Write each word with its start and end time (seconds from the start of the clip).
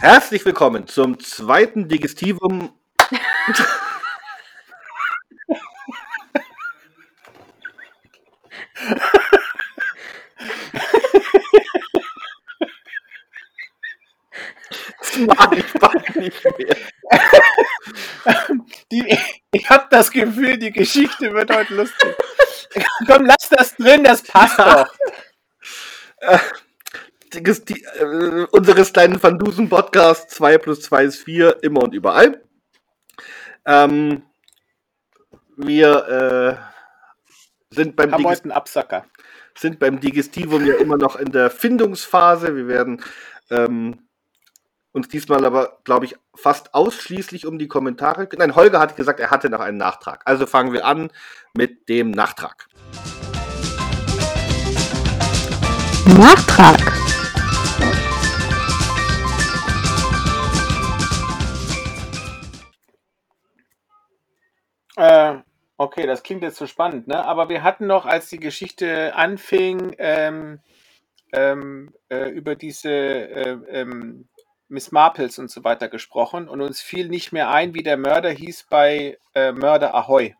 Herzlich 0.00 0.44
willkommen 0.44 0.86
zum 0.86 1.18
zweiten 1.20 1.88
Digestivum. 1.88 2.70
mag 15.26 15.56
ich 15.56 15.72
bald 15.74 16.16
nicht 16.16 16.44
mehr. 16.44 16.76
Die, 18.90 19.18
ich 19.52 19.70
habe 19.70 19.86
das 19.90 20.10
Gefühl, 20.10 20.58
die 20.58 20.72
Geschichte 20.72 21.32
wird 21.32 21.54
heute 21.54 21.74
lustig. 21.74 22.14
Komm, 23.06 23.26
lass 23.26 23.48
das 23.50 23.76
drin, 23.76 24.04
das 24.04 24.22
passt 24.22 24.58
doch. 24.58 24.88
Digesti 27.32 27.84
äh, 27.98 28.46
unseres 28.50 28.92
kleinen 28.92 29.22
Van 29.22 29.38
Dusen 29.38 29.68
Podcast 29.68 30.30
2 30.30 30.58
plus 30.58 30.80
2 30.82 31.04
ist 31.04 31.22
4, 31.22 31.62
immer 31.62 31.82
und 31.82 31.94
überall. 31.94 32.42
Ähm, 33.66 34.22
wir 35.56 36.58
äh, 37.70 37.74
sind 37.74 37.96
beim 37.96 38.12
Haben 38.12 38.24
heute 38.24 38.44
einen 38.44 38.52
Absacker. 38.52 39.04
sind 39.56 39.78
beim 39.78 40.00
Digestivum 40.00 40.64
ja 40.64 40.74
immer 40.76 40.96
noch 40.96 41.16
in 41.16 41.32
der 41.32 41.50
Findungsphase. 41.50 42.56
Wir 42.56 42.68
werden 42.68 43.02
ähm, 43.50 44.07
uns 44.92 45.08
diesmal 45.08 45.44
aber, 45.44 45.78
glaube 45.84 46.06
ich, 46.06 46.16
fast 46.34 46.74
ausschließlich 46.74 47.46
um 47.46 47.58
die 47.58 47.68
Kommentare. 47.68 48.28
Nein, 48.36 48.54
Holger 48.54 48.80
hat 48.80 48.96
gesagt, 48.96 49.20
er 49.20 49.30
hatte 49.30 49.50
noch 49.50 49.60
einen 49.60 49.76
Nachtrag. 49.76 50.22
Also 50.24 50.46
fangen 50.46 50.72
wir 50.72 50.86
an 50.86 51.10
mit 51.54 51.88
dem 51.88 52.10
Nachtrag. 52.10 52.68
Nachtrag. 56.16 56.80
Äh, 64.96 65.38
okay, 65.76 66.06
das 66.06 66.22
klingt 66.22 66.42
jetzt 66.42 66.56
so 66.56 66.66
spannend, 66.66 67.06
ne? 67.06 67.24
Aber 67.24 67.48
wir 67.48 67.62
hatten 67.62 67.86
noch, 67.86 68.04
als 68.04 68.28
die 68.30 68.40
Geschichte 68.40 69.14
anfing, 69.14 69.94
ähm, 69.98 70.58
ähm, 71.32 71.94
äh, 72.08 72.30
über 72.30 72.56
diese 72.56 72.90
äh, 72.90 73.58
ähm, 73.68 74.28
Miss 74.68 74.92
Marples 74.92 75.38
und 75.38 75.50
so 75.50 75.64
weiter 75.64 75.88
gesprochen 75.88 76.48
und 76.48 76.60
uns 76.60 76.80
fiel 76.80 77.08
nicht 77.08 77.32
mehr 77.32 77.50
ein, 77.50 77.74
wie 77.74 77.82
der 77.82 77.96
Mörder 77.96 78.30
hieß 78.30 78.66
bei 78.68 79.18
äh, 79.34 79.52
Mörder 79.52 79.94
Ahoy. 79.94 80.36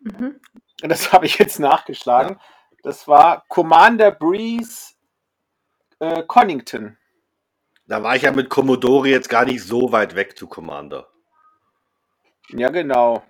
Mhm. 0.00 0.40
Und 0.82 0.88
das 0.88 1.12
habe 1.12 1.26
ich 1.26 1.38
jetzt 1.38 1.58
nachgeschlagen. 1.60 2.38
Das 2.82 3.06
war 3.08 3.44
Commander 3.48 4.10
Breeze 4.10 4.94
äh, 6.00 6.22
Connington. 6.24 6.98
Da 7.86 8.02
war 8.02 8.16
ich 8.16 8.22
ja 8.22 8.32
mit 8.32 8.48
Commodore 8.50 9.08
jetzt 9.08 9.28
gar 9.28 9.44
nicht 9.44 9.62
so 9.62 9.92
weit 9.92 10.14
weg 10.14 10.36
zu 10.36 10.46
Commander. 10.48 11.08
Ja, 12.48 12.70
genau. 12.70 13.22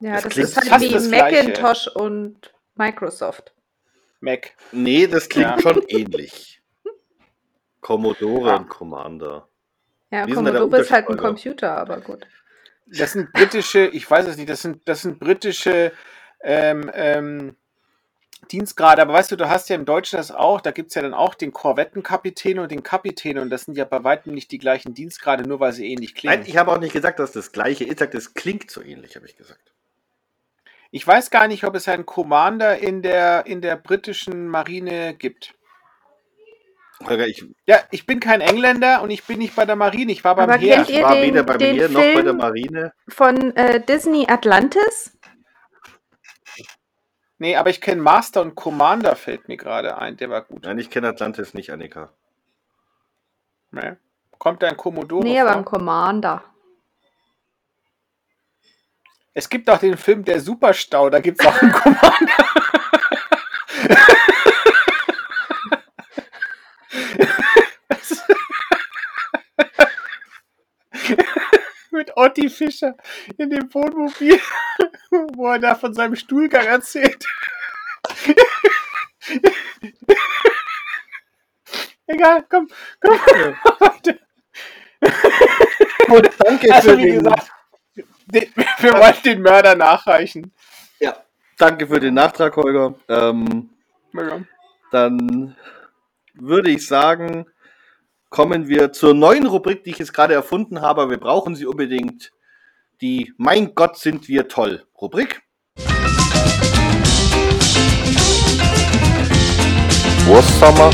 Ja, 0.00 0.14
Das 0.14 0.24
das, 0.24 0.32
klingt 0.32 0.48
ist 0.48 0.56
halt 0.56 0.68
fast 0.68 0.84
wie 0.84 0.88
das 0.90 1.08
Gleiche. 1.08 1.48
Macintosh 1.48 1.88
und 1.88 2.54
Microsoft. 2.74 3.52
Mac. 4.20 4.52
Nee, 4.72 5.06
das 5.06 5.28
klingt 5.28 5.50
Ja. 5.50 5.60
schon 5.60 5.82
ähnlich. 5.88 6.62
Commodore 7.80 8.48
Ja. 8.50 8.56
und 8.56 8.68
Commander. 8.68 9.48
Ja, 10.10 10.26
Wie 10.26 10.30
ist 10.30 10.36
denn 10.36 10.44
da 10.44 10.52
der 10.52 10.60
Commodore 10.60 10.82
ist 10.82 10.90
halt 10.90 11.08
ein? 11.08 11.16
Computer, 11.16 11.76
aber 11.76 12.00
gut. 12.00 12.26
Das 12.86 13.12
sind 13.12 13.32
britische, 13.32 13.86
ich 13.86 14.08
weiß 14.08 14.26
es 14.28 14.36
nicht, 14.36 14.48
das 14.48 14.62
sind, 14.62 14.88
das 14.88 15.02
sind 15.02 15.18
britische 15.18 15.92
ähm, 16.42 16.90
ähm, 16.94 17.56
Dienstgrade, 18.52 19.02
aber 19.02 19.14
weißt 19.14 19.32
du, 19.32 19.36
du 19.36 19.48
hast 19.48 19.68
ja 19.68 19.74
im 19.74 19.84
Deutschen 19.84 20.18
das 20.18 20.30
auch, 20.30 20.60
da 20.60 20.70
gibt 20.70 20.90
es 20.90 20.94
ja 20.94 21.02
dann 21.02 21.14
auch 21.14 21.34
den 21.34 21.52
Korvettenkapitän 21.52 22.60
und 22.60 22.70
den 22.70 22.84
Kapitän 22.84 23.38
und 23.38 23.50
das 23.50 23.64
sind 23.64 23.76
ja 23.76 23.84
bei 23.84 24.04
weitem 24.04 24.34
nicht 24.34 24.52
die 24.52 24.58
gleichen 24.58 24.94
Dienstgrade, 24.94 25.48
nur 25.48 25.58
weil 25.58 25.72
sie 25.72 25.90
ähnlich 25.90 26.14
klingen. 26.14 26.38
Nein, 26.38 26.48
ich 26.48 26.56
habe 26.56 26.70
auch 26.70 26.78
nicht 26.78 26.92
gesagt, 26.92 27.18
dass 27.18 27.32
das 27.32 27.50
gleiche 27.50 27.84
ist. 27.84 27.92
Ich 27.94 27.98
sag, 27.98 28.12
das 28.12 28.34
klingt 28.34 28.70
so 28.70 28.82
ähnlich, 28.82 29.16
habe 29.16 29.26
ich 29.26 29.36
gesagt. 29.36 29.72
Ich 30.92 31.04
weiß 31.04 31.30
gar 31.30 31.48
nicht, 31.48 31.64
ob 31.64 31.74
es 31.74 31.88
einen 31.88 32.06
Commander 32.06 32.78
in 32.78 33.02
der, 33.02 33.46
in 33.46 33.60
der 33.60 33.76
britischen 33.76 34.46
Marine 34.46 35.14
gibt. 35.14 35.55
Ich 37.26 37.44
Ja, 37.66 37.80
ich 37.90 38.06
bin 38.06 38.20
kein 38.20 38.40
Engländer 38.40 39.02
und 39.02 39.10
ich 39.10 39.24
bin 39.24 39.38
nicht 39.38 39.54
bei 39.54 39.64
der 39.66 39.76
Marine, 39.76 40.10
ich 40.12 40.24
war 40.24 40.34
beim 40.34 40.48
Aber 40.48 40.58
Heer. 40.58 40.76
kennt 40.76 40.88
ihr 40.90 41.02
war 41.02 41.14
den- 41.14 41.22
weder 41.22 41.42
bei 41.42 41.56
den 41.58 41.76
mir 41.76 41.88
noch 41.90 42.00
bei 42.00 42.12
der 42.14 42.22
Film? 42.22 42.36
Marine. 42.38 42.92
Von 43.08 43.54
äh, 43.56 43.80
Disney 43.84 44.26
Atlantis? 44.28 45.12
Nee, 47.38 47.56
aber 47.56 47.68
ich 47.68 47.82
kenne 47.82 48.00
Master 48.00 48.40
und 48.40 48.54
Commander, 48.54 49.14
fällt 49.14 49.46
mir 49.46 49.58
gerade 49.58 49.98
ein, 49.98 50.16
der 50.16 50.30
war 50.30 50.40
gut. 50.42 50.62
Nein, 50.64 50.78
ich 50.78 50.88
kenne 50.88 51.08
Atlantis 51.08 51.52
nicht, 51.52 51.70
Annika. 51.70 52.10
Nee. 53.72 53.96
Kommt 54.38 54.62
da 54.62 54.68
ein 54.68 54.76
Commodore 54.78 55.22
Nee, 55.22 55.38
aber 55.40 55.50
vor? 55.50 55.58
ein 55.58 55.64
Commander. 55.66 56.42
Es 59.34 59.50
gibt 59.50 59.68
auch 59.68 59.78
den 59.78 59.98
Film 59.98 60.24
Der 60.24 60.40
Superstau, 60.40 61.10
da 61.10 61.20
gibt 61.20 61.40
es 61.40 61.46
auch 61.46 61.60
einen 61.60 61.72
Commander. 61.72 62.45
Otti 72.16 72.48
Fischer 72.48 72.96
in 73.38 73.50
dem 73.50 73.72
Wohnmobil, 73.72 74.40
wo 75.34 75.48
er 75.48 75.58
da 75.58 75.74
von 75.74 75.94
seinem 75.94 76.16
Stuhlgang 76.16 76.66
erzählt. 76.66 77.24
Egal, 82.06 82.44
komm, 82.48 82.68
komm. 83.00 83.18
Gut, 86.08 86.30
danke 86.38 86.72
Also 86.72 86.96
wie 86.96 87.12
gesagt, 87.12 87.50
den, 88.26 88.52
wir 88.78 88.92
wollen 88.94 89.22
den 89.24 89.42
Mörder 89.42 89.74
nachreichen. 89.74 90.52
ja, 91.00 91.16
danke 91.58 91.86
für 91.86 91.98
den 92.00 92.14
Nachtrag, 92.14 92.56
Holger. 92.56 92.94
Ähm, 93.08 93.70
Ja. 94.12 94.40
dann 94.92 95.56
würde 96.34 96.70
ich 96.70 96.86
sagen, 96.86 97.46
kommen 98.36 98.68
wir 98.68 98.92
zur 98.92 99.14
neuen 99.14 99.46
Rubrik, 99.46 99.82
die 99.82 99.92
ich 99.92 99.98
jetzt 99.98 100.12
gerade 100.12 100.34
erfunden 100.34 100.82
habe. 100.82 101.08
Wir 101.08 101.16
brauchen 101.16 101.56
sie 101.56 101.64
unbedingt. 101.64 102.32
Die 103.00 103.32
Mein 103.38 103.74
Gott 103.74 103.96
sind 103.96 104.28
wir 104.28 104.46
toll 104.46 104.84
Rubrik. 105.00 105.40
Wurstsommer. 110.26 110.90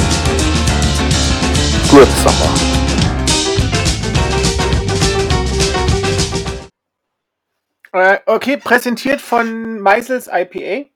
Gutsommer. 1.91 2.55
Äh, 7.93 8.19
okay, 8.27 8.57
präsentiert 8.57 9.21
von 9.21 9.81
Meisels 9.81 10.31
IPA. 10.33 10.89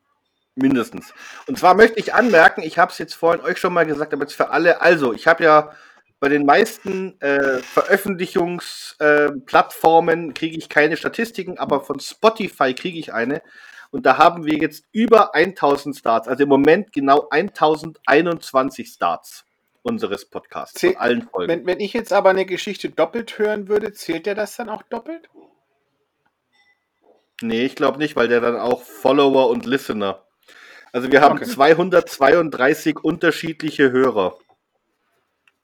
Mindestens. 0.55 1.13
Und 1.49 1.59
zwar 1.59 1.75
möchte 1.75 1.99
ich 1.99 2.15
anmerken, 2.15 2.63
ich 2.63 2.79
habe 2.79 2.93
es 2.93 2.99
jetzt 2.99 3.15
vorhin 3.15 3.45
euch 3.45 3.59
schon 3.59 3.73
mal 3.73 3.85
gesagt, 3.85 4.13
aber 4.13 4.23
jetzt 4.23 4.37
für 4.37 4.51
alle. 4.51 4.81
Also, 4.81 5.13
ich 5.13 5.27
habe 5.27 5.43
ja 5.43 5.73
bei 6.21 6.29
den 6.29 6.47
meisten 6.47 7.21
äh, 7.21 7.59
Veröffentlichungsplattformen 7.59 10.35
kriege 10.35 10.57
ich 10.57 10.69
keine 10.69 10.97
Statistiken, 10.97 11.59
aber 11.59 11.81
von 11.81 12.01
Spotify 12.01 12.75
kriege 12.75 12.99
ich 12.99 13.13
eine. 13.13 13.43
Und 13.91 14.05
da 14.07 14.19
haben 14.19 14.45
wir 14.45 14.59
jetzt 14.59 14.85
über 14.93 15.35
1000 15.35 15.97
Starts, 15.97 16.29
also 16.29 16.43
im 16.43 16.49
Moment 16.49 16.93
genau 16.93 17.29
1021 17.31 18.89
Starts 18.89 19.45
unseres 19.83 20.25
Podcasts, 20.25 20.81
von 20.81 20.91
Zäh- 20.91 20.97
allen 20.97 21.23
Folgen. 21.23 21.53
Wenn, 21.53 21.67
wenn 21.67 21.81
ich 21.81 21.93
jetzt 21.93 22.13
aber 22.13 22.31
eine 22.31 22.47
Geschichte 22.47 22.91
doppelt 22.91 23.39
hören 23.39 23.69
würde, 23.69 23.93
zählt 23.93 24.27
der 24.27 24.35
das 24.35 24.57
dann 24.57 24.69
auch 24.69 24.83
doppelt? 24.85 25.29
Nee, 27.43 27.67
ich 27.67 27.77
glaube 27.77 27.99
nicht, 27.99 28.17
weil 28.17 28.29
der 28.29 28.41
dann 28.41 28.57
auch 28.57 28.83
Follower 28.83 29.49
und 29.51 29.67
Listener. 29.67 30.25
Also 30.93 31.13
wir 31.13 31.21
haben 31.21 31.37
Okay. 31.37 31.45
232 31.45 33.05
unterschiedliche 33.05 33.93
Hörer 33.93 34.37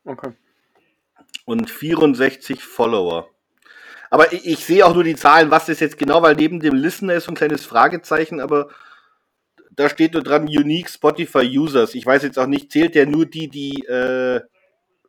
Okay. 0.05 0.33
Und 1.45 1.71
64 1.71 2.63
Follower. 2.65 3.29
Aber 4.11 4.33
ich, 4.33 4.47
ich 4.47 4.65
sehe 4.65 4.85
auch 4.85 4.95
nur 4.95 5.05
die 5.05 5.17
Zahlen, 5.17 5.51
was 5.51 5.67
das 5.67 5.81
jetzt 5.81 5.99
genau, 5.99 6.23
weil 6.23 6.37
neben 6.37 6.61
dem 6.61 6.75
Listener 6.75 7.15
ist 7.15 7.25
so 7.25 7.33
ein 7.33 7.37
kleines 7.37 7.65
Fragezeichen, 7.65 8.41
aber 8.41 8.69
da 9.71 9.89
steht 9.89 10.13
nur 10.13 10.23
dran 10.23 10.43
Unique 10.43 10.91
Spotify 10.91 11.47
Users. 11.59 11.95
Ich 11.95 12.05
weiß 12.05 12.23
jetzt 12.23 12.39
auch 12.39 12.47
nicht, 12.47 12.71
zählt 12.71 12.95
der 12.95 13.07
nur 13.07 13.27
die, 13.27 13.49
die 13.49 13.85
äh, 13.87 14.41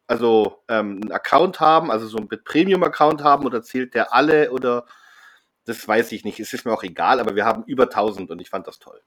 also 0.07 0.63
ähm, 0.68 1.01
einen 1.01 1.12
Account 1.12 1.59
haben, 1.59 1.91
also 1.91 2.07
so 2.07 2.18
einen 2.18 2.30
Premium-Account 2.30 3.24
haben, 3.24 3.45
oder 3.45 3.62
zählt 3.62 3.94
der 3.94 4.13
alle 4.13 4.51
oder 4.51 4.86
das 5.65 5.88
weiß 5.88 6.12
ich 6.12 6.24
nicht. 6.25 6.39
Es 6.39 6.53
ist 6.53 6.65
mir 6.65 6.74
auch 6.74 6.83
egal, 6.83 7.19
aber 7.19 7.36
wir 7.36 7.45
haben 7.45 7.63
über 7.65 7.83
1000 7.83 8.29
und 8.31 8.39
ich 8.39 8.50
fand 8.50 8.68
das 8.68 8.79
toll. 8.79 9.01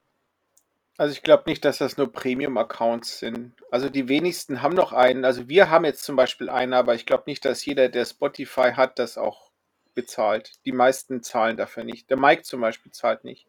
Also 0.98 1.12
ich 1.12 1.22
glaube 1.22 1.44
nicht, 1.46 1.64
dass 1.64 1.78
das 1.78 1.96
nur 1.98 2.10
Premium-Accounts 2.10 3.18
sind. 3.18 3.52
Also 3.70 3.90
die 3.90 4.08
wenigsten 4.08 4.62
haben 4.62 4.74
noch 4.74 4.92
einen. 4.92 5.24
Also 5.24 5.48
wir 5.48 5.68
haben 5.70 5.84
jetzt 5.84 6.04
zum 6.04 6.16
Beispiel 6.16 6.48
einen, 6.48 6.72
aber 6.72 6.94
ich 6.94 7.04
glaube 7.04 7.24
nicht, 7.26 7.44
dass 7.44 7.64
jeder, 7.64 7.88
der 7.88 8.06
Spotify 8.06 8.72
hat, 8.74 8.98
das 8.98 9.18
auch 9.18 9.50
bezahlt. 9.94 10.52
Die 10.64 10.72
meisten 10.72 11.22
zahlen 11.22 11.56
dafür 11.56 11.84
nicht. 11.84 12.08
Der 12.08 12.18
Mike 12.18 12.42
zum 12.42 12.60
Beispiel 12.62 12.92
zahlt 12.92 13.24
nicht. 13.24 13.46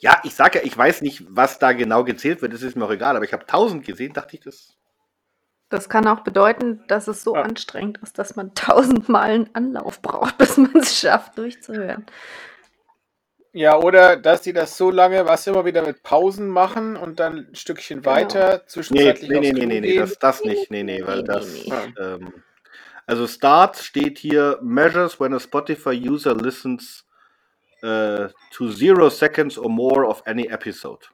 Ja, 0.00 0.20
ich 0.24 0.34
sage 0.34 0.58
ja, 0.58 0.64
ich 0.66 0.76
weiß 0.76 1.00
nicht, 1.00 1.24
was 1.28 1.58
da 1.58 1.72
genau 1.72 2.04
gezählt 2.04 2.42
wird, 2.42 2.52
das 2.52 2.62
ist 2.62 2.76
mir 2.76 2.84
auch 2.84 2.90
egal, 2.90 3.16
aber 3.16 3.24
ich 3.24 3.32
habe 3.32 3.44
1000 3.44 3.84
gesehen, 3.86 4.12
dachte 4.12 4.36
ich, 4.36 4.42
das. 4.42 4.76
Das 5.70 5.88
kann 5.88 6.06
auch 6.06 6.20
bedeuten, 6.20 6.84
dass 6.88 7.08
es 7.08 7.22
so 7.22 7.34
Ja. 7.34 7.42
anstrengend 7.42 7.98
ist, 8.02 8.18
dass 8.18 8.36
man 8.36 8.54
tausendmal 8.54 9.30
einen 9.30 9.54
Anlauf 9.54 10.02
braucht, 10.02 10.36
bis 10.36 10.58
man 10.58 10.76
es 10.76 10.98
schafft, 10.98 11.38
durchzuhören. 11.38 12.04
Ja, 13.54 13.76
oder 13.76 14.16
dass 14.16 14.42
die 14.42 14.54
das 14.54 14.78
so 14.78 14.90
lange, 14.90 15.26
was 15.26 15.46
immer 15.46 15.64
wieder 15.66 15.84
mit 15.86 16.02
Pausen 16.02 16.48
machen 16.48 16.96
und 16.96 17.20
dann 17.20 17.48
ein 17.50 17.54
Stückchen 17.54 18.00
Genau. 18.00 18.16
weiter 18.16 18.66
zwischenzeitlich 18.66 19.28
nee, 19.30 19.40
nee, 19.40 19.52
nee, 19.52 19.66
nee, 19.66 19.80
nee, 19.80 19.98
das, 19.98 20.18
das 20.18 20.42
nicht. 20.42 20.70
Nee, 20.70 20.82
nee, 20.82 21.02
weil 21.04 21.22
das. 21.22 21.66
Ähm, 22.00 22.32
also 23.06 23.26
Start 23.26 23.76
steht 23.76 24.18
hier 24.18 24.58
Measures 24.62 25.20
when 25.20 25.34
a 25.34 25.40
Spotify 25.40 25.90
user 25.90 26.34
listens 26.34 27.04
äh, 27.82 28.28
to 28.50 28.70
zero 28.70 29.10
seconds 29.10 29.58
or 29.58 29.68
more 29.68 30.06
of 30.06 30.22
any 30.26 30.46
episode. 30.46 31.06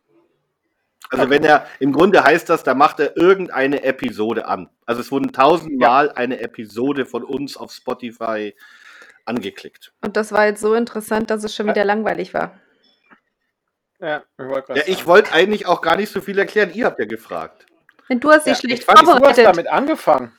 Also 1.10 1.30
wenn 1.30 1.42
er, 1.42 1.66
im 1.80 1.92
Grunde 1.92 2.22
heißt 2.22 2.48
das, 2.50 2.62
da 2.62 2.74
macht 2.74 3.00
er 3.00 3.16
irgendeine 3.16 3.82
Episode 3.82 4.46
an. 4.46 4.68
Also 4.84 5.00
es 5.00 5.10
wurden 5.10 5.32
tausendmal 5.32 6.12
eine 6.12 6.40
Episode 6.40 7.06
von 7.06 7.24
uns 7.24 7.56
auf 7.56 7.72
Spotify 7.72 8.54
angeklickt. 9.28 9.92
Und 10.02 10.16
das 10.16 10.32
war 10.32 10.46
jetzt 10.46 10.60
so 10.60 10.74
interessant, 10.74 11.30
dass 11.30 11.44
es 11.44 11.54
schon 11.54 11.66
wieder 11.68 11.84
langweilig 11.84 12.34
war. 12.34 12.58
Ja, 14.00 14.22
ich 14.38 14.44
wollte 14.46 14.66
gerade 14.66 14.80
Ja, 14.80 14.86
ich 14.86 15.06
wollte 15.06 15.32
eigentlich 15.32 15.66
auch 15.66 15.80
gar 15.82 15.96
nicht 15.96 16.10
so 16.12 16.20
viel 16.20 16.38
erklären. 16.38 16.70
Ihr 16.72 16.86
habt 16.86 16.98
ja 16.98 17.04
gefragt. 17.06 17.66
Denn 18.08 18.20
du 18.20 18.30
hast 18.30 18.44
sie 18.44 18.50
Ja, 18.50 18.56
ich 18.74 18.84
fand, 18.84 19.00
du 19.00 19.06
hast 19.06 19.10
vorbereitet. 19.12 19.46
damit 19.46 19.68
angefangen. 19.68 20.32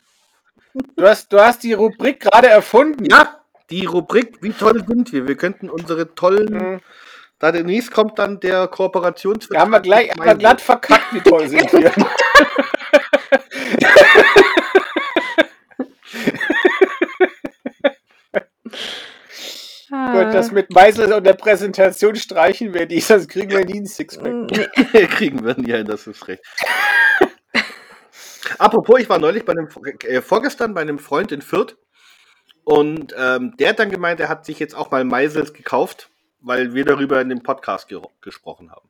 Du 0.96 1.06
hast, 1.06 1.32
du 1.34 1.40
hast 1.40 1.64
die 1.64 1.74
Rubrik 1.74 2.20
gerade 2.22 2.48
erfunden. 2.48 3.06
Ja, 3.06 3.42
die 3.70 3.86
Rubrik, 3.86 4.42
wie 4.42 4.54
toll 4.54 4.84
sind 4.88 5.12
wir? 5.12 5.28
Wir 5.28 5.36
könnten 5.36 5.70
unsere 5.70 6.16
tollen 6.16 6.54
Mhm. 6.54 6.82
Da 7.40 7.54
demnächst 7.54 7.92
kommt 7.92 8.20
dann 8.20 8.42
der 8.42 8.68
Kooperationsvertrag. 8.68 9.58
Da 9.58 9.62
haben 9.62 9.72
wir 9.72 9.80
gleich 9.80 10.12
haben 10.12 10.26
wir 10.26 10.36
glatt 10.36 10.60
verkackt, 10.60 11.14
wie 11.14 11.22
toll 11.22 11.48
sind 11.48 11.72
wir. 11.72 11.94
Ah. 19.92 20.12
Gut, 20.12 20.34
das 20.34 20.52
mit 20.52 20.72
Meisel 20.72 21.12
und 21.14 21.24
der 21.26 21.34
Präsentation 21.34 22.16
streichen 22.16 22.74
wir 22.74 22.86
die, 22.86 23.00
sonst 23.00 23.28
kriegen 23.30 23.52
wir 23.52 23.66
nie 23.66 23.78
einen 23.78 23.88
Sixpack. 23.88 24.34
Nee. 24.34 25.08
kriegen 25.08 25.44
wir 25.44 25.56
ja, 25.68 25.84
das 25.84 26.08
ist 26.08 26.28
recht. 26.28 26.44
Apropos, 28.60 29.00
ich 29.00 29.10
war 29.10 29.20
neulich 29.20 29.46
bei 29.46 29.54
einem, 29.54 29.68
äh, 30.04 30.22
vorgestern 30.22 30.74
bei 30.74 30.82
einem 30.82 31.00
Freund 31.00 31.32
in 31.32 31.42
Fürth 31.42 31.78
und 32.64 33.16
ähm, 33.18 33.56
der 33.58 33.70
hat 33.70 33.80
dann 33.80 33.90
gemeint, 33.90 34.20
er 34.20 34.30
hat 34.30 34.46
sich 34.46 34.60
jetzt 34.60 34.76
auch 34.76 34.92
mal 34.92 35.04
Meisels 35.04 35.54
gekauft, 35.54 36.10
weil 36.40 36.74
wir 36.74 36.86
darüber 36.86 37.20
in 37.20 37.30
dem 37.30 37.42
Podcast 37.42 37.88
ge 37.88 38.00
gesprochen 38.22 38.72
haben. 38.72 38.90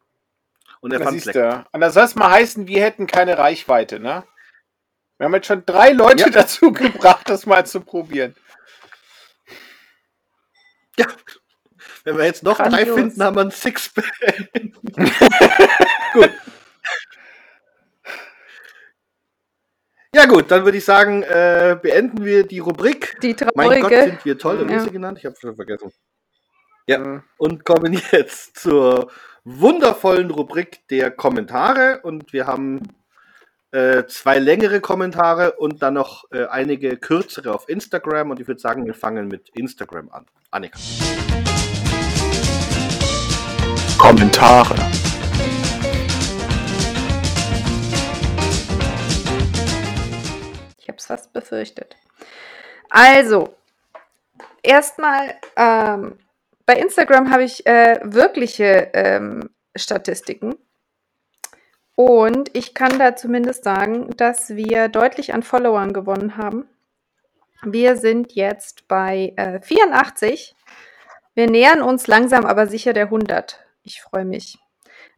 Und 0.82 0.94
er 0.94 1.00
fand 1.00 1.14
siehst 1.14 1.28
lecker. 1.28 1.66
Und 1.72 1.82
das 1.82 1.94
soll 1.94 2.04
es 2.04 2.16
mal 2.16 2.32
heißen, 2.32 2.68
wir 2.68 2.82
hätten 2.82 3.08
keine 3.08 3.38
Reichweite, 3.38 4.00
ne? 4.00 4.24
Wir 5.18 5.26
haben 5.26 5.34
jetzt 5.34 5.48
schon 5.48 5.66
drei 5.66 5.92
Leute 5.92 6.24
Ja. 6.24 6.30
dazu 6.34 6.72
gebracht, 6.72 7.30
das 7.30 7.46
mal 7.46 7.66
zu 7.66 7.82
probieren. 7.82 8.36
Ja. 11.00 11.06
Wenn 12.04 12.18
wir 12.18 12.26
jetzt 12.26 12.44
noch 12.44 12.58
drei 12.58 12.70
Grandios. 12.84 12.96
finden, 12.96 13.24
haben 13.24 13.36
wir 13.38 13.42
ein 13.42 13.52
Sixpack. 13.52 14.12
Ja 20.16 20.26
gut, 20.26 20.50
dann 20.50 20.66
würde 20.66 20.78
ich 20.80 20.86
sagen, 20.86 21.22
äh, 21.24 21.78
beenden 21.80 22.26
wir 22.26 22.44
die 22.46 22.60
Rubrik. 22.60 23.18
Die 23.22 23.36
Mein 23.54 23.82
Gott, 23.82 23.92
traurige. 23.92 24.02
sind 24.12 24.26
wir 24.26 24.38
toll, 24.40 24.68
wie 24.68 24.74
Ja. 24.74 24.80
sie 24.80 24.90
genannt? 24.92 25.20
Ich 25.20 25.26
habe 25.26 25.36
schon 25.40 25.56
vergessen. 25.56 25.92
Ja. 26.88 26.98
Mhm. 27.00 27.24
Und 27.38 27.64
kommen 27.64 27.94
jetzt 28.12 28.58
zur 28.58 29.12
wundervollen 29.44 30.32
Rubrik 30.32 30.88
der 30.90 31.12
Kommentare. 31.12 32.00
Und 32.02 32.34
wir 32.34 32.48
haben 32.48 32.82
äh, 33.72 34.06
zwei 34.08 34.40
längere 34.40 34.82
Kommentare 34.82 35.54
und 35.54 35.84
dann 35.84 35.94
noch 35.94 36.26
äh, 36.32 36.46
einige 36.46 36.98
kürzere 36.98 37.54
auf 37.54 37.70
Instagram. 37.70 38.32
Und 38.32 38.40
ich 38.40 38.48
würde 38.48 38.60
sagen, 38.60 38.86
wir 38.86 38.96
fangen 38.96 39.28
mit 39.28 39.50
Instagram 39.50 40.10
an. 40.10 40.26
Annika. 40.50 40.80
Kommentare. 44.00 44.76
Ich 50.80 50.88
habe 50.88 50.98
es 50.98 51.06
fast 51.06 51.32
befürchtet. 51.34 51.96
Also, 52.90 53.56
erstmal, 54.64 55.36
ähm, 55.56 56.18
bei 56.66 56.74
Instagram 56.74 57.30
habe 57.30 57.44
ich 57.44 57.68
äh, 57.68 58.00
wirkliche 58.04 58.90
ähm, 58.94 59.50
Statistiken. 59.76 60.56
Und 62.00 62.56
ich 62.56 62.74
kann 62.74 62.98
da 62.98 63.18
zumindest 63.18 63.66
sagen, 63.66 64.12
dass 64.16 64.52
wir 64.56 64.88
deutlich 64.88 65.34
an 65.34 65.44
Followern 65.44 65.92
gewonnen 65.92 66.38
haben. 66.38 66.66
Wir 67.62 67.98
sind 67.98 68.32
jetzt 68.32 68.88
bei 68.88 69.34
äh, 69.36 69.60
84. 69.60 70.56
Wir 71.36 71.50
nähern 71.50 71.82
uns 71.82 72.08
langsam 72.08 72.46
aber 72.46 72.68
sicher 72.68 72.94
der 72.94 73.08
100. 73.08 73.60
Ich 73.84 74.02
freue 74.02 74.24
mich. 74.24 74.58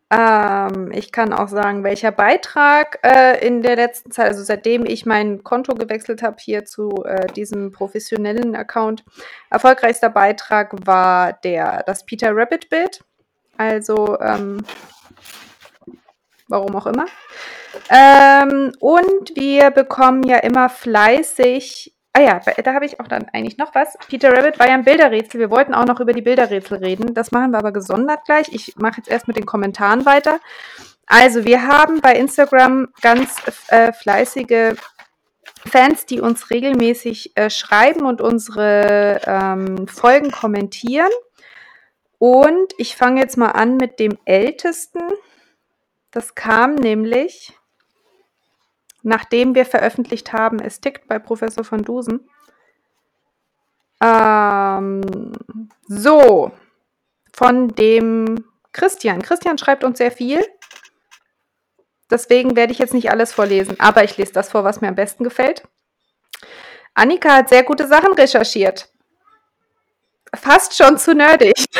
Ähm, 0.10 0.92
ich 0.92 1.12
kann 1.12 1.34
auch 1.34 1.50
sagen, 1.50 1.84
welcher 1.84 2.12
Beitrag 2.12 2.98
äh, 3.04 3.46
in 3.46 3.62
der 3.62 3.76
letzten 3.76 4.10
Zeit, 4.10 4.30
also 4.30 4.42
seitdem 4.42 4.84
ich 4.84 5.06
mein 5.06 5.44
Konto 5.44 5.76
gewechselt 5.76 6.24
habe 6.24 6.38
hier 6.40 6.66
zu 6.66 7.04
äh, 7.06 7.28
diesem 7.28 7.72
professionellen 7.72 8.56
Account, 8.56 9.06
erfolgreichster 9.52 10.10
Beitrag 10.10 10.74
war 10.88 11.34
der 11.44 11.84
das 11.86 12.08
Peter 12.08 12.36
Rabbit 12.36 12.72
Bild. 12.72 13.04
Also 13.56 14.20
ähm, 14.20 14.66
warum 16.52 16.76
auch 16.76 16.86
immer. 16.86 17.06
Ähm, 17.90 18.74
und 18.80 19.36
wir 19.36 19.72
bekommen 19.72 20.24
ja 20.24 20.38
immer 20.38 20.70
fleißig. 20.70 21.96
Ah 22.14 22.22
ja, 22.22 22.42
da 22.64 22.74
habe 22.74 22.86
ich 22.86 23.00
auch 23.00 23.08
dann 23.08 23.28
eigentlich 23.32 23.58
noch 23.58 23.74
was. 23.74 23.98
Peter 24.10 24.36
Rabbit 24.38 24.60
war 24.60 24.68
ja 24.68 24.74
ein 24.74 24.84
Bilderrätsel. 24.84 25.40
Wir 25.40 25.50
wollten 25.50 25.74
auch 25.74 25.86
noch 25.86 26.02
über 26.02 26.12
die 26.12 26.22
Bilderrätsel 26.22 26.80
reden. 26.80 27.14
Das 27.14 27.32
machen 27.32 27.52
wir 27.52 27.58
aber 27.58 27.72
gesondert 27.72 28.26
gleich. 28.26 28.50
Ich 28.52 28.76
mache 28.76 28.98
jetzt 28.98 29.10
erst 29.10 29.28
mit 29.28 29.38
den 29.38 29.46
Kommentaren 29.46 30.06
weiter. 30.06 30.40
Also, 31.08 31.46
wir 31.46 31.68
haben 31.68 32.02
bei 32.02 32.14
Instagram 32.14 32.90
ganz 33.02 33.36
äh, 33.70 33.94
fleißige 33.94 34.76
Fans, 35.66 36.06
die 36.06 36.20
uns 36.20 36.50
regelmäßig 36.50 37.36
äh, 37.36 37.50
schreiben 37.50 38.06
und 38.06 38.22
unsere 38.22 39.22
ähm, 39.26 39.88
Folgen 39.88 40.32
kommentieren. 40.32 41.12
Und 42.18 42.74
ich 42.78 42.96
fange 42.96 43.22
jetzt 43.22 43.38
mal 43.38 43.52
an 43.52 43.78
mit 43.78 44.00
dem 44.00 44.18
ältesten. 44.26 45.02
Das 46.12 46.36
kam 46.36 46.76
nämlich, 46.76 47.58
nachdem 49.02 49.56
wir 49.56 49.66
veröffentlicht 49.66 50.34
haben, 50.34 50.60
es 50.60 50.82
tickt 50.82 51.08
bei 51.08 51.20
Professor 51.20 51.64
von 51.64 51.84
Dusen. 51.84 52.30
Ähm, 54.04 55.34
so, 55.88 56.52
von 57.34 57.70
dem 57.70 58.46
Christian. 58.74 59.22
Christian 59.22 59.58
schreibt 59.58 59.84
uns 59.84 59.98
sehr 59.98 60.12
viel. 60.12 60.46
Deswegen 62.10 62.58
werde 62.58 62.74
ich 62.74 62.80
jetzt 62.80 62.94
nicht 62.94 63.10
alles 63.10 63.32
vorlesen, 63.32 63.80
aber 63.80 64.04
ich 64.04 64.18
lese 64.18 64.34
das 64.34 64.50
vor, 64.50 64.66
was 64.66 64.82
mir 64.82 64.90
am 64.90 64.96
besten 64.96 65.24
gefällt. 65.24 65.64
Annika 66.94 67.38
hat 67.38 67.50
sehr 67.50 67.64
gute 67.64 67.88
Sachen 67.88 68.14
recherchiert. 68.14 68.90
Fast 70.36 70.76
schon 70.76 70.98
zu 70.98 71.14
nerdig. 71.14 71.54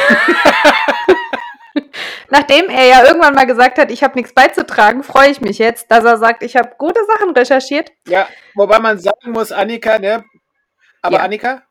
Nachdem 2.30 2.70
er 2.70 2.86
ja 2.86 3.04
irgendwann 3.06 3.34
mal 3.36 3.46
gesagt 3.46 3.78
hat, 3.78 3.92
ich 3.92 4.04
habe 4.04 4.16
nichts 4.18 4.34
beizutragen, 4.34 5.04
freue 5.04 5.30
ich 5.30 5.42
mich 5.42 5.58
jetzt, 5.58 5.90
dass 5.92 6.04
er 6.04 6.18
sagt, 6.18 6.44
ich 6.44 6.56
habe 6.56 6.72
gute 6.78 7.00
Sachen 7.06 7.32
recherchiert. 7.32 7.92
Ja, 8.08 8.28
wobei 8.56 8.80
man 8.80 9.00
sagen 9.00 9.32
muss, 9.32 9.52
Annika, 9.52 9.98
ne? 10.00 10.24
Aber 11.02 11.18
Ja. 11.18 11.24
Annika, 11.24 11.64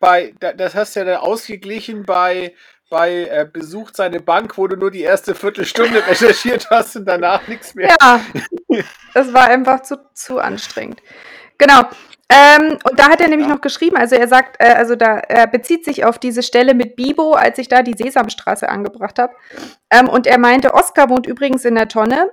bei, 0.00 0.34
da- 0.40 0.52
das 0.52 0.74
hast 0.74 0.96
du 0.96 1.00
ja 1.00 1.06
dann 1.06 1.16
ausgeglichen 1.18 2.04
bei, 2.04 2.54
bei 2.90 3.24
äh, 3.30 3.46
besucht 3.50 3.96
seine 3.96 4.20
Bank, 4.20 4.56
wo 4.58 4.66
du 4.66 4.76
nur 4.76 4.90
die 4.90 5.02
erste 5.02 5.34
Viertelstunde 5.34 6.02
recherchiert 6.06 6.68
hast 6.70 6.96
und 6.96 7.06
danach 7.06 7.46
nichts 7.48 7.74
mehr. 7.74 7.94
Ja, 8.00 8.20
das 9.14 9.32
war 9.32 9.44
einfach 9.48 9.82
zu, 9.82 9.96
zu 10.14 10.38
anstrengend. 10.38 11.00
Genau. 11.58 11.82
Ähm, 12.30 12.78
und 12.88 12.98
da 12.98 13.10
hat 13.10 13.20
er 13.20 13.28
nämlich 13.28 13.48
Ja. 13.48 13.54
noch 13.54 13.60
geschrieben, 13.60 13.96
also 13.96 14.16
er 14.16 14.26
sagt, 14.28 14.56
äh, 14.58 14.72
also 14.72 14.96
da 14.96 15.18
er 15.18 15.46
bezieht 15.46 15.84
sich 15.84 16.04
auf 16.04 16.18
diese 16.18 16.42
Stelle 16.42 16.74
mit 16.74 16.96
Bibo, 16.96 17.34
als 17.34 17.58
ich 17.58 17.68
da 17.68 17.82
die 17.82 17.92
Sesamstraße 17.92 18.68
angebracht 18.68 19.18
habe. 19.18 19.34
Ähm, 19.90 20.08
und 20.08 20.26
er 20.26 20.38
meinte, 20.38 20.72
Oskar 20.74 21.10
wohnt 21.10 21.26
übrigens 21.26 21.64
in 21.64 21.74
der 21.74 21.88
Tonne. 21.88 22.30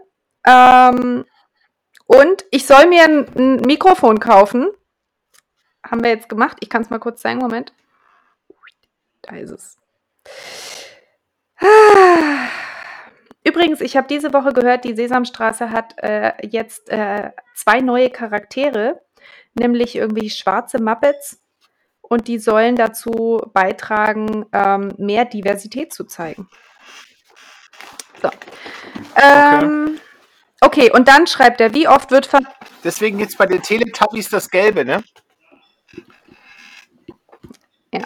Ähm, 0.48 1.26
und 2.06 2.46
ich 2.52 2.66
soll 2.66 2.88
mir 2.88 3.04
ein, 3.04 3.28
ein 3.38 3.56
Mikrofon 3.58 4.20
kaufen. 4.20 4.70
Haben 5.86 6.04
wir 6.04 6.12
jetzt 6.12 6.30
gemacht. 6.30 6.58
Ich 6.62 6.70
kann 6.70 6.82
es 6.82 6.90
mal 6.90 7.00
kurz 7.00 7.22
zeigen. 7.22 7.40
Moment. 7.40 7.74
Da 9.24 9.36
ist 9.36 9.52
es. 9.52 9.78
Ah. 11.60 12.48
Übrigens, 13.44 13.82
ich 13.82 13.98
habe 13.98 14.08
diese 14.08 14.34
Woche 14.34 14.54
gehört, 14.54 14.84
die 14.84 14.96
Sesamstraße 14.96 15.72
hat 15.72 15.96
äh, 15.98 16.34
jetzt 16.48 16.90
äh, 16.90 17.32
zwei 17.56 17.80
neue 17.82 18.10
Charaktere, 18.10 19.02
nämlich 19.54 19.96
irgendwie 19.96 20.30
schwarze 20.30 20.82
Muppets. 20.82 21.42
Und 22.02 22.28
die 22.28 22.40
sollen 22.40 22.76
dazu 22.76 23.42
beitragen, 23.54 24.46
ähm, 24.52 24.94
mehr 24.98 25.24
Diversität 25.26 25.94
zu 25.94 26.04
zeigen. 26.04 26.50
So. 28.22 28.30
Ähm, 29.16 30.00
okay, 30.60 30.92
und 30.92 31.08
dann 31.08 31.26
schreibt 31.26 31.62
er, 31.62 31.74
wie 31.74 31.88
oft 31.88 32.12
wird 32.12 32.26
ver 32.26 32.40
Deswegen 32.84 33.20
jetzt 33.20 33.38
bei 33.38 33.46
den 33.46 33.62
Teletubbies 33.62 34.30
das 34.30 34.50
Gelbe, 34.50 34.84
ne? 34.84 35.04
Ja. 37.94 38.02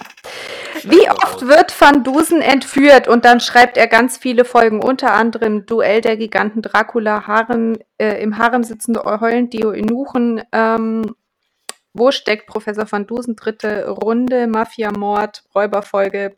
Wie 0.83 1.09
oft 1.09 1.47
wird 1.47 1.79
Van 1.79 2.03
Dusen 2.03 2.41
entführt? 2.41 3.07
Und 3.07 3.25
dann 3.25 3.39
schreibt 3.39 3.77
er 3.77 3.87
ganz 3.87 4.17
viele 4.17 4.45
Folgen, 4.45 4.83
unter 4.83 5.13
anderem 5.13 5.65
Duell 5.65 6.01
der 6.01 6.17
Giganten 6.17 6.61
Dracula, 6.61 7.25
Harem, 7.27 7.77
äh, 7.97 8.21
im 8.21 8.37
Harem 8.37 8.63
sitzende 8.63 9.01
Heulen, 9.03 9.49
Dio 9.49 9.71
Inuchen, 9.71 10.43
ähm, 10.51 11.15
wo 11.97 12.11
steckt 12.11 12.47
Professor 12.47 12.91
Van 12.91 13.07
Dusen, 13.07 13.35
dritte 13.35 13.87
Runde, 13.89 14.47
Mafia-Mord, 14.47 15.43
Räuberfolge, 15.55 16.35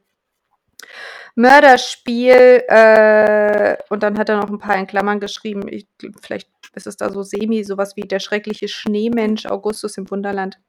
Mörderspiel, 1.36 2.64
äh, 2.68 3.78
und 3.90 4.04
dann 4.04 4.18
hat 4.18 4.30
er 4.30 4.38
noch 4.38 4.50
ein 4.50 4.60
paar 4.60 4.78
in 4.78 4.88
Klammern 4.88 5.20
geschrieben, 5.20 5.68
ich, 5.68 5.88
vielleicht 6.22 6.50
ist 6.74 6.88
es 6.88 6.98
da 6.98 7.10
so 7.10 7.24
semi, 7.24 7.64
sowas 7.64 7.96
wie 7.96 8.02
der 8.02 8.20
schreckliche 8.20 8.68
Schneemensch, 8.68 9.46
Augustus 9.46 9.98
im 9.98 10.10
Wunderland. 10.10 10.60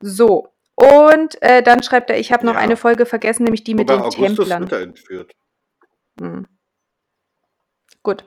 So, 0.00 0.48
und 0.74 1.40
äh, 1.42 1.62
dann 1.62 1.82
schreibt 1.82 2.10
er, 2.10 2.18
ich 2.18 2.32
habe 2.32 2.46
noch 2.46 2.54
Ja. 2.54 2.60
eine 2.60 2.76
Folge 2.76 3.06
vergessen, 3.06 3.44
nämlich 3.44 3.64
die 3.64 3.74
mit 3.74 3.88
Wobei 3.88 3.96
den 3.96 4.02
Augustus 4.02 4.48
Templern. 4.48 4.62
wird 4.62 4.72
er 4.72 4.80
entführt. 4.82 5.32
Hm. 6.20 6.46
Gut. 8.02 8.24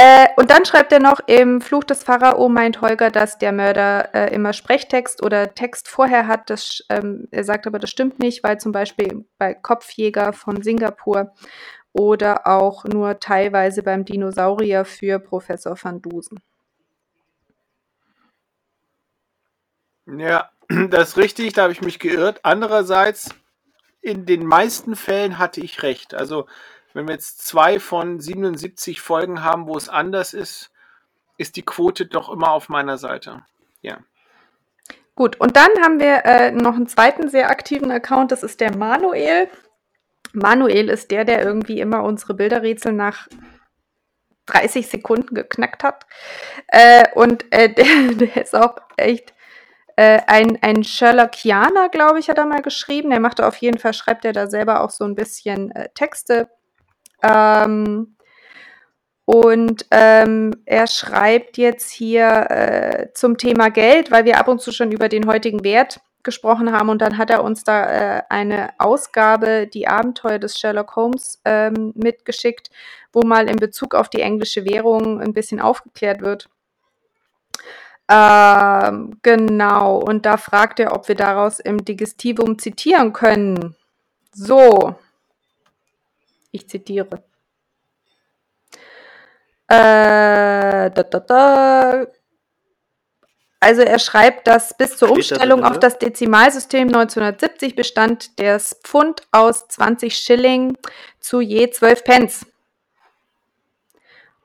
Äh, 0.00 0.28
und 0.36 0.48
dann 0.52 0.64
schreibt 0.64 0.92
er 0.92 1.00
noch, 1.00 1.18
im 1.26 1.60
Fluch 1.60 1.82
des 1.82 2.04
Pharao 2.04 2.48
meint 2.48 2.82
Holger, 2.82 3.10
dass 3.10 3.36
der 3.36 3.50
Mörder 3.50 4.14
äh, 4.14 4.32
immer 4.32 4.52
Sprechtext 4.52 5.24
oder 5.24 5.56
Text 5.56 5.88
vorher 5.88 6.28
hat. 6.28 6.50
Das, 6.50 6.84
ähm, 6.88 7.26
er 7.32 7.42
sagt 7.42 7.66
aber, 7.66 7.80
das 7.80 7.90
stimmt 7.90 8.20
nicht, 8.20 8.44
weil 8.44 8.60
zum 8.60 8.70
Beispiel 8.70 9.26
bei 9.38 9.54
Kopfjäger 9.54 10.32
von 10.32 10.62
Singapur 10.62 11.34
oder 11.92 12.46
auch 12.46 12.84
nur 12.84 13.18
teilweise 13.18 13.82
beim 13.82 14.04
Dinosaurier 14.04 14.84
für 14.84 15.18
Professor 15.18 15.76
van 15.82 16.00
Dusen. 16.00 16.38
Ja, 20.06 20.48
das 20.90 21.08
ist 21.08 21.16
richtig, 21.16 21.54
da 21.54 21.62
habe 21.62 21.72
ich 21.72 21.82
mich 21.82 21.98
geirrt. 21.98 22.38
Andererseits, 22.44 23.30
in 24.00 24.26
den 24.26 24.46
meisten 24.46 24.94
Fällen 24.94 25.38
hatte 25.38 25.60
ich 25.60 25.82
recht. 25.82 26.14
Also, 26.14 26.46
wenn 26.94 27.06
wir 27.06 27.14
jetzt 27.14 27.46
zwei 27.46 27.78
von 27.80 28.20
77 28.20 29.00
Folgen 29.00 29.42
haben, 29.44 29.66
wo 29.66 29.76
es 29.76 29.88
anders 29.88 30.34
ist, 30.34 30.70
ist 31.36 31.56
die 31.56 31.64
Quote 31.64 32.06
doch 32.06 32.30
immer 32.30 32.50
auf 32.50 32.68
meiner 32.68 32.98
Seite. 32.98 33.42
Ja. 33.82 33.98
Gut, 35.14 35.40
und 35.40 35.56
dann 35.56 35.70
haben 35.82 36.00
wir 36.00 36.24
äh, 36.24 36.50
noch 36.52 36.74
einen 36.74 36.86
zweiten 36.86 37.28
sehr 37.28 37.50
aktiven 37.50 37.90
Account, 37.90 38.32
das 38.32 38.42
ist 38.42 38.60
der 38.60 38.76
Manuel. 38.76 39.48
Manuel 40.32 40.88
ist 40.88 41.10
der, 41.10 41.24
der 41.24 41.42
irgendwie 41.42 41.80
immer 41.80 42.04
unsere 42.04 42.34
Bilderrätsel 42.34 42.92
nach 42.92 43.28
30 44.46 44.88
Sekunden 44.88 45.34
geknackt 45.34 45.82
hat. 45.84 46.06
Äh, 46.68 47.06
und 47.14 47.44
äh, 47.50 47.68
der, 47.72 48.14
der 48.14 48.42
ist 48.42 48.54
auch 48.54 48.76
echt 48.96 49.34
äh, 49.96 50.20
ein, 50.26 50.58
ein 50.62 50.84
Sherlockianer, 50.84 51.88
glaube 51.88 52.18
ich, 52.18 52.28
hat 52.28 52.38
er 52.38 52.46
mal 52.46 52.62
geschrieben. 52.62 53.10
Der 53.10 53.20
macht 53.20 53.40
auf 53.40 53.56
jeden 53.56 53.78
Fall, 53.78 53.94
schreibt 53.94 54.24
er 54.24 54.32
da 54.32 54.48
selber 54.48 54.82
auch 54.82 54.90
so 54.90 55.04
ein 55.04 55.14
bisschen 55.14 55.70
äh, 55.72 55.88
Texte. 55.94 56.48
Ähm, 57.22 58.16
und 59.24 59.84
ähm, 59.90 60.54
er 60.64 60.86
schreibt 60.86 61.58
jetzt 61.58 61.90
hier 61.90 62.50
äh, 62.50 63.12
zum 63.12 63.36
Thema 63.36 63.68
Geld, 63.68 64.10
weil 64.10 64.24
wir 64.24 64.38
ab 64.38 64.48
und 64.48 64.60
zu 64.60 64.72
schon 64.72 64.90
über 64.90 65.10
den 65.10 65.26
heutigen 65.26 65.64
Wert 65.64 66.00
gesprochen 66.22 66.72
haben. 66.72 66.88
Und 66.88 67.02
dann 67.02 67.18
hat 67.18 67.30
er 67.30 67.44
uns 67.44 67.62
da 67.64 68.18
äh, 68.18 68.22
eine 68.30 68.70
Ausgabe, 68.78 69.66
die 69.66 69.86
Abenteuer 69.86 70.38
des 70.38 70.58
Sherlock 70.58 70.96
Holmes, 70.96 71.40
ähm, 71.44 71.92
mitgeschickt, 71.94 72.70
wo 73.12 73.22
mal 73.22 73.48
in 73.48 73.56
Bezug 73.56 73.94
auf 73.94 74.08
die 74.08 74.22
englische 74.22 74.64
Währung 74.64 75.20
ein 75.20 75.34
bisschen 75.34 75.60
aufgeklärt 75.60 76.22
wird. 76.22 76.48
Ähm, 78.10 79.18
genau, 79.22 79.98
und 79.98 80.24
da 80.24 80.38
fragt 80.38 80.80
er, 80.80 80.94
ob 80.94 81.08
wir 81.08 81.14
daraus 81.14 81.60
im 81.60 81.84
Digestivum 81.84 82.58
zitieren 82.58 83.12
können. 83.12 83.76
So, 84.32 84.96
ich 86.50 86.68
zitiere. 86.68 87.22
Äh, 89.68 90.90
da, 90.90 91.02
da, 91.02 91.20
da. 91.20 92.06
Also 93.60 93.82
er 93.82 93.98
schreibt, 93.98 94.46
dass 94.46 94.76
bis 94.76 94.96
zur 94.96 95.08
das 95.08 95.16
Umstellung 95.16 95.64
auf 95.64 95.78
das 95.78 95.98
Dezimalsystem 95.98 96.88
1970 96.88 97.74
bestand 97.74 98.38
das 98.38 98.78
Pfund 98.84 99.22
aus 99.32 99.66
20 99.68 100.16
Schilling 100.16 100.76
zu 101.18 101.40
je 101.40 101.68
12 101.68 102.04
Pence. 102.04 102.46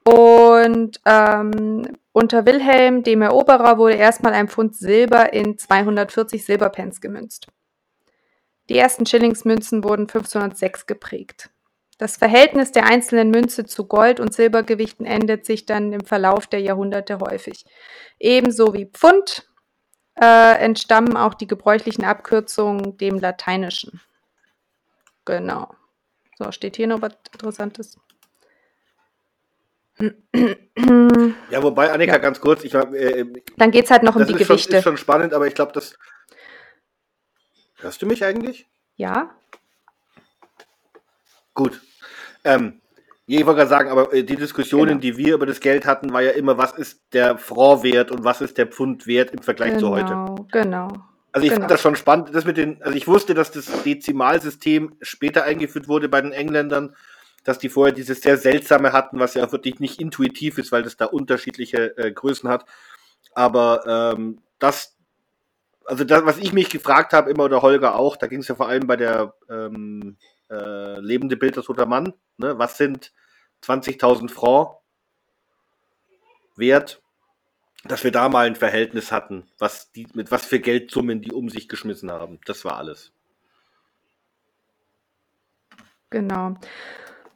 Und 0.04 1.00
ähm, 1.06 1.96
unter 2.12 2.46
Wilhelm 2.46 3.04
dem 3.04 3.22
Eroberer 3.22 3.78
wurde 3.78 3.96
erstmal 3.96 4.34
ein 4.34 4.50
Pfund 4.50 4.76
Silber 4.76 5.32
in 5.32 5.58
240 5.58 6.44
Silberpence 6.44 7.00
gemünzt. 7.00 7.48
Die 8.70 8.78
ersten 8.78 9.06
Schillingsmünzen 9.06 9.84
wurden 9.84 10.04
1506 10.04 10.86
geprägt. 10.86 11.50
Das 12.04 12.18
Verhältnis 12.18 12.74
der 12.74 12.84
einzelnen 12.86 13.32
Münze 13.32 13.66
zu 13.66 13.86
Gold- 13.88 14.20
und 14.20 14.34
Silbergewichten 14.34 15.06
ändert 15.06 15.46
sich 15.46 15.66
dann 15.66 15.94
im 15.94 16.02
Verlauf 16.04 16.48
der 16.48 16.60
Jahrhunderte 16.60 17.18
häufig. 17.20 17.64
Ebenso 18.20 18.74
wie 18.74 18.88
Pfund 18.88 19.48
äh, 20.22 20.58
entstammen 20.58 21.16
auch 21.16 21.34
die 21.34 21.48
gebräuchlichen 21.48 22.04
Abkürzungen 22.04 22.98
dem 22.98 23.20
Lateinischen. 23.20 24.02
Genau. 25.24 25.74
So, 26.38 26.52
steht 26.52 26.76
hier 26.76 26.88
noch 26.88 27.02
was 27.02 27.14
Interessantes? 27.32 27.98
Ja, 31.52 31.64
wobei, 31.64 31.90
Annika, 31.90 32.14
Ja. 32.14 32.18
ganz 32.18 32.42
kurz, 32.42 32.66
ich, 32.66 32.74
äh, 32.74 33.26
Dann 33.56 33.72
geht 33.72 33.86
es 33.86 33.92
halt 33.92 34.04
noch 34.04 34.16
um 34.16 34.24
das 34.24 34.28
die 34.28 34.34
Gewichte. 34.36 34.76
ist 34.76 34.84
schon 34.84 34.98
spannend, 34.98 35.34
aber 35.34 35.48
ich 35.48 35.56
glaube, 35.56 35.72
das. 35.72 35.98
Hörst 37.78 38.02
du 38.02 38.06
mich 38.08 38.26
eigentlich? 38.26 38.68
ja? 38.98 39.34
Gut. 41.54 41.80
Ähm, 42.44 42.82
ich 43.26 43.46
wollte 43.46 43.60
gerade 43.60 43.70
sagen, 43.70 43.90
aber 43.90 44.14
äh, 44.14 44.24
die 44.24 44.36
Diskussionen, 44.36 45.00
Genau. 45.00 45.02
die 45.02 45.18
wir 45.18 45.36
über 45.36 45.46
das 45.46 45.60
Geld 45.60 45.86
hatten, 45.86 46.12
war 46.12 46.22
ja 46.22 46.32
immer, 46.32 46.58
was 46.58 46.74
ist 46.74 47.02
der 47.14 47.38
Franc-Wert 47.38 48.12
und 48.12 48.24
was 48.24 48.42
ist 48.42 48.58
der 48.58 48.68
Pfund-Wert 48.68 49.32
im 49.32 49.42
Vergleich 49.42 49.78
zu 49.78 49.90
heute. 49.90 50.10
Genau, 50.10 50.48
genau. 50.52 50.88
Also 51.32 51.46
ich 51.46 51.50
genau. 51.50 51.62
fand 51.62 51.72
das 51.72 51.82
schon 51.82 51.96
spannend, 51.96 52.30
das 52.34 52.46
mit 52.46 52.58
den, 52.58 52.82
also 52.84 52.96
ich 52.96 53.08
wusste, 53.08 53.34
dass 53.34 53.50
das 53.50 53.66
Dezimalsystem 53.84 54.96
später 55.02 55.44
eingeführt 55.44 55.88
wurde 55.88 56.08
bei 56.08 56.22
den 56.22 56.32
Engländern, 56.32 56.96
dass 57.44 57.58
die 57.58 57.70
vorher 57.70 57.94
dieses 57.94 58.22
sehr 58.22 58.38
seltsame 58.38 58.94
hatten, 58.94 59.20
was 59.20 59.34
ja 59.34 59.46
auch 59.46 59.52
wirklich 59.52 59.80
nicht 59.80 60.00
intuitiv 60.00 60.58
ist, 60.58 60.72
weil 60.72 60.84
das 60.84 60.96
da 60.96 61.06
unterschiedliche 61.06 61.98
äh, 61.98 62.12
Größen 62.12 62.50
hat. 62.50 62.66
Aber 63.34 64.14
ähm, 64.16 64.42
das, 64.60 64.96
also 65.86 66.04
das, 66.04 66.26
was 66.26 66.38
ich 66.38 66.54
mich 66.54 66.70
gefragt 66.70 67.14
habe, 67.14 67.32
immer 67.32 67.46
oder 67.46 67.62
Holger 67.62 67.96
auch, 67.96 68.16
da 68.16 68.28
ging 68.28 68.40
es 68.40 68.48
ja 68.48 68.56
vor 68.56 68.68
allem 68.68 68.86
bei 68.86 68.96
der 68.96 69.34
ähm, 69.50 70.18
äh, 70.50 71.00
lebende 71.00 71.38
Bild 71.38 71.58
des 71.58 71.66
Toter 71.66 71.86
Mann, 71.86 72.14
ne? 72.38 72.58
was 72.58 72.78
sind 72.78 73.14
20.000 73.62 74.30
Franc 74.30 74.78
wert? 76.56 77.04
dass 77.86 78.04
wir 78.04 78.12
da 78.12 78.30
mal 78.30 78.46
ein 78.46 78.56
Verhältnis 78.56 79.12
hatten, 79.12 79.46
was 79.60 79.92
die, 79.92 80.08
mit 80.14 80.32
was 80.32 80.46
für 80.46 80.60
Geldsummen 80.60 81.22
die 81.22 81.34
um 81.34 81.50
sich 81.50 81.68
geschmissen 81.68 82.12
haben. 82.12 82.40
Das 82.46 82.64
war 82.64 82.78
alles. 82.78 83.12
Genau. 86.10 86.56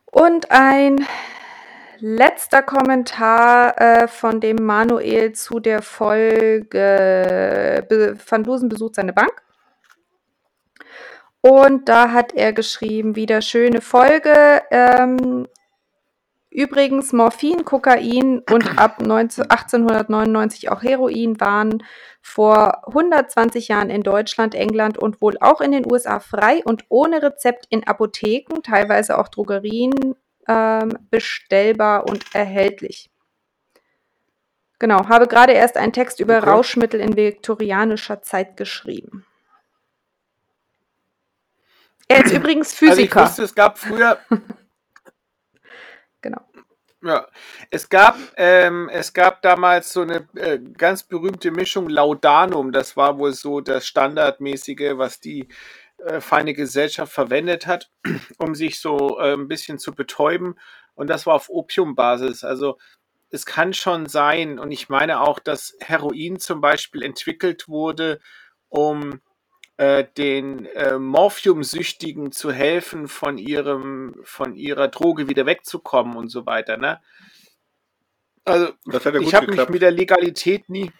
Und 0.06 0.52
ein 0.52 1.06
letzter 2.00 2.62
Kommentar 2.62 3.82
äh, 3.82 4.08
von 4.08 4.40
dem 4.40 4.58
Manuel 4.58 5.34
zu 5.34 5.60
der 5.60 5.82
Folge 5.82 6.68
Van 8.30 8.44
Dusen 8.44 8.70
besucht 8.70 8.96
seine 8.96 9.14
Bank. 9.14 9.42
Und 11.42 11.88
da 11.88 12.12
hat 12.12 12.34
er 12.34 12.54
geschrieben, 12.54 13.16
wieder 13.16 13.42
schöne 13.42 13.82
Folge. 13.82 14.64
Ähm, 14.72 15.48
übrigens, 16.50 17.14
Morphin, 17.14 17.64
Kokain 17.64 18.42
und 18.52 18.78
ab 18.80 19.02
19, 19.02 19.44
1899 19.44 20.72
auch 20.72 20.82
Heroin 20.82 21.40
waren 21.40 21.84
vor 22.22 22.88
120 22.88 23.70
Jahren 23.70 23.90
in 23.90 24.02
Deutschland, 24.02 24.56
England 24.56 24.98
und 24.98 25.22
wohl 25.22 25.38
auch 25.40 25.62
in 25.62 25.72
den 25.72 25.90
USA 25.90 26.20
frei 26.20 26.62
und 26.66 26.86
ohne 26.90 27.22
Rezept 27.22 27.68
in 27.70 27.88
Apotheken, 27.88 28.62
teilweise 28.64 29.18
auch 29.18 29.28
Drogerien, 29.30 30.16
ähm, 30.48 30.98
bestellbar 31.12 32.10
und 32.10 32.26
erhältlich. 32.34 33.10
Genau, 34.80 35.08
habe 35.08 35.28
gerade 35.28 35.54
erst 35.54 35.78
einen 35.78 35.94
Text 35.94 36.20
über 36.20 36.38
Okay. 36.38 36.50
Rauschmittel 36.50 37.00
in 37.00 37.16
viktorianischer 37.16 38.22
Zeit 38.22 38.58
geschrieben. 38.58 39.27
Er 42.08 42.26
ist 42.26 42.34
übrigens 42.34 42.72
Also 42.72 42.86
ich 42.86 43.10
Physiker. 43.10 43.24
wusste, 43.24 43.44
es 43.44 43.56
gab 43.56 43.78
früher, 43.78 44.20
genau. 46.22 46.42
ja, 47.04 47.28
es 47.70 47.90
gab, 47.90 48.18
ähm, 48.38 48.90
es 48.90 49.14
gab 49.14 49.42
damals 49.42 49.92
so 49.92 50.02
eine 50.02 50.28
äh, 50.36 50.60
ganz 50.60 51.04
berühmte 51.04 51.52
Mischung 51.52 51.90
Laudanum. 51.90 52.72
Das 52.72 52.96
war 52.96 53.18
wohl 53.18 53.34
so 53.34 53.62
das 53.62 53.86
Standardmäßige, 53.88 54.94
was 54.98 55.20
die 55.20 55.50
äh, 55.98 56.22
feine 56.22 56.54
Gesellschaft 56.54 57.12
verwendet 57.12 57.68
hat, 57.68 57.92
um 58.38 58.56
sich 58.56 58.80
so 58.80 59.20
äh, 59.20 59.34
ein 59.34 59.48
bisschen 59.48 59.78
zu 59.80 59.94
betäuben. 59.94 60.56
Und 60.96 61.08
das 61.08 61.26
war 61.26 61.36
auf 61.36 61.50
Opiumbasis. 61.50 62.44
Also 62.44 62.78
es 63.30 63.46
kann 63.46 63.74
schon 63.74 64.08
sein, 64.08 64.58
und 64.60 64.72
ich 64.72 64.90
meine 64.90 65.20
auch, 65.22 65.40
dass 65.40 65.76
Heroin 65.82 66.40
zum 66.40 66.62
Beispiel 66.62 67.04
entwickelt 67.04 67.68
wurde, 67.68 68.20
um 68.70 69.20
den 69.78 70.66
äh, 70.66 70.98
Morphiumsüchtigen 70.98 72.32
zu 72.32 72.52
helfen, 72.52 73.08
von 73.08 73.38
ihrem, 73.38 74.16
von 74.24 74.56
ihrer 74.56 74.88
Droge 74.88 75.30
wieder 75.30 75.46
wegzukommen 75.46 76.16
und 76.18 76.30
so 76.30 76.46
weiter. 76.46 76.78
Ne? 76.78 77.00
Also 78.44 78.70
Das 78.86 79.06
hat 79.06 79.14
ja 79.14 79.20
ich 79.20 79.36
habe 79.36 79.48
mich 79.48 79.70
mit 79.70 79.82
der 79.82 79.92
Legalität 79.92 80.70
nie, 80.70 80.92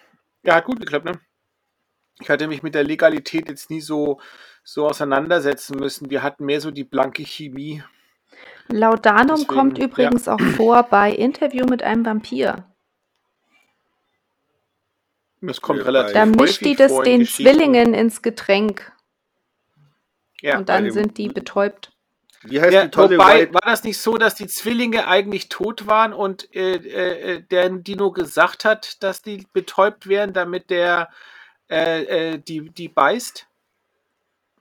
ja, 0.44 0.56
hat 0.56 0.66
gut 0.66 0.80
geklappt, 0.80 1.06
ne? 1.06 1.20
Ich 2.20 2.30
hatte 2.30 2.48
mich 2.48 2.64
mit 2.64 2.76
der 2.76 2.84
Legalität 2.84 3.48
jetzt 3.48 3.70
nie 3.70 3.82
so, 3.82 4.20
so 4.64 4.88
auseinandersetzen 4.88 5.78
müssen. 5.78 6.10
Wir 6.10 6.24
hatten 6.24 6.46
mehr 6.46 6.62
so 6.62 6.72
die 6.72 6.84
blanke 6.84 7.24
Chemie. 7.24 7.84
Laudanum 8.70 9.38
Deswegen, 9.38 9.48
kommt 9.48 9.78
ja. 9.78 9.86
übrigens 9.86 10.28
auch 10.28 10.40
vor 10.40 10.84
bei 10.84 11.12
Interview 11.12 11.66
mit 11.66 11.84
einem 11.84 12.06
Vampir. 12.06 12.66
Das 15.42 15.62
kommt 15.62 15.80
Ja, 15.80 15.86
relativ 15.86 16.14
Da 16.14 16.26
mischt 16.26 16.62
die 16.66 16.76
das 16.76 16.92
den. 17.02 17.26
Zwillingen 17.26 17.94
ins 17.94 18.22
Getränk 18.22 18.92
Ja. 20.42 20.58
und 20.58 20.70
dann 20.70 20.86
dem- 20.86 20.94
sind 20.94 21.18
die 21.18 21.30
betäubt. 21.30 21.92
Wie 22.44 22.62
heißt 22.62 22.74
Ja, 22.74 22.84
die 22.86 22.92
tolle 22.92 23.18
wobei, 23.18 23.40
White? 23.42 23.54
war 23.54 23.62
das 23.66 23.84
nicht 23.84 23.98
so, 23.98 24.18
dass 24.18 24.36
die 24.36 24.48
Zwillinge 24.48 25.08
eigentlich 25.08 25.50
tot 25.50 25.88
waren 25.88 26.14
und 26.14 26.54
äh, 26.56 26.76
äh, 26.76 27.34
äh, 27.36 27.42
der 27.42 27.70
Dino 27.70 28.12
gesagt 28.12 28.64
hat, 28.64 29.02
dass 29.04 29.22
die 29.22 29.46
betäubt 29.54 30.08
wären, 30.08 30.34
damit 30.34 30.70
der 30.70 31.10
äh, 31.70 32.34
äh, 32.34 32.38
die, 32.40 32.70
die 32.70 32.88
beißt? 32.88 33.48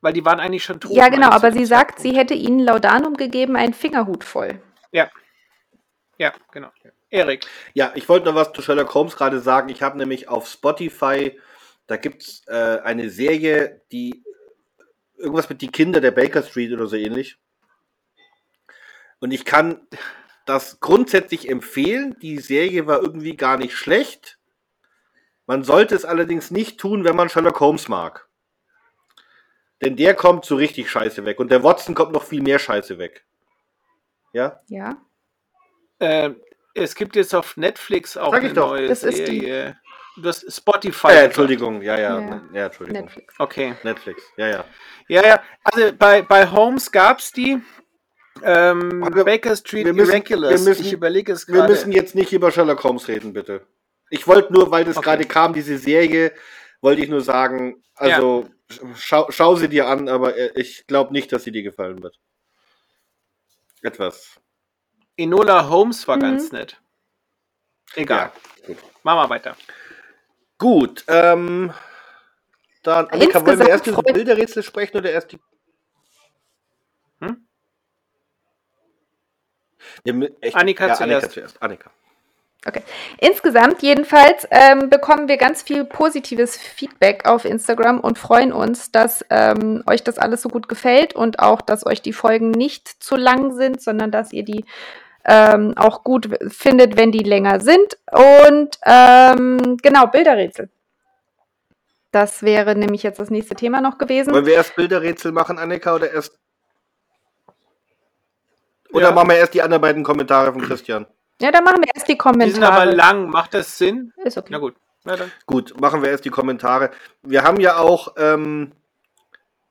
Weil 0.00 0.12
die 0.12 0.24
waren 0.24 0.40
eigentlich 0.40 0.64
schon 0.64 0.80
tot. 0.80 0.92
Ja, 0.92 1.08
genau, 1.08 1.28
aber 1.30 1.52
sie 1.52 1.66
sagt, 1.66 2.00
sie 2.00 2.16
hätte 2.16 2.34
ihnen 2.34 2.60
Laudanum 2.60 3.14
gegeben, 3.14 3.56
einen 3.56 3.74
Fingerhut 3.74 4.24
voll. 4.24 4.60
Ja, 6.18 6.32
genau. 6.50 6.70
Erik. 7.10 7.46
Ja, 7.74 7.92
ich 7.94 8.08
wollte 8.08 8.26
noch 8.26 8.34
was 8.34 8.52
zu 8.52 8.62
Sherlock 8.62 8.92
Holmes 8.94 9.16
gerade 9.16 9.40
sagen. 9.40 9.68
Ich 9.68 9.82
habe 9.82 9.98
nämlich 9.98 10.28
auf 10.28 10.48
Spotify, 10.48 11.38
da 11.86 11.96
gibt's 11.96 12.42
äh, 12.48 12.80
eine 12.82 13.10
Serie, 13.10 13.82
die 13.92 14.24
irgendwas 15.16 15.48
mit 15.48 15.62
die 15.62 15.70
Kinder 15.70 16.00
der 16.00 16.10
Baker 16.10 16.42
Street 16.42 16.72
oder 16.72 16.86
so 16.86 16.96
ähnlich. 16.96 17.38
Und 19.20 19.30
ich 19.30 19.44
kann 19.44 19.86
das 20.44 20.80
grundsätzlich 20.80 21.48
empfehlen. 21.48 22.16
Die 22.20 22.38
Serie 22.38 22.86
war 22.86 23.00
irgendwie 23.00 23.36
gar 23.36 23.56
nicht 23.56 23.74
schlecht. 23.74 24.38
Man 25.46 25.62
sollte 25.62 25.94
es 25.94 26.04
allerdings 26.04 26.50
nicht 26.50 26.78
tun, 26.78 27.04
wenn 27.04 27.16
man 27.16 27.28
Sherlock 27.28 27.60
Holmes 27.60 27.88
mag. 27.88 28.28
Denn 29.82 29.96
der 29.96 30.14
kommt 30.14 30.44
so 30.44 30.56
richtig 30.56 30.90
scheiße 30.90 31.24
weg. 31.24 31.38
Und 31.38 31.50
der 31.50 31.62
Watson 31.62 31.94
kommt 31.94 32.12
noch 32.12 32.24
viel 32.24 32.42
mehr 32.42 32.58
scheiße 32.58 32.98
weg. 32.98 33.26
Ja? 34.32 34.60
Ja. 34.68 35.02
Ähm, 36.00 36.40
es 36.76 36.94
gibt 36.94 37.16
jetzt 37.16 37.34
auf 37.34 37.56
Netflix 37.56 38.16
auch 38.16 38.32
Sag 38.32 38.42
ich 38.42 38.50
eine 38.50 38.54
doch. 38.54 38.68
neue 38.70 38.88
Das 38.88 39.02
ist 39.02 39.18
die- 39.26 39.40
Serie. 39.40 39.78
Hast 40.24 40.50
Spotify. 40.56 41.08
Ja. 41.08 41.20
Entschuldigung. 41.22 41.82
Ja, 41.82 41.98
ja. 41.98 42.18
Ja. 42.20 42.42
Ja, 42.54 42.66
Entschuldigung. 42.66 43.02
Netflix. 43.04 43.34
Okay. 43.38 43.74
Netflix. 43.82 44.22
Ja, 44.38 44.46
ja. 44.48 44.64
Ja, 45.08 45.26
ja. 45.26 45.42
Also 45.62 45.92
bei, 45.92 46.22
bei 46.22 46.50
Holmes 46.50 46.90
gab 46.90 47.18
es 47.18 47.32
die. 47.32 47.60
Ähm, 48.42 49.02
Aber 49.04 49.24
Baker 49.24 49.54
Street 49.56 49.84
wir 49.86 49.92
müssen- 49.92 50.10
Irregulars. 50.12 50.52
wir 50.64 50.68
müssen- 50.70 50.86
ich 50.86 50.92
überlege 50.92 51.32
es 51.32 51.46
Wir 51.48 51.56
gerade. 51.56 51.68
müssen 51.72 51.92
jetzt 51.92 52.14
nicht 52.14 52.32
über 52.32 52.50
Sherlock 52.50 52.82
Holmes 52.84 53.08
reden, 53.08 53.32
bitte. 53.34 53.66
Ich 54.08 54.26
wollte 54.26 54.52
nur, 54.52 54.70
weil 54.70 54.84
das 54.84 54.96
Okay. 54.96 55.04
gerade 55.04 55.24
kam, 55.26 55.52
diese 55.52 55.76
Serie, 55.78 56.32
wollte 56.80 57.02
ich 57.02 57.08
nur 57.08 57.20
sagen, 57.22 57.82
also 57.94 58.48
schau, 58.94 59.26
schau 59.30 59.56
sie 59.56 59.68
dir 59.68 59.86
an, 59.88 60.08
aber 60.08 60.36
äh, 60.36 60.50
ich 60.54 60.86
glaube 60.86 61.12
nicht, 61.12 61.30
dass 61.32 61.44
sie 61.44 61.52
dir 61.52 61.62
gefallen 61.62 62.02
wird. 62.02 62.18
Etwas. 63.82 64.38
Enola 65.16 65.68
Holmes 65.68 66.06
war 66.08 66.16
Mhm. 66.16 66.20
ganz 66.20 66.52
nett. 66.52 66.80
Egal. 67.94 68.32
Ja, 68.62 68.66
gut. 68.66 68.78
Machen 69.02 69.18
wir 69.18 69.30
weiter. 69.30 69.56
Gut, 70.58 71.04
ähm, 71.08 71.72
dann, 72.82 73.06
Annika, 73.08 73.44
wollen 73.44 73.58
wir 73.58 73.68
erst 73.68 73.86
über 73.86 74.02
Bilderrätsel 74.02 74.62
sprechen 74.62 74.96
oder 74.96 75.10
erst 75.10 75.32
die. 75.32 75.38
Hm? 77.20 77.46
Mü- 80.06 80.32
echt- 80.40 80.56
Annika 80.56 80.86
ja, 80.88 80.94
zuerst. 80.94 81.02
Annika 81.02 81.30
zuerst. 81.30 81.62
Annika. 81.62 81.90
Okay. 82.66 82.82
Insgesamt 83.18 83.82
jedenfalls 83.82 84.46
ähm, 84.50 84.90
bekommen 84.90 85.28
wir 85.28 85.36
ganz 85.36 85.62
viel 85.62 85.84
positives 85.84 86.56
Feedback 86.56 87.24
auf 87.24 87.44
Instagram 87.44 88.00
und 88.00 88.18
freuen 88.18 88.52
uns, 88.52 88.90
dass 88.90 89.24
ähm, 89.30 89.84
euch 89.86 90.02
das 90.02 90.18
alles 90.18 90.42
so 90.42 90.48
gut 90.48 90.68
gefällt 90.68 91.14
und 91.14 91.38
auch, 91.38 91.60
dass 91.60 91.86
euch 91.86 92.02
die 92.02 92.12
Folgen 92.12 92.50
nicht 92.50 92.88
zu 92.88 93.14
lang 93.14 93.52
sind, 93.54 93.80
sondern 93.80 94.10
dass 94.10 94.32
ihr 94.32 94.42
die 94.42 94.64
ähm, 95.26 95.74
auch 95.76 96.04
gut 96.04 96.28
findet, 96.48 96.96
wenn 96.96 97.12
die 97.12 97.22
länger 97.22 97.60
sind. 97.60 97.98
Und 98.12 98.78
ähm, 98.84 99.76
genau, 99.82 100.06
Bilderrätsel. 100.06 100.68
Das 102.12 102.42
wäre 102.42 102.74
nämlich 102.76 103.02
jetzt 103.02 103.18
das 103.18 103.30
nächste 103.30 103.54
Thema 103.54 103.80
noch 103.80 103.98
gewesen. 103.98 104.32
Wollen 104.32 104.46
wir 104.46 104.54
erst 104.54 104.76
Bilderrätsel 104.76 105.32
machen, 105.32 105.58
Annika, 105.58 105.94
oder 105.94 106.10
erst. 106.12 106.38
Oder 108.92 109.08
Ja. 109.08 109.12
machen 109.12 109.28
wir 109.28 109.36
erst 109.36 109.52
die 109.54 109.62
anderen 109.62 109.82
beiden 109.82 110.02
Kommentare 110.02 110.52
von 110.52 110.62
Christian? 110.62 111.06
Ja, 111.40 111.50
dann 111.50 111.64
machen 111.64 111.82
wir 111.82 111.88
erst 111.94 112.08
die 112.08 112.14
Die 112.16 112.50
sind 112.50 112.62
aber 112.62 112.76
Kommentare. 112.84 112.94
lang. 112.94 113.28
Macht 113.28 113.52
das 113.52 113.76
Sinn? 113.76 114.12
Ist 114.24 114.38
okay. 114.38 114.48
Na 114.52 114.58
gut. 114.58 114.74
Na 115.04 115.16
dann. 115.16 115.30
Gut, 115.44 115.78
machen 115.80 116.02
wir 116.02 116.10
erst 116.10 116.24
die 116.24 116.30
Kommentare. 116.30 116.90
Wir 117.22 117.42
haben 117.42 117.60
ja 117.60 117.76
auch 117.76 118.14
ähm, 118.16 118.72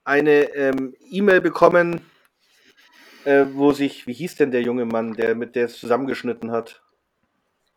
eine 0.03 0.53
ähm, 0.53 0.95
E-Mail 1.09 1.41
bekommen, 1.41 2.05
äh, 3.25 3.45
wo 3.53 3.71
sich, 3.71 4.07
wie 4.07 4.13
hieß 4.13 4.35
denn 4.35 4.51
der 4.51 4.61
junge 4.61 4.85
Mann, 4.85 5.13
der 5.13 5.35
mit 5.35 5.55
der 5.55 5.65
es 5.65 5.77
zusammengeschnitten 5.79 6.51
hat? 6.51 6.81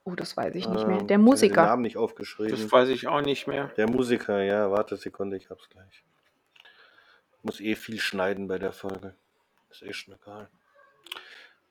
Oh, 0.04 0.14
das 0.14 0.36
weiß 0.36 0.54
ich 0.54 0.68
nicht 0.68 0.82
Ähm, 0.82 0.88
mehr. 0.88 0.96
Der 0.96 0.96
ich 0.96 1.02
hab 1.02 1.08
Den 1.08 1.20
Musiker. 1.22 1.66
Namen 1.66 1.82
nicht 1.82 1.96
aufgeschrieben. 1.96 2.50
Das 2.52 2.72
weiß 2.72 2.88
ich 2.90 3.08
auch 3.08 3.20
nicht 3.20 3.46
mehr. 3.46 3.68
Der 3.76 3.90
Musiker, 3.90 4.42
ja, 4.42 4.70
warte 4.70 4.96
Sekunde, 4.96 5.36
ich 5.36 5.50
hab's 5.50 5.68
gleich. 5.68 6.04
Muss 7.42 7.60
eh 7.60 7.74
viel 7.74 7.98
schneiden 8.00 8.48
bei 8.48 8.58
der 8.58 8.72
Folge. 8.72 9.14
Ist 9.70 9.82
eh 9.82 9.92
schon 9.92 10.14
egal. 10.14 10.48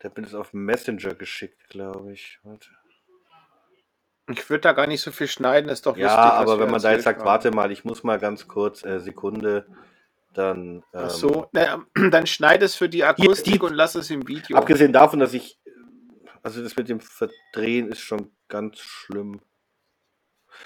Der 0.01 0.09
hat 0.11 0.17
mir 0.17 0.23
das 0.23 0.35
auf 0.35 0.53
Messenger 0.53 1.15
geschickt, 1.15 1.69
glaube 1.69 2.11
ich. 2.13 2.39
Warte. 2.43 2.69
Ich 4.29 4.49
würde 4.49 4.61
da 4.61 4.73
gar 4.73 4.87
nicht 4.87 5.01
so 5.01 5.11
viel 5.11 5.27
schneiden, 5.27 5.69
ist 5.69 5.85
doch 5.85 5.95
Ja, 5.97 6.07
lustig. 6.07 6.23
was 6.23 6.39
aber 6.39 6.59
wenn 6.59 6.69
man 6.71 6.81
da 6.81 6.91
jetzt 6.91 7.05
sagt, 7.05 7.19
haben. 7.21 7.25
warte 7.27 7.51
mal, 7.51 7.71
ich 7.71 7.85
muss 7.85 8.03
mal 8.03 8.19
ganz 8.19 8.47
kurz, 8.47 8.83
äh, 8.83 8.99
Sekunde, 8.99 9.65
dann. 10.37 10.77
Ähm, 10.77 10.83
Ach 10.93 11.09
so, 11.09 11.49
na, 11.51 11.85
dann 12.11 12.27
schneid 12.27 12.61
es 12.61 12.75
für 12.75 12.89
die 12.89 13.03
Akustik 13.03 13.53
die- 13.53 13.59
und 13.59 13.73
lass 13.73 13.95
es 13.95 14.09
im 14.09 14.27
Video. 14.27 14.57
Abgesehen 14.57 14.93
davon, 14.93 15.19
dass 15.19 15.33
ich. 15.33 15.59
Also 16.43 16.63
das 16.63 16.75
mit 16.77 16.87
dem 16.87 17.01
Verdrehen 17.01 17.89
ist 17.89 17.99
schon 17.99 18.31
ganz 18.47 18.79
schlimm. 18.79 19.41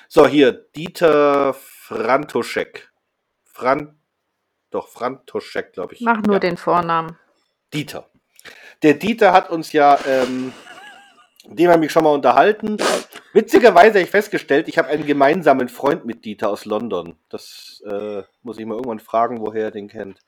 So, 0.07 0.27
hier, 0.27 0.51
Dieter 0.51 1.53
Frantoschek. 1.53 2.91
Fran. 3.43 3.97
Doch, 4.69 4.87
Frantoschek, 4.87 5.73
glaube 5.73 5.95
ich. 5.95 6.01
Mach 6.01 6.21
nur 6.21 6.35
ja. 6.35 6.39
den 6.39 6.57
Vornamen. 6.57 7.17
Dieter. 7.73 8.09
Der 8.83 8.95
Dieter 8.95 9.33
hat 9.33 9.49
uns 9.49 9.71
ja, 9.73 9.99
ähm, 10.05 10.53
mit 11.47 11.59
dem 11.59 11.71
habe 11.71 11.85
ich 11.85 11.91
schon 11.91 12.03
mal 12.03 12.13
unterhalten. 12.13 12.77
Witzigerweise 13.33 13.95
habe 13.95 14.01
ich 14.01 14.09
festgestellt, 14.09 14.67
ich 14.67 14.77
habe 14.77 14.89
einen 14.89 15.05
gemeinsamen 15.05 15.69
Freund 15.69 16.05
mit 16.05 16.25
Dieter 16.25 16.49
aus 16.49 16.65
London. 16.65 17.15
Das 17.29 17.81
äh, 17.89 18.23
muss 18.43 18.59
ich 18.59 18.65
mal 18.65 18.75
irgendwann 18.75 18.99
fragen, 18.99 19.39
woher 19.39 19.65
er 19.65 19.71
den 19.71 19.87
kennt. 19.87 20.19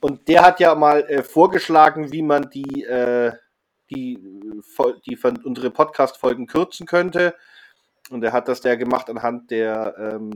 Und 0.00 0.28
der 0.28 0.42
hat 0.42 0.60
ja 0.60 0.74
mal 0.74 1.00
äh, 1.08 1.22
vorgeschlagen, 1.22 2.12
wie 2.12 2.22
man 2.22 2.50
die, 2.50 2.84
äh, 2.84 3.32
die, 3.90 4.14
äh, 4.14 4.92
die 5.06 5.16
von 5.16 5.36
unsere 5.44 5.70
Podcast-Folgen 5.70 6.46
kürzen 6.46 6.86
könnte. 6.86 7.34
Und 8.10 8.22
er 8.22 8.32
hat 8.32 8.48
das 8.48 8.62
ja 8.62 8.76
gemacht 8.76 9.10
anhand 9.10 9.50
der, 9.50 9.94
ähm, 9.98 10.32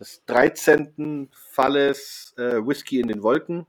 des 0.00 0.24
13. 0.26 1.30
Falles 1.32 2.34
äh, 2.36 2.66
Whisky 2.66 3.00
in 3.00 3.08
den 3.08 3.22
Wolken. 3.22 3.66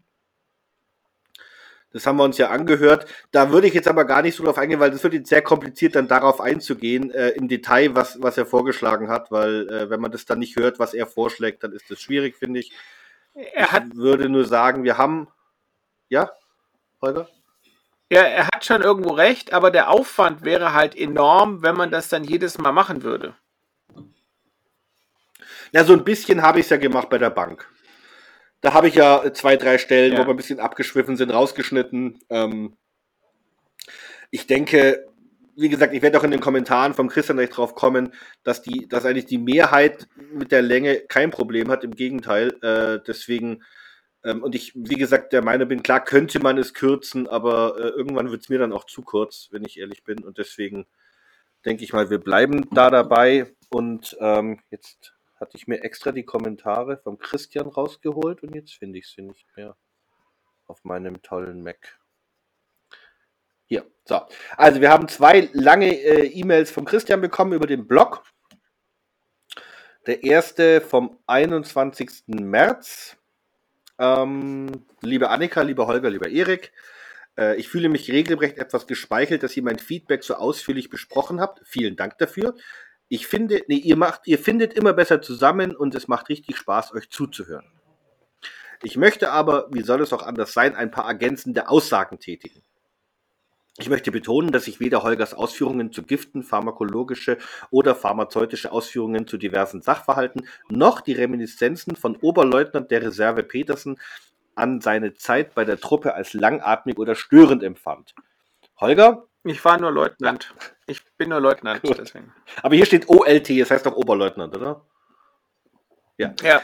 Das 1.93 2.05
haben 2.07 2.17
wir 2.17 2.23
uns 2.23 2.37
ja 2.37 2.49
angehört. 2.49 3.05
Da 3.31 3.51
würde 3.51 3.67
ich 3.67 3.73
jetzt 3.73 3.87
aber 3.87 4.05
gar 4.05 4.23
nicht 4.23 4.35
so 4.35 4.43
drauf 4.43 4.57
eingehen, 4.57 4.79
weil 4.79 4.91
das 4.91 5.03
wird 5.03 5.13
jetzt 5.13 5.29
sehr 5.29 5.43
kompliziert, 5.43 5.95
dann 5.95 6.07
darauf 6.07 6.41
einzugehen, 6.41 7.11
äh, 7.11 7.29
im 7.29 7.47
Detail, 7.47 7.95
was, 7.95 8.21
was 8.21 8.37
er 8.37 8.45
vorgeschlagen 8.45 9.09
hat, 9.09 9.31
weil 9.31 9.69
äh, 9.69 9.89
wenn 9.89 10.01
man 10.01 10.11
das 10.11 10.25
dann 10.25 10.39
nicht 10.39 10.55
hört, 10.55 10.79
was 10.79 10.93
er 10.93 11.05
vorschlägt, 11.05 11.63
dann 11.63 11.71
ist 11.71 11.89
das 11.89 12.01
schwierig, 12.01 12.35
finde 12.35 12.59
ich. 12.59 12.73
er, 13.33 13.71
hat, 13.71 13.83
Ich 13.91 13.95
würde 13.95 14.27
nur 14.27 14.45
sagen, 14.45 14.83
wir 14.83 14.97
haben. 14.97 15.27
Ja, 16.09 16.31
Holger? 17.01 17.27
ja, 18.09 18.21
er 18.21 18.47
hat 18.47 18.63
schon 18.65 18.81
irgendwo 18.81 19.11
recht, 19.13 19.53
aber 19.53 19.71
der 19.71 19.89
Aufwand 19.89 20.43
wäre 20.43 20.73
halt 20.73 20.95
enorm, 20.95 21.63
wenn 21.63 21.75
man 21.75 21.89
das 21.89 22.09
dann 22.09 22.23
jedes 22.23 22.57
Mal 22.57 22.71
machen 22.71 23.03
würde. 23.03 23.35
Ja, 25.71 25.83
so 25.83 25.93
ein 25.93 26.03
bisschen 26.03 26.43
habe 26.43 26.59
ich 26.59 26.67
es 26.67 26.69
ja 26.69 26.77
gemacht 26.77 27.09
bei 27.09 27.17
der 27.17 27.31
Bank. 27.31 27.67
Da 28.63 28.73
habe 28.73 28.87
ich 28.87 28.95
ja 28.95 29.23
äh, 29.23 29.33
zwei, 29.33 29.57
drei 29.57 29.77
Stellen, 29.77 30.13
Ja. 30.13 30.19
wo 30.19 30.23
wir 30.25 30.33
ein 30.33 30.37
bisschen 30.37 30.59
abgeschwiffen 30.59 31.17
sind, 31.17 31.29
rausgeschnitten. 31.31 32.19
Ähm, 32.29 32.75
ich 34.31 34.47
denke, 34.47 35.05
wie 35.55 35.69
gesagt, 35.69 35.93
ich 35.93 36.01
werde 36.01 36.17
auch 36.19 36.23
in 36.23 36.31
den 36.31 36.39
Kommentaren 36.39 36.93
vom 36.95 37.09
Christian 37.09 37.37
gleich 37.37 37.51
drauf 37.51 37.75
kommen, 37.75 38.13
dass 38.43 38.63
die, 38.63 38.87
dass 38.87 39.05
eigentlich 39.05 39.27
die 39.27 39.37
Mehrheit 39.37 40.07
mit 40.33 40.51
der 40.51 40.63
Länge 40.63 41.01
kein 41.01 41.29
Problem 41.29 41.69
hat. 41.69 41.83
Im 41.83 41.91
Gegenteil. 41.91 42.53
Äh, 42.63 42.99
deswegen 43.05 43.63
Ähm, 44.25 44.41
und 44.41 44.55
ich, 44.55 44.71
wie 44.73 44.95
gesagt, 44.95 45.33
der 45.33 45.43
Meinung 45.43 45.67
bin, 45.67 45.83
klar 45.83 46.01
könnte 46.01 46.39
man 46.39 46.57
es 46.57 46.73
kürzen, 46.73 47.27
aber 47.27 47.75
äh, 47.77 47.89
irgendwann 47.89 48.31
wird 48.31 48.41
es 48.43 48.47
mir 48.47 48.57
dann 48.57 48.71
auch 48.71 48.85
zu 48.85 49.01
kurz, 49.01 49.49
wenn 49.51 49.65
ich 49.65 49.77
ehrlich 49.77 50.05
bin. 50.05 50.23
Und 50.23 50.37
deswegen 50.37 50.85
denke 51.65 51.83
ich 51.83 51.91
mal, 51.91 52.09
wir 52.09 52.19
bleiben 52.19 52.69
da 52.71 52.89
dabei. 52.89 53.53
Und 53.69 54.15
ähm, 54.21 54.61
jetzt 54.71 55.13
hatte 55.43 55.57
ich 55.57 55.67
mir 55.67 55.83
extra 55.83 56.13
die 56.13 56.23
Kommentare 56.23 56.97
vom 56.97 57.19
Christian 57.19 57.67
rausgeholt 57.67 58.43
und 58.43 58.55
jetzt 58.55 58.75
finde 58.75 58.99
ich 58.99 59.07
sie 59.07 59.23
nicht 59.23 59.45
mehr 59.57 59.75
auf 60.67 60.85
meinem 60.85 61.21
tollen 61.21 61.61
Mac. 61.63 61.99
Hier, 63.65 63.85
so. 64.05 64.21
Also 64.55 64.79
wir 64.79 64.89
haben 64.89 65.09
zwei 65.09 65.49
lange 65.51 65.93
äh, 65.93 66.27
E-Mails 66.27 66.71
von 66.71 66.85
Christian 66.85 67.19
bekommen 67.19 67.51
über 67.51 67.67
den 67.67 67.87
Blog. 67.87 68.23
Der 70.07 70.23
erste 70.23 70.79
vom 70.79 71.19
21. 71.27 72.23
März. 72.27 73.17
Ähm, 73.99 74.85
liebe 75.01 75.29
Annika, 75.29 75.61
lieber 75.61 75.87
Holger, 75.87 76.09
lieber 76.09 76.29
Erik, 76.29 76.71
äh, 77.37 77.57
ich 77.57 77.67
fühle 77.67 77.89
mich 77.89 78.09
regelrecht 78.09 78.57
etwas 78.57 78.87
gespeichelt, 78.87 79.43
dass 79.43 79.57
ihr 79.57 79.63
mein 79.63 79.79
Feedback 79.79 80.23
so 80.23 80.35
ausführlich 80.35 80.89
besprochen 80.89 81.41
habt. 81.41 81.61
Vielen 81.65 81.97
Dank 81.97 82.17
dafür. 82.17 82.55
Ich 83.13 83.27
finde, 83.27 83.61
nee, 83.67 83.75
ihr 83.75 83.95
macht, 83.95 84.21
ihr 84.25 84.39
findet 84.39 84.73
immer 84.73 84.91
besser 84.91 85.21
zusammen 85.21 85.75
und 85.75 85.93
es 85.93 86.07
macht 86.07 86.29
richtig 86.29 86.57
Spaß, 86.57 86.95
euch 86.95 87.11
zuzuhören. 87.11 87.71
Ich 88.81 88.97
möchte 88.97 89.29
aber, 89.29 89.67
wie 89.69 89.83
soll 89.83 90.01
es 90.01 90.13
auch 90.13 90.23
anders 90.23 90.51
sein, 90.51 90.75
ein 90.75 90.89
paar 90.89 91.05
ergänzende 91.05 91.69
Aussagen 91.69 92.17
tätigen. 92.17 92.63
Ich 93.77 93.87
möchte 93.87 94.09
betonen, 94.09 94.51
dass 94.51 94.67
ich 94.67 94.79
weder 94.79 95.03
Holgers 95.03 95.35
Ausführungen 95.35 95.91
zu 95.91 96.01
Giften, 96.01 96.41
pharmakologische 96.41 97.37
oder 97.69 97.93
pharmazeutische 97.93 98.71
Ausführungen 98.71 99.27
zu 99.27 99.37
diversen 99.37 99.83
Sachverhalten, 99.83 100.47
noch 100.69 100.99
die 100.99 101.13
Reminiszenzen 101.13 101.95
von 101.95 102.15
Oberleutnant 102.15 102.89
der 102.89 103.03
Reserve 103.03 103.43
Petersen 103.43 103.99
an 104.55 104.81
seine 104.81 105.13
Zeit 105.13 105.53
bei 105.53 105.65
der 105.65 105.79
Truppe 105.79 106.15
als 106.15 106.33
langatmig 106.33 106.97
oder 106.97 107.13
störend 107.13 107.61
empfand. 107.61 108.15
Holger? 108.77 109.27
Ich 109.43 109.63
war 109.63 109.79
nur 109.79 109.91
Leutnant. 109.91 110.55
Ja. 110.59 110.72
Ich 110.87 111.01
bin 111.17 111.29
nur 111.29 111.39
Leutnant, 111.39 111.81
Gut. 111.81 111.97
deswegen. 111.97 112.33
Aber 112.61 112.75
hier 112.75 112.85
steht 112.85 113.07
OLT, 113.09 113.49
das 113.61 113.71
heißt 113.71 113.85
doch 113.85 113.95
Oberleutnant, 113.95 114.55
oder? 114.55 114.85
Ja. 116.17 116.33
Ja. 116.41 116.61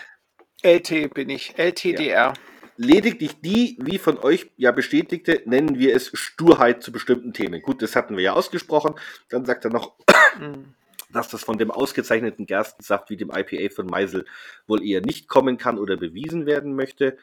LT 0.62 1.14
bin 1.14 1.30
ich. 1.30 1.58
LTDR. 1.58 2.08
Ja. 2.08 2.34
Lediglich 2.76 3.42
die, 3.42 3.78
wie 3.82 3.98
von 3.98 4.18
euch 4.18 4.52
ja 4.56 4.72
bestätigte, 4.72 5.42
nennen 5.46 5.80
wir 5.80 5.96
es 5.96 6.12
Sturheit 6.14 6.82
zu 6.82 6.92
bestimmten 6.92 7.34
Themen. 7.34 7.62
Gut, 7.62 7.82
das 7.82 7.96
hatten 7.96 8.16
wir 8.16 8.24
ja 8.24 8.34
ausgesprochen. 8.34 8.96
Dann 9.30 9.46
sagt 9.46 9.66
er 9.66 9.72
noch, 9.72 9.96
mhm. 10.40 10.76
dass 11.12 11.30
das 11.30 11.44
von 11.44 11.58
dem 11.58 11.72
ausgezeichneten 11.72 12.46
Gerstensaft 12.46 13.10
wie 13.10 13.18
dem 13.18 13.32
IPA 13.32 13.74
von 13.74 13.88
Meisel 13.88 14.26
wohl 14.68 14.84
eher 14.86 15.02
nicht 15.02 15.28
kommen 15.28 15.58
kann 15.58 15.78
oder 15.78 15.98
bewiesen 15.98 16.46
werden 16.46 16.76
möchte. 16.76 17.18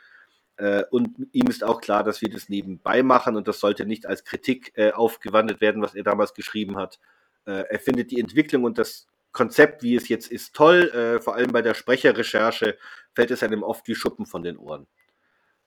Äh, 0.56 0.84
und 0.90 1.28
ihm 1.32 1.48
ist 1.48 1.64
auch 1.64 1.80
klar, 1.80 2.02
dass 2.02 2.22
wir 2.22 2.30
das 2.30 2.48
nebenbei 2.48 3.02
machen 3.02 3.36
und 3.36 3.46
das 3.48 3.60
sollte 3.60 3.84
nicht 3.84 4.06
als 4.06 4.24
Kritik 4.24 4.72
äh, 4.76 4.92
aufgewandelt 4.92 5.60
werden, 5.60 5.82
was 5.82 5.94
er 5.94 6.02
damals 6.02 6.34
geschrieben 6.34 6.76
hat. 6.76 6.98
Äh, 7.46 7.64
er 7.68 7.78
findet 7.78 8.10
die 8.10 8.20
Entwicklung 8.20 8.64
und 8.64 8.78
das 8.78 9.06
Konzept, 9.32 9.82
wie 9.82 9.96
es 9.96 10.08
jetzt 10.08 10.32
ist, 10.32 10.54
toll. 10.54 11.20
vor 11.22 11.34
allem 11.34 11.52
bei 11.52 11.60
der 11.60 11.74
Sprecherrecherche 11.74 12.78
fällt 13.14 13.30
es 13.30 13.42
einem 13.42 13.62
oft 13.62 13.86
wie 13.86 13.94
Schuppen 13.94 14.24
von 14.24 14.42
den 14.42 14.56
Ohren. 14.56 14.86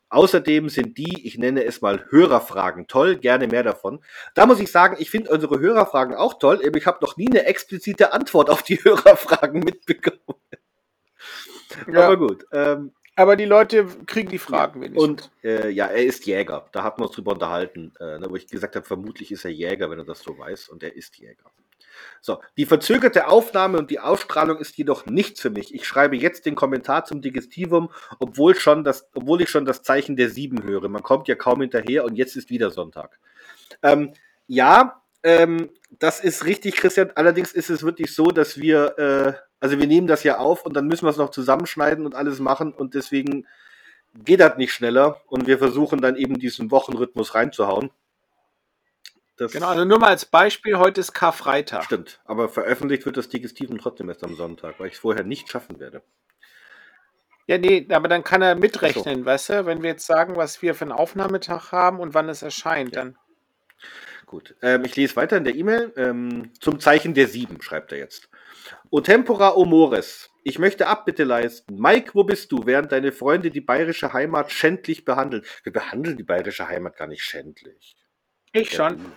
Außerdem 0.10 0.70
sind 0.70 0.98
die, 0.98 1.28
ich 1.28 1.38
nenne 1.38 1.64
es 1.64 1.82
mal 1.82 2.04
Hörerfragen 2.10 2.88
toll, 2.88 3.18
gerne 3.18 3.48
mehr 3.48 3.62
davon. 3.62 4.00
Da 4.34 4.48
muss 4.48 4.60
ich 4.60 4.72
sagen, 4.72 4.98
ich 5.00 5.12
finde 5.12 5.30
unsere 5.30 5.60
Hörerfragen 5.60 6.16
auch 6.16 6.40
toll, 6.40 6.64
aber 6.66 6.78
ich 6.78 6.88
habe 6.88 6.98
noch 7.02 7.16
nie 7.16 7.30
eine 7.30 7.46
explizite 7.46 8.12
Antwort 8.12 8.50
auf 8.50 8.64
die 8.64 8.78
Hörerfragen 8.84 9.60
mitbekommen. 9.60 10.20
Ja. 11.92 12.06
Aber 12.08 12.18
gut. 12.18 12.46
Ähm, 12.52 12.92
aber 13.20 13.36
die 13.36 13.46
Leute 13.46 13.86
kriegen 14.06 14.30
die 14.30 14.38
Fragen 14.38 14.80
wenigstens. 14.80 15.04
Und 15.04 15.32
äh, 15.44 15.70
ja, 15.70 15.88
er 15.88 16.06
ist 16.06 16.26
Jäger. 16.26 16.70
Da 16.72 16.84
hat 16.84 16.98
wir 16.98 17.06
uns 17.06 17.16
drüber 17.16 17.34
unterhalten, 17.34 17.94
äh, 18.00 18.18
ne, 18.18 18.28
wo 18.30 18.38
ich 18.38 18.48
gesagt 18.48 18.78
habe, 18.78 18.86
vermutlich 18.86 19.32
ist 19.34 19.44
er 19.44 19.52
Jäger, 19.52 19.90
wenn 19.90 20.00
er 20.00 20.06
das 20.06 20.22
so 20.22 20.38
weiß. 20.38 20.70
Und 20.70 20.84
er 20.84 20.96
ist 20.96 21.18
Jäger. 21.18 21.52
So, 22.22 22.42
die 22.56 22.66
verzögerte 22.66 23.28
Aufnahme 23.28 23.78
und 23.78 23.92
die 23.92 24.00
Ausstrahlung 24.00 24.58
ist 24.58 24.78
jedoch 24.78 25.06
nichts 25.06 25.42
für 25.42 25.50
mich. 25.50 25.76
Ich 25.76 25.86
schreibe 25.86 26.16
jetzt 26.16 26.46
den 26.46 26.56
Kommentar 26.56 27.04
zum 27.04 27.22
Digestivum, 27.22 27.90
obwohl, 28.20 28.56
schon 28.56 28.86
das, 28.86 29.10
obwohl 29.14 29.42
ich 29.42 29.50
schon 29.50 29.66
das 29.66 29.84
Zeichen 29.84 30.16
der 30.16 30.30
Sieben 30.30 30.64
höre. 30.64 30.88
Man 30.88 31.04
kommt 31.04 31.28
ja 31.28 31.36
kaum 31.36 31.60
hinterher 31.60 32.06
und 32.06 32.16
jetzt 32.16 32.38
ist 32.38 32.50
wieder 32.50 32.72
Sonntag. 32.72 33.20
Ähm, 33.84 34.14
ja, 34.48 35.02
ähm, 35.24 35.72
das 35.92 36.22
ist 36.22 36.46
richtig, 36.46 36.78
Christian. 36.78 37.12
Allerdings 37.16 37.52
ist 37.52 37.70
es 37.70 37.84
wirklich 37.84 38.16
so, 38.16 38.28
dass 38.28 38.58
wir, 38.58 38.98
äh, 38.98 39.49
also 39.60 39.80
wir 39.80 39.88
nehmen 39.88 40.08
das 40.08 40.24
ja 40.24 40.38
auf 40.38 40.66
und 40.66 40.76
dann 40.76 40.88
müssen 40.88 41.06
wir 41.06 41.10
es 41.10 41.18
noch 41.18 41.32
zusammenschneiden 41.32 42.06
und 42.06 42.16
alles 42.16 42.40
machen 42.40 42.74
und 42.74 42.94
deswegen 42.94 43.48
geht 44.14 44.40
das 44.40 44.58
nicht 44.58 44.74
schneller 44.74 45.22
und 45.28 45.48
wir 45.48 45.58
versuchen 45.58 46.02
dann 46.02 46.16
eben 46.16 46.40
diesen 46.40 46.72
Wochenrhythmus 46.72 47.36
reinzuhauen. 47.36 47.92
Das 49.38 49.54
genau, 49.54 49.68
also 49.68 49.86
nur 49.86 50.00
mal 50.00 50.10
als 50.10 50.26
Beispiel, 50.26 50.78
heute 50.78 51.00
ist 51.00 51.14
Karfreitag. 51.14 51.86
Stimmt, 51.86 52.20
aber 52.26 52.50
veröffentlicht 52.50 53.06
wird 53.06 53.18
das 53.18 53.30
Digestiven 53.30 53.78
trotzdem 53.78 54.10
erst 54.10 54.24
am 54.24 54.36
Sonntag, 54.36 54.80
weil 54.80 54.88
ich 54.88 54.94
es 54.94 55.00
vorher 55.00 55.24
nicht 55.24 55.50
schaffen 55.50 55.80
werde. 55.80 56.02
Ja, 57.48 57.58
nee, 57.58 57.88
aber 57.90 58.08
dann 58.08 58.24
kann 58.24 58.42
er 58.42 58.56
mitrechnen, 58.56 59.20
so. 59.20 59.26
weißt 59.26 59.50
du, 59.50 59.66
wenn 59.66 59.82
wir 59.82 59.92
jetzt 59.92 60.06
sagen, 60.06 60.36
was 60.36 60.62
wir 60.62 60.76
für 60.76 60.84
einen 60.84 60.92
Aufnahmetag 60.92 61.72
haben 61.72 62.00
und 62.00 62.14
wann 62.14 62.30
es 62.30 62.42
erscheint, 62.42 62.96
ja. 62.96 63.04
dann. 63.04 63.18
Gut, 64.26 64.56
ähm, 64.62 64.84
ich 64.86 64.96
lese 64.96 65.16
weiter 65.16 65.38
in 65.38 65.46
der 65.46 65.56
E-Mail. 65.56 65.92
Ähm, 65.96 66.52
zum 66.60 66.80
Zeichen 66.80 67.16
der 67.16 67.28
Sieben 67.28 67.60
schreibt 67.64 67.92
er 67.92 67.98
jetzt. 67.98 68.29
O 68.90 69.02
tempora 69.02 69.56
o 69.56 69.66
mores. 69.66 70.30
Ich 70.44 70.58
möchte 70.58 70.88
Abbitte 70.88 71.24
leisten. 71.24 71.76
Mike, 71.76 72.12
wo 72.14 72.24
bist 72.24 72.52
du, 72.52 72.66
während 72.66 72.92
deine 72.92 73.12
Freunde 73.12 73.52
die 73.52 73.62
bayerische 73.62 74.14
Heimat 74.14 74.52
schändlich 74.52 75.06
behandeln? 75.06 75.44
Wir 75.64 75.74
behandeln 75.74 76.18
die 76.18 76.24
bayerische 76.24 76.68
Heimat 76.68 76.98
gar 76.98 77.08
nicht 77.08 77.24
schändlich. 77.24 77.96
Ich 78.54 78.72
schon. 78.72 79.12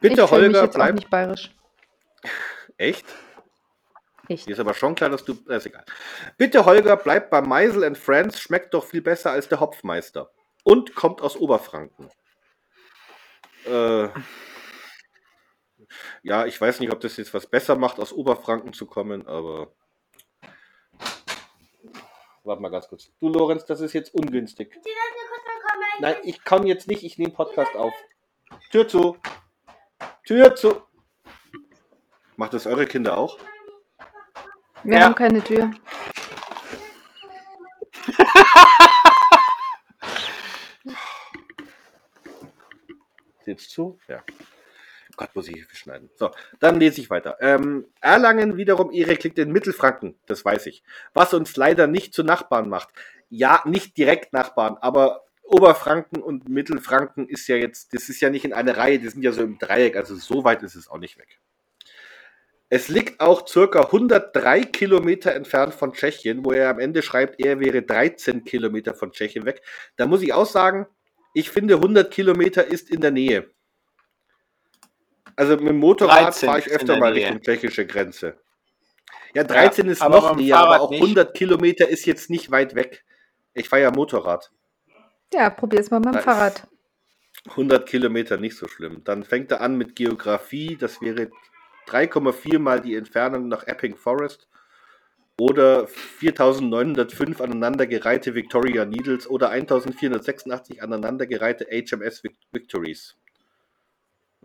Bitte, 0.00 0.22
ich 0.22 0.30
Holger, 0.30 0.62
mich 0.62 0.70
bleib. 0.72 0.94
nicht 0.94 1.10
bayerisch. 1.10 1.50
Echt? 2.76 3.06
Echt. 4.28 4.48
Ist 4.48 4.60
aber 4.60 4.74
schon 4.74 4.94
klar, 4.94 5.10
dass 5.10 5.24
du. 5.24 5.38
Äh, 5.48 5.56
ist 5.56 5.66
egal. 5.66 5.84
Bitte, 6.36 6.64
Holger, 6.66 6.96
bleib 6.96 7.30
bei 7.30 7.40
Meisel 7.40 7.84
and 7.84 7.96
Friends. 7.96 8.40
Schmeckt 8.40 8.74
doch 8.74 8.84
viel 8.84 9.02
besser 9.02 9.30
als 9.30 9.48
der 9.48 9.60
Hopfmeister. 9.60 10.30
Und 10.64 10.94
kommt 10.94 11.22
aus 11.22 11.36
Oberfranken. 11.36 12.10
Äh, 13.66 14.08
ja, 16.22 16.46
ich 16.46 16.60
weiß 16.60 16.80
nicht, 16.80 16.92
ob 16.92 17.00
das 17.00 17.16
jetzt 17.16 17.34
was 17.34 17.46
besser 17.46 17.76
macht, 17.76 17.98
aus 17.98 18.12
Oberfranken 18.12 18.72
zu 18.72 18.86
kommen, 18.86 19.26
aber. 19.26 19.72
Warte 22.44 22.62
mal 22.62 22.70
ganz 22.70 22.88
kurz. 22.88 23.10
Du, 23.20 23.28
Lorenz, 23.28 23.64
das 23.64 23.80
ist 23.80 23.92
jetzt 23.92 24.14
ungünstig. 24.14 24.78
Nein, 25.98 26.16
ich 26.22 26.44
komme 26.44 26.66
jetzt 26.68 26.86
nicht. 26.86 27.02
Ich 27.02 27.18
nehme 27.18 27.32
Podcast 27.32 27.74
auf. 27.74 27.94
Tür 28.70 28.86
zu. 28.86 29.16
Tür 30.24 30.54
zu. 30.54 30.82
Macht 32.36 32.54
das 32.54 32.66
eure 32.66 32.86
Kinder 32.86 33.16
auch? 33.16 33.38
Wir 34.84 34.98
ja. 34.98 35.04
haben 35.04 35.14
keine 35.14 35.42
Tür. 35.42 35.70
Jetzt 43.46 43.70
zu? 43.70 43.98
Ja. 44.08 44.22
Gott, 45.16 45.34
muss 45.34 45.48
ich 45.48 45.66
schneiden. 45.72 46.10
So, 46.14 46.30
dann 46.60 46.78
lese 46.78 47.00
ich 47.00 47.10
weiter. 47.10 47.38
Ähm, 47.40 47.86
Erlangen 48.00 48.56
wiederum, 48.56 48.92
Erik 48.92 49.24
liegt 49.24 49.38
in 49.38 49.50
Mittelfranken, 49.50 50.14
das 50.26 50.44
weiß 50.44 50.66
ich. 50.66 50.82
Was 51.14 51.32
uns 51.32 51.56
leider 51.56 51.86
nicht 51.86 52.12
zu 52.14 52.22
Nachbarn 52.22 52.68
macht. 52.68 52.90
Ja, 53.28 53.62
nicht 53.64 53.96
direkt 53.96 54.32
Nachbarn, 54.32 54.76
aber 54.80 55.24
Oberfranken 55.42 56.22
und 56.22 56.48
Mittelfranken 56.48 57.28
ist 57.28 57.48
ja 57.48 57.56
jetzt, 57.56 57.94
das 57.94 58.08
ist 58.08 58.20
ja 58.20 58.30
nicht 58.30 58.44
in 58.44 58.52
einer 58.52 58.76
Reihe, 58.76 58.98
die 58.98 59.08
sind 59.08 59.22
ja 59.22 59.32
so 59.32 59.42
im 59.42 59.58
Dreieck, 59.58 59.96
also 59.96 60.14
so 60.16 60.44
weit 60.44 60.62
ist 60.62 60.74
es 60.74 60.88
auch 60.88 60.98
nicht 60.98 61.18
weg. 61.18 61.40
Es 62.68 62.88
liegt 62.88 63.20
auch 63.20 63.46
circa 63.46 63.82
103 63.82 64.62
Kilometer 64.62 65.32
entfernt 65.34 65.72
von 65.72 65.92
Tschechien, 65.92 66.44
wo 66.44 66.50
er 66.50 66.68
am 66.70 66.80
Ende 66.80 67.00
schreibt, 67.02 67.40
er 67.40 67.60
wäre 67.60 67.82
13 67.82 68.42
Kilometer 68.42 68.92
von 68.92 69.12
Tschechien 69.12 69.44
weg. 69.44 69.62
Da 69.96 70.06
muss 70.06 70.22
ich 70.22 70.32
auch 70.32 70.46
sagen, 70.46 70.86
ich 71.32 71.50
finde 71.50 71.74
100 71.74 72.10
Kilometer 72.10 72.66
ist 72.66 72.90
in 72.90 73.00
der 73.00 73.12
Nähe. 73.12 73.50
Also 75.36 75.56
mit 75.56 75.68
dem 75.68 75.78
Motorrad 75.78 76.34
fahre 76.34 76.58
ich 76.58 76.70
öfter 76.70 76.98
mal 76.98 77.12
Richtung 77.12 77.42
tschechische 77.42 77.86
Grenze. 77.86 78.38
Ja, 79.34 79.44
13 79.44 79.84
ja, 79.84 79.92
ist 79.92 80.00
noch 80.00 80.34
näher, 80.34 80.56
aber 80.56 80.80
auch 80.80 80.90
100 80.90 81.28
nicht. 81.28 81.36
Kilometer 81.36 81.88
ist 81.88 82.06
jetzt 82.06 82.30
nicht 82.30 82.50
weit 82.50 82.74
weg. 82.74 83.04
Ich 83.52 83.68
fahre 83.68 83.82
ja 83.82 83.90
Motorrad. 83.90 84.50
Ja, 85.32 85.50
probier 85.50 85.80
es 85.80 85.90
mal 85.90 86.00
mit 86.00 86.14
dem 86.14 86.22
Fahrrad. 86.22 86.66
100 87.50 87.86
Kilometer 87.86 88.38
nicht 88.38 88.56
so 88.56 88.66
schlimm. 88.66 89.02
Dann 89.04 89.24
fängt 89.24 89.50
er 89.50 89.60
an 89.60 89.76
mit 89.76 89.94
Geografie. 89.94 90.76
Das 90.76 91.02
wäre 91.02 91.30
3,4 91.86 92.58
mal 92.58 92.80
die 92.80 92.96
Entfernung 92.96 93.48
nach 93.48 93.66
Epping 93.66 93.96
Forest. 93.96 94.48
Oder 95.38 95.86
4905 95.86 97.42
aneinandergereihte 97.42 98.34
Victoria 98.34 98.86
Needles 98.86 99.28
oder 99.28 99.50
1486 99.50 100.82
aneinandergereihte 100.82 101.66
HMS 101.66 102.22
Victories. 102.52 103.16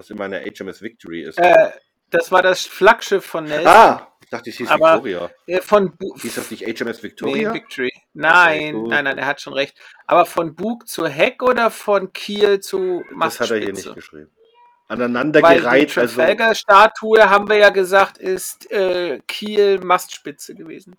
Was 0.01 0.09
immer 0.09 0.23
eine 0.23 0.41
HMS 0.43 0.81
Victory 0.81 1.21
ist. 1.21 1.37
Äh, 1.37 1.69
das 2.09 2.31
war 2.31 2.41
das 2.41 2.65
Flaggschiff 2.65 3.23
von 3.23 3.43
Nelson. 3.43 3.67
Ah, 3.67 4.07
ich 4.19 4.31
dachte, 4.31 4.49
es 4.49 4.55
hieß 4.57 4.67
Aber, 4.71 4.95
Victoria. 4.95 5.29
Äh, 5.45 5.61
von 5.61 5.93
hieß 6.19 6.33
das 6.33 6.49
nicht 6.49 6.63
HMS 6.63 7.03
Victoria? 7.03 7.49
Nee, 7.49 7.53
Victory. 7.53 7.93
Nein, 8.13 8.81
nein, 8.87 9.03
nein, 9.03 9.19
er 9.19 9.27
hat 9.27 9.41
schon 9.41 9.53
recht. 9.53 9.77
Aber 10.07 10.25
von 10.25 10.55
Bug 10.55 10.87
zu 10.87 11.05
Heck 11.05 11.43
oder 11.43 11.69
von 11.69 12.13
Kiel 12.13 12.61
zu 12.61 13.03
Das 13.19 13.41
hat 13.41 13.51
er 13.51 13.57
hier 13.57 13.67
Mastspitze? 13.67 13.89
nicht 13.89 13.95
geschrieben. 13.95 14.31
Aneinander 14.87 15.43
Weil 15.43 15.61
die 15.61 15.67
also 15.67 15.85
Trafalgar-Statue, 16.01 17.29
haben 17.29 17.47
wir 17.47 17.57
ja 17.57 17.69
gesagt, 17.69 18.17
ist 18.17 18.71
äh, 18.71 19.19
Kiel 19.27 19.77
Mastspitze 19.83 20.55
gewesen. 20.55 20.97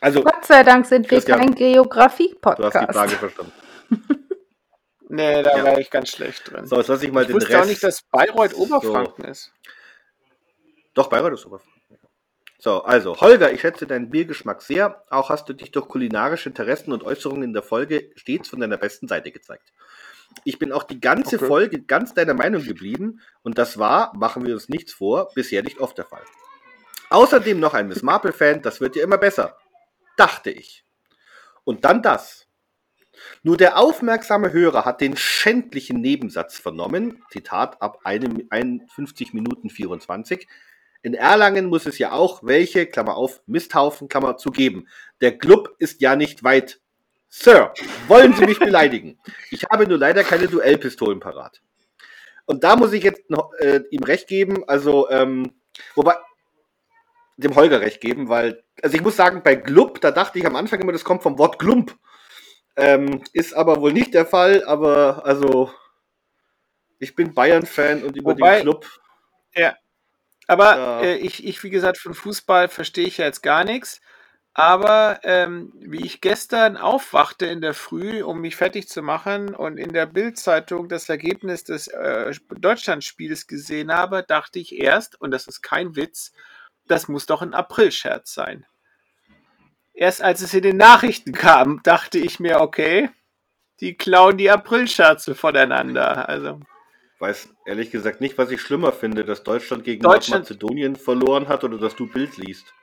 also 0.00 0.24
Gott 0.24 0.44
sei 0.44 0.64
Dank 0.64 0.84
sind 0.84 1.08
wir 1.08 1.20
kein 1.22 1.38
du 1.38 1.42
hast 1.44 1.58
die 1.60 1.72
Geografie-Podcast. 1.72 2.92
Frage 2.92 3.12
verstanden. 3.12 3.52
Nee, 5.08 5.42
da 5.42 5.56
Ja. 5.56 5.64
wäre 5.64 5.80
ich 5.80 5.90
ganz 5.90 6.10
schlecht 6.10 6.50
drin. 6.50 6.66
So, 6.66 6.76
jetzt 6.76 6.88
lasse 6.88 7.06
ich 7.06 7.12
mal 7.12 7.22
ich 7.22 7.26
den 7.28 7.36
wusste 7.36 7.50
Rest. 7.50 7.62
auch 7.62 7.66
nicht, 7.66 7.82
dass 7.82 8.02
Bayreuth 8.10 8.54
Oberfranken 8.54 9.24
ist. 9.24 9.52
Doch, 10.94 11.08
Bayreuth 11.08 11.34
ist 11.34 11.46
Oberfranken. 11.46 11.72
So, 12.58 12.82
also, 12.82 13.20
Holger, 13.20 13.52
ich 13.52 13.60
schätze 13.60 13.86
deinen 13.86 14.10
Biergeschmack 14.10 14.62
sehr. 14.62 15.02
Auch 15.10 15.28
hast 15.28 15.48
du 15.48 15.52
dich 15.52 15.70
durch 15.70 15.86
kulinarische 15.88 16.48
Interessen 16.48 16.90
und 16.92 17.04
Äußerungen 17.04 17.42
in 17.44 17.52
der 17.52 17.62
Folge 17.62 18.10
stets 18.16 18.48
von 18.48 18.60
deiner 18.60 18.78
besten 18.78 19.06
Seite 19.08 19.30
gezeigt. 19.30 19.72
Ich 20.44 20.58
bin 20.58 20.72
auch 20.72 20.82
die 20.82 21.00
ganze 21.00 21.36
Okay. 21.36 21.46
Folge 21.46 21.82
ganz 21.82 22.14
deiner 22.14 22.34
Meinung 22.34 22.64
geblieben 22.64 23.20
und 23.42 23.58
das 23.58 23.78
war, 23.78 24.12
machen 24.16 24.44
wir 24.46 24.54
uns 24.54 24.68
nichts 24.68 24.92
vor, 24.92 25.30
bisher 25.34 25.62
nicht 25.62 25.78
oft 25.80 25.96
der 25.98 26.06
Fall. 26.06 26.22
Außerdem 27.10 27.60
noch 27.60 27.74
ein 27.74 27.86
Miss 27.88 28.02
Marple-Fan, 28.02 28.62
das 28.62 28.80
wird 28.80 28.96
ja 28.96 29.04
immer 29.04 29.18
besser. 29.18 29.56
Dachte 30.16 30.50
ich. 30.50 30.84
Und 31.64 31.84
dann 31.84 32.02
das. 32.02 32.45
Nur 33.42 33.56
der 33.56 33.78
aufmerksame 33.78 34.52
Hörer 34.52 34.84
hat 34.84 35.00
den 35.00 35.16
schändlichen 35.16 36.00
Nebensatz 36.00 36.58
vernommen, 36.58 37.22
Zitat 37.30 37.80
ab 37.82 38.00
einem- 38.04 38.46
51 38.50 39.32
Minuten 39.32 39.70
24. 39.70 40.46
In 41.02 41.14
Erlangen 41.14 41.66
muss 41.66 41.86
es 41.86 41.98
ja 41.98 42.12
auch 42.12 42.42
welche, 42.42 42.86
Klammer 42.86 43.16
auf, 43.16 43.40
Misthaufen, 43.46 44.08
Klammer 44.08 44.36
zu 44.36 44.50
geben. 44.50 44.88
Der 45.20 45.38
Club 45.38 45.74
ist 45.78 46.00
ja 46.00 46.16
nicht 46.16 46.42
weit. 46.42 46.80
Sir, 47.28 47.72
wollen 48.08 48.32
Sie 48.34 48.46
mich 48.46 48.58
beleidigen? 48.58 49.18
Ich 49.50 49.64
habe 49.70 49.86
nur 49.86 49.98
leider 49.98 50.24
keine 50.24 50.48
Duellpistolen 50.48 51.20
parat. 51.20 51.60
Und 52.46 52.64
da 52.64 52.76
muss 52.76 52.92
ich 52.92 53.02
jetzt 53.02 53.28
noch, 53.28 53.52
äh, 53.54 53.82
ihm 53.90 54.02
recht 54.04 54.28
geben, 54.28 54.64
also, 54.68 55.10
ähm, 55.10 55.52
wobei, 55.94 56.16
dem 57.36 57.54
Holger 57.54 57.80
recht 57.80 58.00
geben, 58.00 58.28
weil, 58.28 58.62
also 58.82 58.96
ich 58.96 59.02
muss 59.02 59.16
sagen, 59.16 59.42
bei 59.42 59.56
Glub, 59.56 60.00
da 60.00 60.10
dachte 60.10 60.38
ich 60.38 60.46
am 60.46 60.56
Anfang 60.56 60.80
immer, 60.80 60.92
das 60.92 61.04
kommt 61.04 61.22
vom 61.22 61.38
Wort 61.38 61.58
Glump. 61.58 61.96
Ähm, 62.76 63.22
ist 63.32 63.54
aber 63.54 63.80
wohl 63.80 63.92
nicht 63.92 64.14
der 64.14 64.26
Fall, 64.26 64.64
aber 64.64 65.24
also 65.24 65.72
ich 66.98 67.14
bin 67.14 67.34
Bayern-Fan 67.34 68.04
und 68.04 68.16
über 68.16 68.32
Wobei- 68.32 68.56
den 68.56 68.62
Club. 68.62 68.86
Aber 70.46 70.76
Ja. 70.76 71.00
äh, 71.02 71.16
ich, 71.16 71.44
ich, 71.44 71.62
wie 71.64 71.70
gesagt, 71.70 71.98
von 71.98 72.14
Fußball 72.14 72.68
verstehe 72.68 73.06
ich 73.06 73.18
ja 73.18 73.24
jetzt 73.24 73.42
gar 73.42 73.64
nichts. 73.64 74.00
Aber 74.54 75.20
ähm, 75.22 75.72
wie 75.74 76.06
ich 76.06 76.22
gestern 76.22 76.78
aufwachte 76.78 77.44
in 77.44 77.60
der 77.60 77.74
Früh, 77.74 78.22
um 78.22 78.40
mich 78.40 78.56
fertig 78.56 78.88
zu 78.88 79.02
machen 79.02 79.54
und 79.54 79.76
in 79.76 79.92
der 79.92 80.06
Bildzeitung 80.06 80.88
das 80.88 81.10
Ergebnis 81.10 81.64
des 81.64 81.88
äh, 81.88 82.32
Deutschlandspiels 82.58 83.48
gesehen 83.48 83.92
habe, 83.92 84.22
dachte 84.22 84.58
ich 84.58 84.78
erst, 84.78 85.20
und 85.20 85.30
das 85.30 85.46
ist 85.46 85.60
kein 85.60 85.94
Witz, 85.94 86.32
das 86.86 87.06
muss 87.06 87.26
doch 87.26 87.42
ein 87.42 87.52
Aprilscherz 87.52 88.32
sein. 88.32 88.64
Erst 89.96 90.20
als 90.22 90.42
es 90.42 90.52
in 90.52 90.60
den 90.62 90.76
Nachrichten 90.76 91.32
kam, 91.32 91.82
dachte 91.82 92.18
ich 92.18 92.38
mir, 92.38 92.60
okay, 92.60 93.08
die 93.80 93.96
klauen 93.96 94.36
die 94.36 94.50
Aprilscherze 94.50 95.34
voneinander. 95.34 96.28
Also 96.28 96.60
Weiß 97.18 97.48
ehrlich 97.64 97.90
gesagt 97.90 98.20
nicht, 98.20 98.36
was 98.36 98.50
ich 98.50 98.60
schlimmer 98.60 98.92
finde, 98.92 99.24
dass 99.24 99.42
Deutschland 99.42 99.84
gegen 99.84 100.02
Deutschland- 100.02 100.50
Nordmazedonien 100.50 100.96
verloren 100.96 101.48
hat 101.48 101.64
oder 101.64 101.78
dass 101.78 101.96
du 101.96 102.06
Bild 102.06 102.36
liest. 102.36 102.74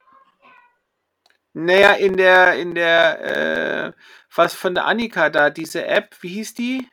Naja, 1.53 1.91
in 1.91 2.17
der, 2.17 2.55
in 2.55 2.73
der, 2.73 3.21
äh, 3.21 3.93
was 4.35 4.55
von 4.55 4.73
der 4.73 4.85
Annika 4.87 5.29
da, 5.29 5.51
diese 5.51 5.85
App, 5.85 6.15
wie 6.21 6.29
hieß 6.29 6.55
die? 6.55 6.89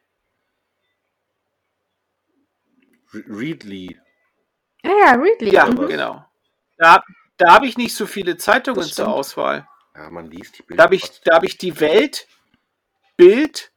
Re- 3.14 3.24
Readly. 3.26 3.98
Ja, 4.84 4.90
ja, 4.90 5.12
Ridley. 5.12 5.54
Ja, 5.54 5.64
mhm. 5.66 5.78
was? 5.78 5.88
genau. 5.88 6.24
Da, 6.76 7.02
da 7.38 7.54
habe 7.54 7.66
ich 7.66 7.78
nicht 7.78 7.94
so 7.94 8.06
viele 8.06 8.36
Zeitungen 8.36 8.82
zur. 8.82 9.08
Auswahl. 9.08 9.66
Ja, 10.00 10.08
man 10.08 10.30
liest 10.30 10.56
die 10.58 10.62
Bilder. 10.62 10.78
Da 10.78 10.84
habe 10.84 10.94
ich, 10.94 11.20
da 11.20 11.36
hab 11.36 11.44
ich 11.44 11.58
die 11.58 11.78
Welt, 11.78 12.26
Bild, 13.18 13.70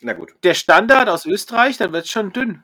Na 0.00 0.12
gut. 0.12 0.32
der 0.44 0.54
Standard 0.54 1.08
aus 1.08 1.26
Österreich, 1.26 1.78
dann 1.78 1.92
wird 1.92 2.04
es 2.04 2.12
schon 2.12 2.32
dünn. 2.32 2.62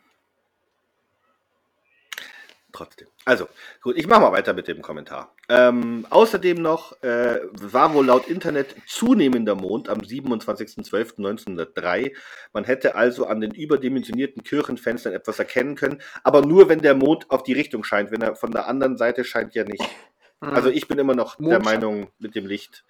Trotzdem. 2.70 3.08
Also, 3.24 3.48
gut, 3.82 3.96
ich 3.96 4.06
mache 4.06 4.20
mal 4.20 4.30
weiter 4.30 4.52
mit 4.52 4.68
dem 4.68 4.80
Kommentar. 4.80 5.34
Ähm, 5.48 6.06
außerdem 6.10 6.62
noch 6.62 7.02
äh, 7.02 7.40
war 7.52 7.92
wohl 7.94 8.06
laut 8.06 8.28
Internet 8.28 8.76
zunehmender 8.86 9.56
Mond 9.56 9.88
am 9.88 9.98
27.12.1903. 9.98 12.14
Man 12.52 12.62
hätte 12.64 12.94
also 12.94 13.26
an 13.26 13.40
den 13.40 13.50
überdimensionierten 13.52 14.44
Kirchenfenstern 14.44 15.12
etwas 15.12 15.40
erkennen 15.40 15.74
können, 15.74 16.00
aber 16.22 16.42
nur 16.42 16.68
wenn 16.68 16.80
der 16.80 16.94
Mond 16.94 17.28
auf 17.30 17.42
die 17.42 17.54
Richtung 17.54 17.82
scheint. 17.82 18.12
Wenn 18.12 18.22
er 18.22 18.36
von 18.36 18.52
der 18.52 18.68
anderen 18.68 18.98
Seite 18.98 19.24
scheint, 19.24 19.54
ja 19.54 19.64
nicht. 19.64 19.82
Also 20.52 20.68
ich 20.70 20.88
bin 20.88 20.98
immer 20.98 21.14
noch 21.14 21.36
der. 21.36 21.60
Meinung 21.60 22.10
mit 22.18 22.34
dem 22.34 22.46
Licht. 22.46 22.84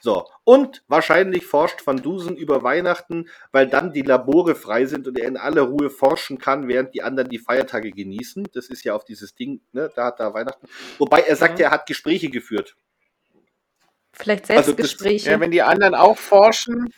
So, 0.00 0.26
und 0.44 0.82
wahrscheinlich 0.88 1.44
forscht 1.46 1.86
Van 1.86 1.98
Dusen 2.00 2.36
über 2.36 2.62
Weihnachten, 2.62 3.28
weil 3.52 3.66
dann 3.66 3.92
die 3.92 4.02
Labore 4.02 4.54
frei 4.54 4.86
sind 4.86 5.06
und 5.06 5.18
er 5.18 5.28
in 5.28 5.36
aller 5.36 5.62
Ruhe 5.62 5.90
forschen 5.90 6.38
kann, 6.38 6.68
während 6.68 6.94
die 6.94 7.02
anderen 7.02 7.28
die 7.28 7.38
Feiertage 7.38 7.90
genießen. 7.90 8.48
Das 8.54 8.68
ist 8.68 8.82
ja 8.84 8.94
auf 8.94 9.04
dieses 9.04 9.34
Ding, 9.34 9.60
ne, 9.72 9.90
da 9.94 10.06
hat 10.06 10.20
er 10.20 10.32
Weihnachten. 10.32 10.66
Wobei 10.98 11.20
er 11.20 11.36
sagt, 11.36 11.58
Mhm. 11.58 11.64
er 11.64 11.70
hat 11.70 11.86
Gespräche 11.86 12.30
geführt. 12.30 12.76
Vielleicht 14.12 14.50
Also 14.50 14.72
das- 14.72 14.76
Selbstgespräche. 14.88 15.30
ja, 15.30 15.40
wenn 15.40 15.50
die 15.50 15.62
anderen 15.62 15.94
auch 15.94 16.16
forschen, 16.18 16.92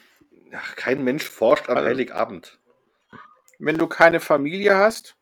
Ach, 0.54 0.76
kein 0.76 1.02
Mensch 1.02 1.24
forscht 1.24 1.68
am 1.70 1.78
Also- 1.78 1.88
Heiligabend. 1.88 2.58
wenn 3.58 3.78
du 3.78 3.86
keine 3.86 4.20
Familie 4.20 4.76
hast, 4.76 5.16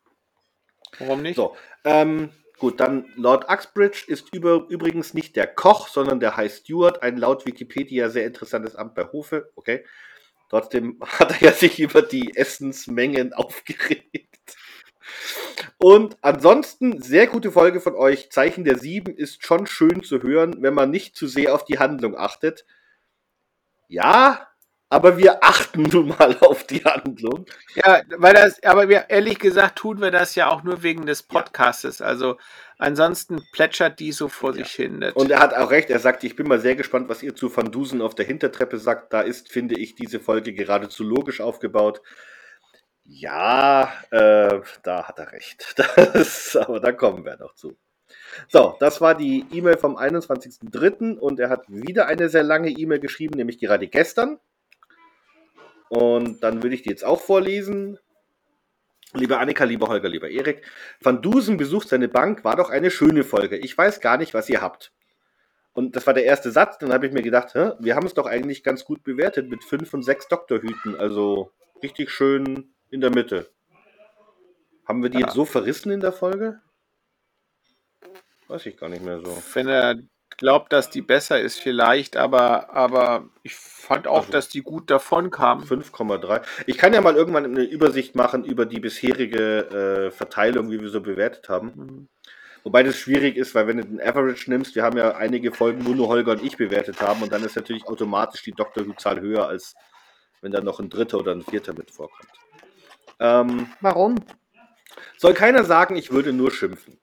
warum 0.99 1.23
nicht? 1.23 1.37
So, 1.37 1.57
ähm, 1.85 2.31
gut, 2.61 2.79
dann 2.79 3.07
Lord 3.17 3.51
Uxbridge 3.51 4.05
ist 4.07 4.33
über, 4.33 4.67
übrigens 4.69 5.15
nicht 5.15 5.35
der 5.35 5.49
Koch, 5.49 5.89
sondern 5.89 6.21
der 6.21 6.37
High 6.37 6.53
Steward, 6.53 7.03
ein 7.03 7.17
laut 7.17 7.47
Wikipedia 7.47 8.09
sehr 8.09 8.27
interessantes 8.27 8.77
Amt 8.77 8.95
bei 8.95 9.05
Hofe. 9.05 9.51
Okay. 9.57 9.85
Trotzdem 10.49 11.01
hat 11.19 11.41
er 11.41 11.49
ja 11.49 11.53
sich 11.53 11.81
über 11.81 12.03
die 12.03 12.37
Essensmengen 12.37 13.33
aufgeregt. 13.35 14.29
Und 15.79 16.17
ansonsten, 16.21 17.03
sehr 17.03 17.27
gute 17.27 17.51
Folge 17.51 17.81
von 17.81 17.95
euch. 17.95 18.31
Zeichen 18.31 18.65
der 18.65 18.79
Sieben 18.79 19.17
ist 19.17 19.45
schon 19.45 19.67
schön 19.67 20.03
zu 20.03 20.23
hören, 20.23 20.63
wenn 20.63 20.75
man 20.75 20.91
nicht 20.91 21.17
zu 21.17 21.27
sehr 21.27 21.55
auf 21.55 21.65
die 21.65 21.79
Handlung 21.79 22.17
achtet. 22.17 22.65
Ja, 23.89 24.50
aber 24.91 25.17
wir 25.17 25.43
achten 25.43 25.85
nun 25.85 26.09
mal 26.09 26.37
auf 26.41 26.65
die 26.65 26.85
Handlung. 26.85 27.47
Ja, 27.77 28.03
weil 28.19 28.35
das, 28.35 28.63
aber 28.65 28.89
wir, 28.89 29.07
ehrlich 29.09 29.39
gesagt 29.39 29.79
tun 29.79 30.01
wir 30.03 30.11
das 30.11 30.35
ja 30.35 30.51
auch 30.51 30.65
nur 30.65 30.83
wegen 30.83 31.07
des 31.07 31.23
Podcastes. 31.23 32.03
Also 32.03 32.37
ansonsten 32.77 33.41
plätschert 33.53 34.01
die 34.01 34.11
so 34.11 34.29
vor 34.29 34.53
sich 34.53 34.71
hin. 34.73 35.03
Und 35.15 35.31
er 35.31 35.39
hat 35.39 35.55
auch 35.55 35.71
recht, 35.71 35.91
er 35.91 36.01
sagt, 36.01 36.25
ich 36.25 36.35
bin 36.35 36.49
mal 36.49 36.59
sehr 36.59 36.75
gespannt, 36.75 37.09
was 37.09 37.23
ihr 37.23 37.37
zu 37.37 37.57
Van 37.57 37.71
Dusen 37.71 38.03
auf 38.03 38.17
der 38.17 38.27
Hintertreppe 38.27 38.79
sagt. 38.79 39.13
Da 39.13 39.21
ist, 39.21 39.51
finde 39.51 39.77
ich, 39.77 39.95
diese 39.95 40.19
Folge 40.19 40.53
geradezu 40.53 41.05
logisch 41.05 41.41
aufgebaut. 41.41 42.03
Ja, 43.05 43.93
äh, 44.11 44.61
da 44.83 45.05
hat 45.09 45.19
er 45.19 45.33
recht. 45.33 45.75
Das, 46.13 46.57
aber 46.57 46.81
da 46.81 46.91
kommen 46.91 47.25
wir 47.25 47.37
noch 47.37 47.55
zu. 47.55 47.77
So, 48.49 48.77
das 48.81 49.01
war 49.01 49.15
die 49.15 49.47
E-Mail 49.53 49.77
vom 49.77 49.97
21.03. 49.97 51.17
und 51.17 51.39
er 51.39 51.49
hat 51.49 51.69
wieder 51.69 52.07
eine 52.07 52.29
sehr 52.29 52.43
lange 52.43 52.71
E-Mail 52.71 52.99
geschrieben, 52.99 53.37
nämlich 53.37 53.61
gerade 53.61 53.87
gestern. 53.87 54.41
Und 55.91 56.45
dann 56.45 56.63
würde 56.63 56.77
ich 56.77 56.83
die 56.83 56.89
jetzt 56.91 57.05
auch 57.05 57.21
vorlesen. 57.21 57.99
Liebe 59.13 59.39
Annika, 59.39 59.65
lieber 59.65 59.89
Holger, 59.89 60.09
lieber 60.09 60.31
Erik, 60.31 60.65
Van 61.01 61.21
Dusen 61.21 61.57
besucht 61.57 61.89
seine 61.89 62.07
Bank, 62.09 62.45
war 62.45 62.55
doch 62.55 62.71
eine 62.71 62.93
schöne 62.93 63.25
Folge. 63.25 63.57
Ich 63.57 63.77
weiß 63.77 64.01
gar 64.01 64.17
nicht, 64.17 64.33
was 64.33 64.49
ihr 64.49 64.63
habt. 64.63 64.93
Und 65.73 65.97
das 65.97 66.07
war 66.07 66.15
der 66.15 66.25
erste 66.25 66.53
Satz. 66.53 66.79
Dann 66.79 66.93
habe 66.93 67.09
ich 67.09 67.13
mir 67.13 67.23
gedacht, 67.23 67.55
hä, 67.55 67.73
wir 67.81 67.97
haben 67.97 68.07
es 68.07 68.15
doch 68.15 68.27
eigentlich 68.27 68.63
ganz 68.63 68.85
gut 68.85 69.03
bewertet 69.03 69.49
mit 69.51 69.65
fünf 69.65 69.93
und 69.93 70.05
sechs 70.05 70.29
Doktorhüten. 70.29 70.95
Also 70.95 71.51
richtig 71.83 72.11
schön 72.13 72.73
in 72.89 73.01
der 73.01 73.11
Mitte. 73.11 73.51
Haben 74.87 75.03
wir 75.03 75.11
die 75.11 75.19
Ja. 75.19 75.27
jetzt 75.27 75.35
so 75.35 75.45
verrissen 75.45 75.91
in 75.91 76.01
der 76.01 76.13
Folge? 76.13 76.61
Weiß 78.47 78.65
ich 78.67 78.77
gar 78.77 78.89
nicht 78.89 79.05
mehr 79.05 79.19
so. 79.19 79.43
wenn 79.55 79.67
er 79.67 79.97
glaubt, 80.41 80.73
dass 80.73 80.91
die 80.91 81.03
besser 81.03 81.41
ist, 81.41 81.61
vielleicht, 81.61 82.17
aber, 82.17 82.71
aber 82.71 83.29
ich 83.45 83.55
fand 83.55 84.09
auch, 84.09 84.21
Also- 84.23 84.33
dass 84.33 84.49
die 84.49 84.63
gut 84.63 84.91
davon 84.91 85.31
kam. 85.31 85.63
5,3. 85.63 86.43
Ich 86.67 86.77
kann 86.79 86.93
ja 86.93 87.01
mal 87.01 87.15
irgendwann 87.15 87.45
eine 87.45 87.63
Übersicht 87.63 88.17
machen 88.17 88.45
über 88.45 88.67
die 88.67 88.81
bisherige 88.81 90.07
äh, 90.07 90.11
Verteilung, 90.11 90.71
wie 90.71 90.81
wir 90.81 90.89
so 90.89 91.01
bewertet 91.01 91.49
haben. 91.49 92.09
Wobei 92.65 92.83
das 92.83 92.97
schwierig 92.97 93.37
ist, 93.37 93.55
weil 93.55 93.67
wenn 93.69 93.77
du 93.79 93.85
den 93.85 94.01
Average 94.01 94.51
nimmst, 94.51 94.75
wir 94.75 94.83
haben 94.83 94.97
ja 94.99 95.15
einige 95.15 95.53
Folgen, 95.53 95.87
wo 95.87 95.91
nur 95.95 96.09
Holger 96.09 96.33
und 96.33 96.43
ich 96.43 96.57
bewertet 96.57 97.01
haben 97.01 97.23
und 97.23 97.33
dann 97.33 97.43
ist 97.45 97.57
natürlich 97.57 97.87
automatisch 97.87 98.43
die 98.43 98.53
Dr. 98.53 98.87
Who-Zahl 98.87 99.21
höher, 99.21 99.47
als 99.47 99.75
wenn 100.43 100.53
dann 100.53 100.65
noch 100.65 100.81
ein 100.81 100.91
dritter 100.91 101.19
oder 101.19 101.33
ein 101.33 101.43
vierter 101.43 101.73
mit 101.75 101.91
vorkommt. 101.91 102.29
Ähm, 103.19 103.71
Warum? 103.81 104.17
soll 105.17 105.35
keiner 105.35 105.65
sagen, 105.65 105.97
ich 105.97 106.11
würde 106.11 106.33
nur 106.33 106.51
schimpfen. 106.51 106.99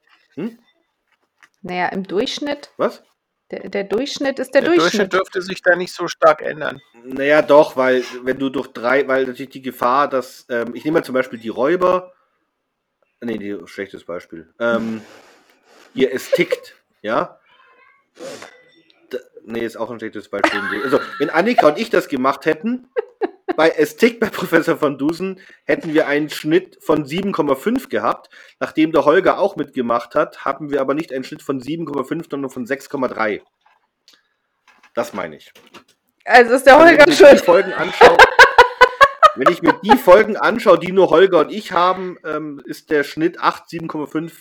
Naja, 1.61 1.87
im 1.89 2.03
Durchschnitt 2.03 2.71
Was? 2.77 3.03
Der, 3.51 3.69
der 3.69 3.83
Durchschnitt 3.85 4.39
ist 4.39 4.53
der, 4.53 4.61
Der 4.61 4.71
Durchschnitt. 4.71 4.93
Durchschnitt 4.93 5.13
dürfte 5.13 5.41
sich 5.41 5.61
da 5.61 5.75
nicht 5.75 5.93
so 5.93 6.07
stark 6.07 6.41
ändern. 6.41 6.81
Naja, 7.03 7.41
doch, 7.41 7.77
weil 7.77 8.03
wenn 8.23 8.37
du 8.37 8.49
durch 8.49 8.67
drei, 8.67 9.07
weil 9.07 9.25
natürlich 9.25 9.51
die 9.51 9.61
Gefahr, 9.61 10.09
dass, 10.09 10.45
ähm, 10.49 10.75
ich 10.75 10.83
nehme 10.83 10.99
mal 10.99 11.03
zum 11.03 11.13
Beispiel 11.13 11.39
die 11.39 11.49
Räuber, 11.49 12.13
nee, 13.21 13.37
die, 13.37 13.57
schlechtes 13.65 14.03
Beispiel, 14.03 14.53
ähm, 14.59 15.01
hier, 15.93 16.13
es 16.13 16.29
tickt, 16.29 16.75
ja, 17.01 17.39
D 19.13 19.17
nee, 19.45 19.65
ist 19.65 19.77
auch 19.77 19.89
ein 19.89 19.99
schlechtes 19.99 20.27
Beispiel. 20.27 20.59
Also, 20.83 20.99
wenn 21.19 21.29
Annika 21.29 21.67
und 21.67 21.77
ich 21.77 21.89
das 21.89 22.09
gemacht 22.09 22.45
hätten, 22.45 22.89
bei 23.55 23.69
Es 23.69 23.95
tickt 23.95 24.19
bei 24.19 24.29
Professor 24.29 24.81
van 24.81 24.97
Dusen, 24.97 25.39
hätten 25.65 25.93
wir 25.93 26.07
einen 26.07 26.29
Schnitt 26.29 26.77
von 26.81 27.05
7,5 27.05 27.89
gehabt. 27.89 28.29
Nachdem 28.59 28.91
der 28.91 29.05
Holger 29.05 29.39
auch 29.39 29.55
mitgemacht 29.55 30.15
hat, 30.15 30.43
haben 30.45 30.69
wir 30.69 30.81
aber 30.81 30.93
nicht 30.93 31.13
einen 31.13 31.23
Schnitt 31.23 31.41
von 31.41 31.61
7,5, 31.61 32.29
sondern 32.29 32.51
von 32.51 32.65
6,3. 32.65 33.41
Das 34.93 35.13
meine 35.13 35.37
ich. 35.37 35.51
Also 36.25 36.55
ist 36.55 36.65
der 36.65 36.75
Also, 36.75 36.85
Holger 36.85 37.05
wenn 37.05 37.13
ich 37.13 37.19
mir 37.19 37.27
die 37.29 37.37
schuld. 37.37 37.45
Folgen 37.45 37.73
anschaue, 37.73 38.17
wenn 39.35 39.51
ich 39.51 39.61
mir 39.61 39.73
die 39.83 39.97
Folgen 39.97 40.35
anschaue, 40.35 40.79
die 40.79 40.91
nur 40.91 41.09
Holger 41.09 41.39
und 41.39 41.51
ich 41.51 41.71
haben, 41.71 42.17
ähm, 42.25 42.61
ist 42.65 42.89
der 42.89 43.03
Schnitt 43.03 43.39
8, 43.39 43.63
7,5, 43.69 44.33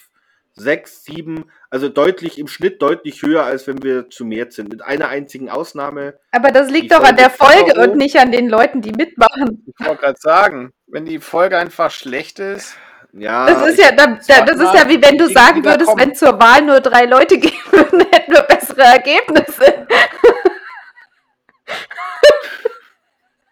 6, 0.57 1.05
7, 1.05 1.51
also 1.71 1.89
deutlich 1.89 2.39
im 2.39 2.49
Schnitt 2.49 2.81
deutlich 2.81 3.23
höher, 3.23 3.45
als 3.45 3.67
wenn 3.67 3.83
wir 3.83 4.09
zu 4.11 4.25
mehr 4.25 4.51
sind. 4.51 4.71
Mit 4.71 4.83
einer 4.83 5.09
einzigen 5.09 5.51
Ausnahme. 5.51 6.19
Aber 6.33 6.51
das 6.51 6.71
liegt 6.71 6.93
doch 6.93 7.05
an 7.05 7.17
der 7.17 7.31
Folge 7.31 7.75
Folge 7.75 7.81
und 7.91 7.97
nicht 7.99 8.17
an 8.19 8.33
den 8.33 8.49
Leuten, 8.49 8.81
die 8.81 8.93
mitmachen. 8.93 9.65
Ich 9.79 9.87
wollte 9.87 10.03
gerade 10.03 10.19
sagen, 10.21 10.73
wenn 10.87 11.05
die 11.05 11.19
Folge 11.21 11.59
einfach 11.59 11.91
schlecht 11.91 12.39
ist, 12.39 12.75
Ja, 13.13 13.47
Das 13.47 13.69
ist 13.69 13.79
ja, 13.79 13.93
da, 13.93 14.19
da, 14.27 14.45
das 14.45 14.57
ist 14.61 14.75
ja 14.75 14.89
wie 14.89 15.01
wenn 15.03 15.19
du 15.19 15.29
sagen 15.31 15.65
würdest, 15.65 15.87
kommen. 15.91 16.01
wenn 16.01 16.15
zur 16.15 16.39
Wahl 16.41 16.63
nur 16.63 16.81
drei 16.81 17.05
Leute 17.05 17.39
gehen 17.39 17.53
würden, 17.71 18.01
hätten 18.11 18.33
wir 18.33 18.43
bessere 18.43 18.83
Ergebnisse. 18.83 19.87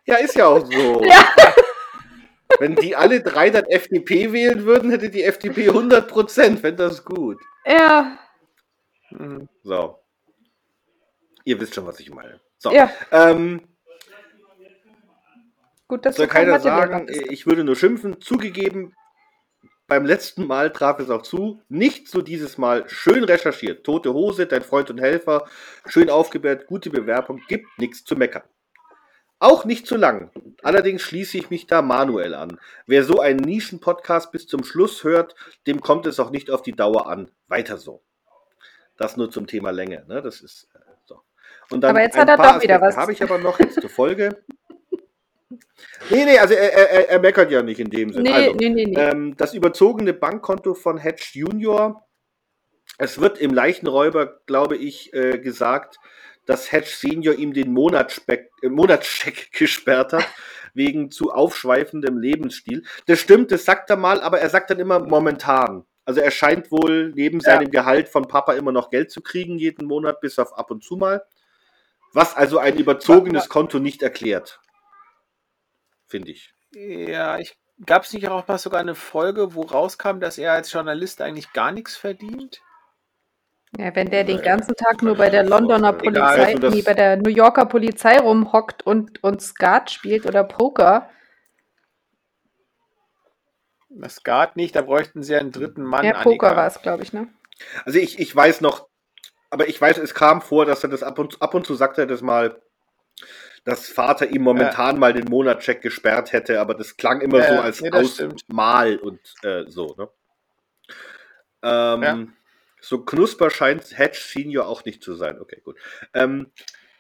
ja, 0.07 0.17
ist 0.17 0.35
ja 0.35 0.47
auch 0.47 0.65
so. 0.65 1.03
Ja. 1.05 1.25
Wenn 2.59 2.77
die 2.77 2.97
alle 2.97 3.21
drei 3.23 3.51
dann 3.51 3.65
FDP 3.65 4.33
wählen 4.33 4.65
würden, 4.65 4.91
hätte 4.91 5.11
die 5.11 5.23
FDP 5.25 5.69
100 5.69 6.09
Prozent, 6.09 6.63
wenn 6.63 6.77
das 6.77 7.05
gut. 7.05 7.41
Ja, 7.67 8.19
hm, 9.09 9.49
So. 9.63 9.99
Ihr 11.45 11.61
wisst 11.61 11.75
schon, 11.75 11.87
was 11.87 12.01
ich 12.01 12.11
meine. 12.11 12.41
So. 12.59 12.73
ja, 12.73 12.91
Ähm, 13.11 13.61
gut, 15.89 16.07
dass 16.07 16.17
soll 16.17 16.27
keiner 16.27 16.59
sagen, 16.59 17.07
ich 17.29 17.47
würde 17.47 17.65
nur 17.65 17.77
schimpfen. 17.77 18.21
Zugegeben, 18.21 18.95
beim 19.87 20.07
letzten 20.07 20.47
Mal 20.47 20.73
traf 20.73 20.99
es 21.01 21.11
auch 21.11 21.23
zu. 21.23 21.61
Nicht 21.69 22.09
so 22.09 22.23
dieses 22.23 22.57
Mal. 22.57 22.89
Schön 22.89 23.25
recherchiert. 23.25 23.85
Tote 23.85 24.15
Hose, 24.15 24.47
dein 24.47 24.63
Freund 24.63 24.89
und 24.91 25.01
Helfer. 25.01 25.47
Schön 25.87 26.09
aufgebärt, 26.09 26.67
gute 26.67 26.89
Bewerbung. 26.89 27.43
Gibt 27.49 27.67
nichts 27.79 28.05
zu 28.05 28.17
meckern. 28.17 28.45
Auch 29.45 29.67
nicht 29.67 29.87
zu 29.87 29.99
lang. 29.99 30.31
Allerdings 30.63 31.03
schließe 31.03 31.37
ich 31.37 31.51
mich 31.51 31.67
da 31.67 31.83
Manuel 31.83 32.33
an. 32.35 32.59
Wer 32.87 33.05
so 33.05 33.21
einen 33.21 33.41
Nischen-Podcast 33.41 34.33
bis 34.33 34.47
zum 34.47 34.65
Schluss 34.65 35.05
hört, 35.05 35.35
dem 35.67 35.83
kommt 35.83 36.07
es 36.07 36.19
auch 36.19 36.31
nicht 36.31 36.51
auf 36.51 36.63
die 36.63 36.73
Dauer 36.73 37.11
an. 37.11 37.31
Weiter 37.47 37.77
so. 37.77 38.01
Das 38.97 39.19
nur 39.19 39.31
zum 39.31 39.47
Thema 39.47 39.71
Länge. 39.71 40.03
Ne? 40.09 40.23
Das 40.23 40.41
ist 40.41 40.69
äh, 40.75 40.79
so. 41.05 41.21
Und 41.69 41.83
dann 41.83 41.91
Aber 41.91 42.01
jetzt 42.01 42.17
hat 42.17 42.27
er 42.27 42.39
doch 42.39 42.63
wieder 42.63 42.77
Aspekte 42.77 42.81
was. 42.81 42.97
Habe 42.97 43.13
ich 43.13 43.23
aber 43.23 43.37
noch 43.37 43.59
jetzt 43.61 43.79
zur 43.79 43.91
Folge. 43.91 44.43
Nee, 46.11 46.25
nee, 46.25 46.39
also 46.39 46.55
er, 46.55 46.73
er, 46.73 47.09
er 47.11 47.21
meckert 47.21 47.51
ja 47.51 47.63
nicht 47.63 47.79
in 47.79 47.89
dem 47.89 48.13
Sinne. 48.13 48.29
Nee, 48.29 48.35
also, 48.35 48.55
nee, 48.57 48.69
nee, 48.69 48.85
nee. 48.87 49.01
ähm, 49.01 49.37
das 49.37 49.55
überzogene 49.55 50.13
Bankkonto 50.13 50.75
von 50.75 50.99
Hedge 50.99 51.25
Junior. 51.33 52.07
Es 52.99 53.21
wird 53.21 53.39
im 53.39 53.55
Leichenräuber, 53.55 54.41
glaube 54.47 54.77
ich, 54.77 55.15
äh, 55.15 55.39
gesagt, 55.39 55.99
dass 56.47 56.73
Hedge 56.73 56.91
Senior 56.91 57.35
ihm 57.35 57.53
den 57.53 57.73
Monatsspeck, 57.73 58.51
äh, 58.63 58.69
Monatscheck 58.69 59.53
gesperrt 59.53 60.13
hat, 60.13 60.27
wegen 60.75 61.11
zu 61.11 61.31
aufschweifendem 61.31 62.19
Lebensstil. 62.19 62.85
Das 63.07 63.21
stimmt, 63.21 63.53
das 63.53 63.65
sagt 63.65 63.91
er 63.91 63.97
mal, 63.97 64.21
aber 64.21 64.41
er 64.41 64.51
sagt 64.51 64.71
dann 64.71 64.81
immer 64.81 64.99
momentan. 64.99 65.85
Also 66.05 66.21
er 66.21 66.31
scheint 66.31 66.71
wohl 66.71 67.13
neben 67.15 67.41
Ja. 67.41 67.53
seinem 67.53 67.71
Gehalt 67.71 68.09
von 68.09 68.29
Papa 68.29 68.53
immer 68.55 68.73
noch 68.73 68.91
Geld 68.91 69.11
zu 69.11 69.23
kriegen, 69.23 69.59
jeden 69.59 69.87
Monat, 69.87 70.21
bis 70.21 70.39
auf 70.39 70.57
ab 70.59 70.71
und 70.71 70.85
zu 70.85 70.97
mal. 70.97 71.25
Was 72.13 72.37
also 72.37 72.59
ein 72.59 72.77
überzogenes 72.77 73.49
Konto 73.49 73.79
nicht 73.79 74.03
erklärt. 74.03 74.61
Finde 76.07 76.31
ich. 76.31 76.55
ja, 76.73 77.39
ich 77.39 77.57
gab 77.87 78.05
es 78.05 78.13
nicht 78.13 78.29
auch 78.29 78.47
mal 78.47 78.59
sogar 78.59 78.81
eine 78.81 78.95
Folge, 78.95 79.55
wo 79.55 79.63
rauskam, 79.63 80.21
dass 80.21 80.39
er 80.39 80.53
als 80.53 80.73
Journalist 80.73 81.21
eigentlich 81.21 81.53
gar 81.53 81.73
nichts 81.73 81.97
verdient? 81.97 82.61
Ja, 83.79 83.95
wenn 83.97 84.11
der 84.11 84.25
den 84.25 84.37
Nee, 84.37 84.43
ganzen 84.43 84.75
Tag 84.77 85.03
nur 85.03 85.17
bei 85.17 85.31
der 85.31 85.43
mir 85.43 85.51
Londoner 85.51 85.93
vorstellen. 85.95 86.15
Polizei, 86.15 86.35
Egal, 86.53 86.55
also 86.65 86.77
nee, 86.77 86.83
bei 86.83 86.95
der 86.95 87.17
New 87.17 87.31
Yorker 87.31 87.67
Polizei 87.67 88.19
rumhockt 88.19 88.87
und, 88.87 89.23
und 89.25 89.43
Skat 89.43 89.91
spielt 89.91 90.27
oder 90.27 90.45
Poker. 90.45 91.11
Das 93.91 94.17
Skat 94.17 94.57
nicht, 94.57 94.77
da 94.77 94.83
bräuchten 94.83 95.23
sie 95.23 95.35
einen 95.37 95.53
dritten 95.53 95.83
Mann. 95.83 96.05
ja, 96.05 96.23
Poker 96.23 96.57
war 96.57 96.67
es, 96.67 96.83
glaube 96.83 97.03
ich, 97.03 97.13
ne? 97.13 97.29
Also 97.85 97.99
ich, 97.99 98.19
ich 98.19 98.35
weiß 98.35 98.61
noch, 98.61 98.89
aber 99.51 99.69
ich 99.69 99.81
weiß, 99.81 99.99
es 99.99 100.15
kam 100.15 100.41
vor, 100.43 100.67
dass 100.67 100.83
er 100.83 100.91
das 100.91 101.03
ab 101.03 101.19
und, 101.19 101.41
ab 101.41 101.55
und 101.55 101.67
zu 101.67 101.75
sagte 101.75 102.03
er 102.03 102.07
das 102.07 102.23
mal, 102.23 102.61
dass 103.65 103.89
Vater 103.89 104.29
ihm 104.29 104.43
momentan 104.43 104.99
mal 104.99 105.13
den 105.13 105.25
Monatscheck 105.31 105.81
gesperrt 105.81 106.33
hätte, 106.33 106.61
aber 106.61 106.75
das 106.75 106.97
klang 106.97 107.21
immer 107.21 107.39
Ja, 107.39 107.49
so 107.49 107.61
als 107.61 107.81
nee. 107.81 107.91
Ausmal 107.93 108.97
und 108.99 109.21
äh, 109.43 109.65
so, 109.69 109.95
ne? 109.97 110.09
Ähm, 111.63 112.03
Ja. 112.03 112.19
So 112.85 112.99
knusper 112.99 113.49
scheint 113.51 113.97
Hedge 113.97 114.19
Senior 114.21 114.69
auch 114.69 114.85
nicht 114.85 115.03
zu 115.03 115.15
sein. 115.15 115.41
Okay, 115.41 115.61
gut. 115.65 115.77
Ähm, 116.13 116.49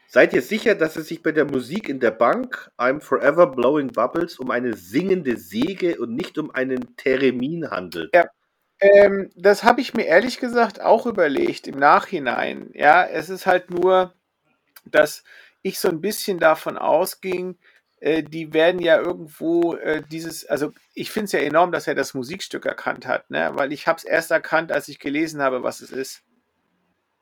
seid 0.07 0.33
ihr 0.33 0.41
sicher, 0.41 0.75
dass 0.75 0.97
es 0.97 1.09
sich 1.09 1.23
bei 1.23 1.31
der 1.31 1.45
Musik 1.45 1.91
in 1.91 2.01
der 2.01 2.11
Bank 2.11 2.71
I'm 2.79 3.01
Forever 3.01 3.49
Blowing 3.49 3.89
Bubbles 3.89 4.39
um 4.39 4.51
eine 4.51 4.75
singende 4.75 5.37
Säge 5.37 6.01
und 6.01 6.15
nicht 6.15 6.39
um 6.39 6.51
einen 6.51 6.97
Theremin 6.97 7.71
handelt? 7.71 8.15
Ja. 8.15 8.25
Ähm, 8.81 9.31
das 9.37 9.63
habe 9.63 9.83
ich 9.83 9.93
mir 9.93 10.07
ehrlich 10.07 10.39
gesagt 10.39 10.81
auch 10.81 11.05
überlegt 11.05 11.67
im 11.67 11.79
Nachhinein. 11.79 12.71
Ja, 12.73 13.05
es 13.05 13.29
ist 13.29 13.45
halt 13.45 13.71
nur, 13.71 14.15
dass 14.87 15.23
ich 15.61 15.79
so 15.79 15.89
ein 15.89 16.01
bisschen 16.01 16.39
davon 16.39 16.79
ausging, 16.79 17.59
die 18.05 18.53
werden 18.53 18.81
ja 18.83 19.01
irgendwo 19.01 19.77
äh, 19.77 20.03
dieses, 20.11 20.45
also 20.45 20.73
ich 20.93 21.11
finde 21.11 21.25
es 21.25 21.33
ja 21.33 21.39
enorm, 21.41 21.73
dass 21.73 21.87
er 21.87 21.95
das 21.95 22.13
Musikstück 22.13 22.67
erkannt 22.67 23.07
hat, 23.07 23.31
ne? 23.31 23.51
weil 23.55 23.73
ich 23.73 23.87
habe 23.87 23.97
es 23.97 24.05
erst 24.05 24.31
erkannt, 24.31 24.73
als 24.73 24.89
ich 24.89 24.99
gelesen 24.99 25.41
habe, 25.41 25.63
was 25.63 25.81
es 25.81 25.91
ist. 25.91 26.23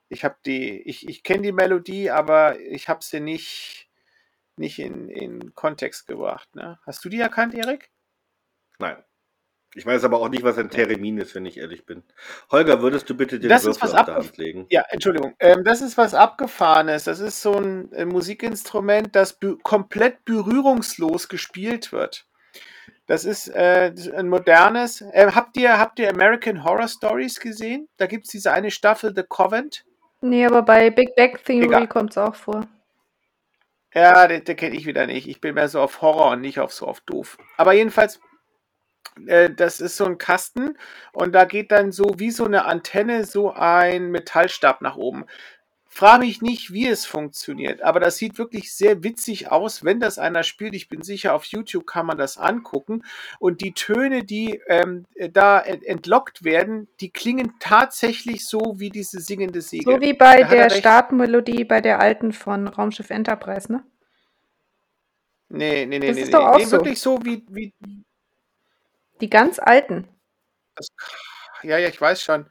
Ich 0.09 0.25
habe 0.25 0.37
die, 0.45 0.83
ich, 0.83 1.09
ich 1.09 1.23
kenne 1.23 1.43
die 1.43 1.53
Melodie, 1.53 2.11
aber 2.11 2.59
ich 2.59 2.89
habe 2.89 3.05
sie 3.05 3.21
nicht, 3.21 3.89
nicht 4.57 4.81
in, 4.81 5.09
in 5.09 5.55
Kontext 5.55 6.09
gebracht. 6.09 6.53
Ne? 6.55 6.81
Hast 6.85 7.05
du 7.05 7.09
die 7.09 7.21
erkannt, 7.21 7.55
Erik? 7.55 7.91
Nein. 8.79 9.03
Ich 9.75 9.87
weiß 9.87 10.05
aber 10.05 10.21
auch 10.21 10.29
nicht, 10.29 10.43
was 10.43 10.59
ein 10.59 10.69
Theremin 10.69 11.19
ist, 11.19 11.35
wenn 11.35 11.47
ich 11.47 11.57
ehrlich 11.57 11.87
bin. 11.87 12.03
Holger, 12.51 12.83
würdest 12.83 13.09
du 13.09 13.17
bitte 13.17 13.41
den 13.41 13.49
Das 13.49 13.65
Würfel 13.65 13.83
was 13.83 13.95
auf 13.95 14.05
der 14.05 14.15
Hand 14.17 14.37
legen? 14.37 14.67
Ja, 14.71 14.85
Entschuldigung. 14.91 15.35
Ähm, 15.41 15.65
das 15.65 15.81
ist 15.81 15.97
was 15.97 16.13
Abgefahrenes. 16.13 17.05
Das 17.05 17.21
ist 17.21 17.41
so 17.41 17.55
ein, 17.55 17.91
äh, 17.93 18.05
Musikinstrument, 18.05 19.17
das 19.17 19.39
komplett 19.63 20.25
berührungslos 20.27 21.29
gespielt 21.29 21.91
wird. 21.91 22.27
Das 23.07 23.25
ist 23.25 23.49
äh, 23.49 23.93
ein 24.15 24.29
modernes. 24.29 25.01
Äh, 25.01 25.33
habt, 25.35 25.57
ihr, 25.57 25.79
habt 25.79 25.99
ihr 25.99 26.11
American 26.11 26.65
Horror 26.65 26.89
Stories 26.89 27.41
gesehen? 27.41 27.89
Da 27.97 28.07
gibt 28.07 28.27
es 28.27 28.33
diese 28.33 28.53
eine 28.53 28.71
Staffel, 28.71 29.13
The 29.15 29.23
Covent. 29.29 29.85
Nee, 30.21 30.47
aber 30.47 30.63
bei 30.63 30.91
Big 30.91 31.17
Bang 31.17 31.37
Theory 31.45 31.87
kommt 31.87 32.11
es 32.11 32.19
auch 32.19 32.35
vor. 32.35 32.67
Ja, 33.95 34.27
den, 34.29 34.45
den 34.45 34.57
kenne 34.57 34.77
ich 34.77 34.87
wieder 34.87 35.07
nicht. 35.07 35.29
Ich 35.29 35.41
bin 35.41 35.55
mehr 35.55 35.69
so 35.69 35.81
auf 35.81 36.01
Horror 36.01 36.31
und 36.31 36.41
nicht 36.41 36.61
auf 36.61 36.73
so 36.73 36.87
auf 36.87 37.01
doof. 37.01 37.39
Aber 37.57 37.73
jedenfalls, 37.73 38.21
das 39.57 39.81
ist 39.81 39.97
so 39.97 40.07
ein 40.07 40.19
Kasten 40.19 40.77
und 41.13 41.33
da 41.33 41.45
geht 41.45 41.71
dann 41.71 41.93
so 41.93 42.15
wie 42.19 42.31
so 42.31 42.45
eine 42.45 42.65
Antenne 42.65 43.25
so 43.25 43.53
ein 43.53 44.11
Metallstab 44.11 44.81
nach 44.81 44.97
oben. 44.97 45.27
Frage 45.95 46.25
mich 46.25 46.41
nicht, 46.41 46.73
wie 46.73 46.89
es 46.89 47.05
funktioniert, 47.05 47.83
aber 47.83 48.01
das 48.01 48.17
sieht 48.17 48.39
wirklich 48.39 48.73
sehr 48.73 49.03
witzig 49.05 49.53
aus, 49.53 49.85
wenn 49.85 50.01
das 50.01 50.19
einer 50.19 50.43
spielt. 50.43 50.75
Ich 50.75 50.89
bin 50.89 51.03
sicher, 51.03 51.35
auf 51.35 51.45
YouTube 51.45 51.87
kann 51.87 52.07
man 52.07 52.17
das 52.17 52.39
angucken. 52.39 53.05
Und 53.39 53.61
die 53.61 53.75
Töne, 53.75 54.25
die 54.25 54.63
ähm, 54.69 55.05
da 55.33 55.61
ent 55.61 55.85
entlockt 55.85 56.45
werden, 56.45 56.89
die 57.01 57.11
klingen 57.11 57.57
tatsächlich 57.61 58.47
so 58.47 58.77
wie 58.79 58.89
diese 58.89 59.21
singende 59.21 59.61
Säge. 59.61 59.85
So 59.85 60.01
wie 60.01 60.15
bei 60.15 60.41
Da 60.45 60.49
er 60.49 60.69
der. 60.69 60.71
Startmelodie 60.71 61.65
bei 61.65 61.83
der 61.83 62.01
alten 62.01 62.33
von 62.33 62.69
Raumschiff 62.69 63.11
Enterprise, 63.11 63.71
ne? 63.71 63.85
Nee, 65.51 65.85
nee, 65.85 65.99
nee, 65.99 66.07
Das 66.07 66.17
nee, 66.17 66.23
ist 66.23 66.27
nee. 66.29 66.33
doch 66.33 66.47
auch 66.47 66.57
nee 66.57 66.65
so. 66.65 66.73
wirklich 66.73 66.99
so 66.99 67.23
wie, 67.23 67.45
wie, 67.51 67.75
Die 69.23 69.31
ganz 69.31 69.61
alten. 69.61 70.09
Das, 70.75 70.89
ja, 71.63 71.79
ja, 71.79 71.89
ich 71.89 72.01
weiß 72.01 72.21
schon. 72.21 72.51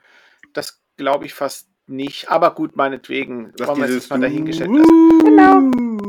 Das 0.54 0.82
glaube 0.96 1.26
ich 1.26 1.34
fast 1.34 1.68
nicht. 1.86 2.32
Aber 2.32 2.56
gut, 2.56 2.78
meinetwegen. 2.78 3.54
Was 3.60 3.68
wollen 3.68 3.82
wir 3.82 3.94
jetzt 3.94 4.10
mal 4.10 4.22
dahingestellt 4.22 4.72
lassen. 4.72 5.18
Genau, 5.20 5.60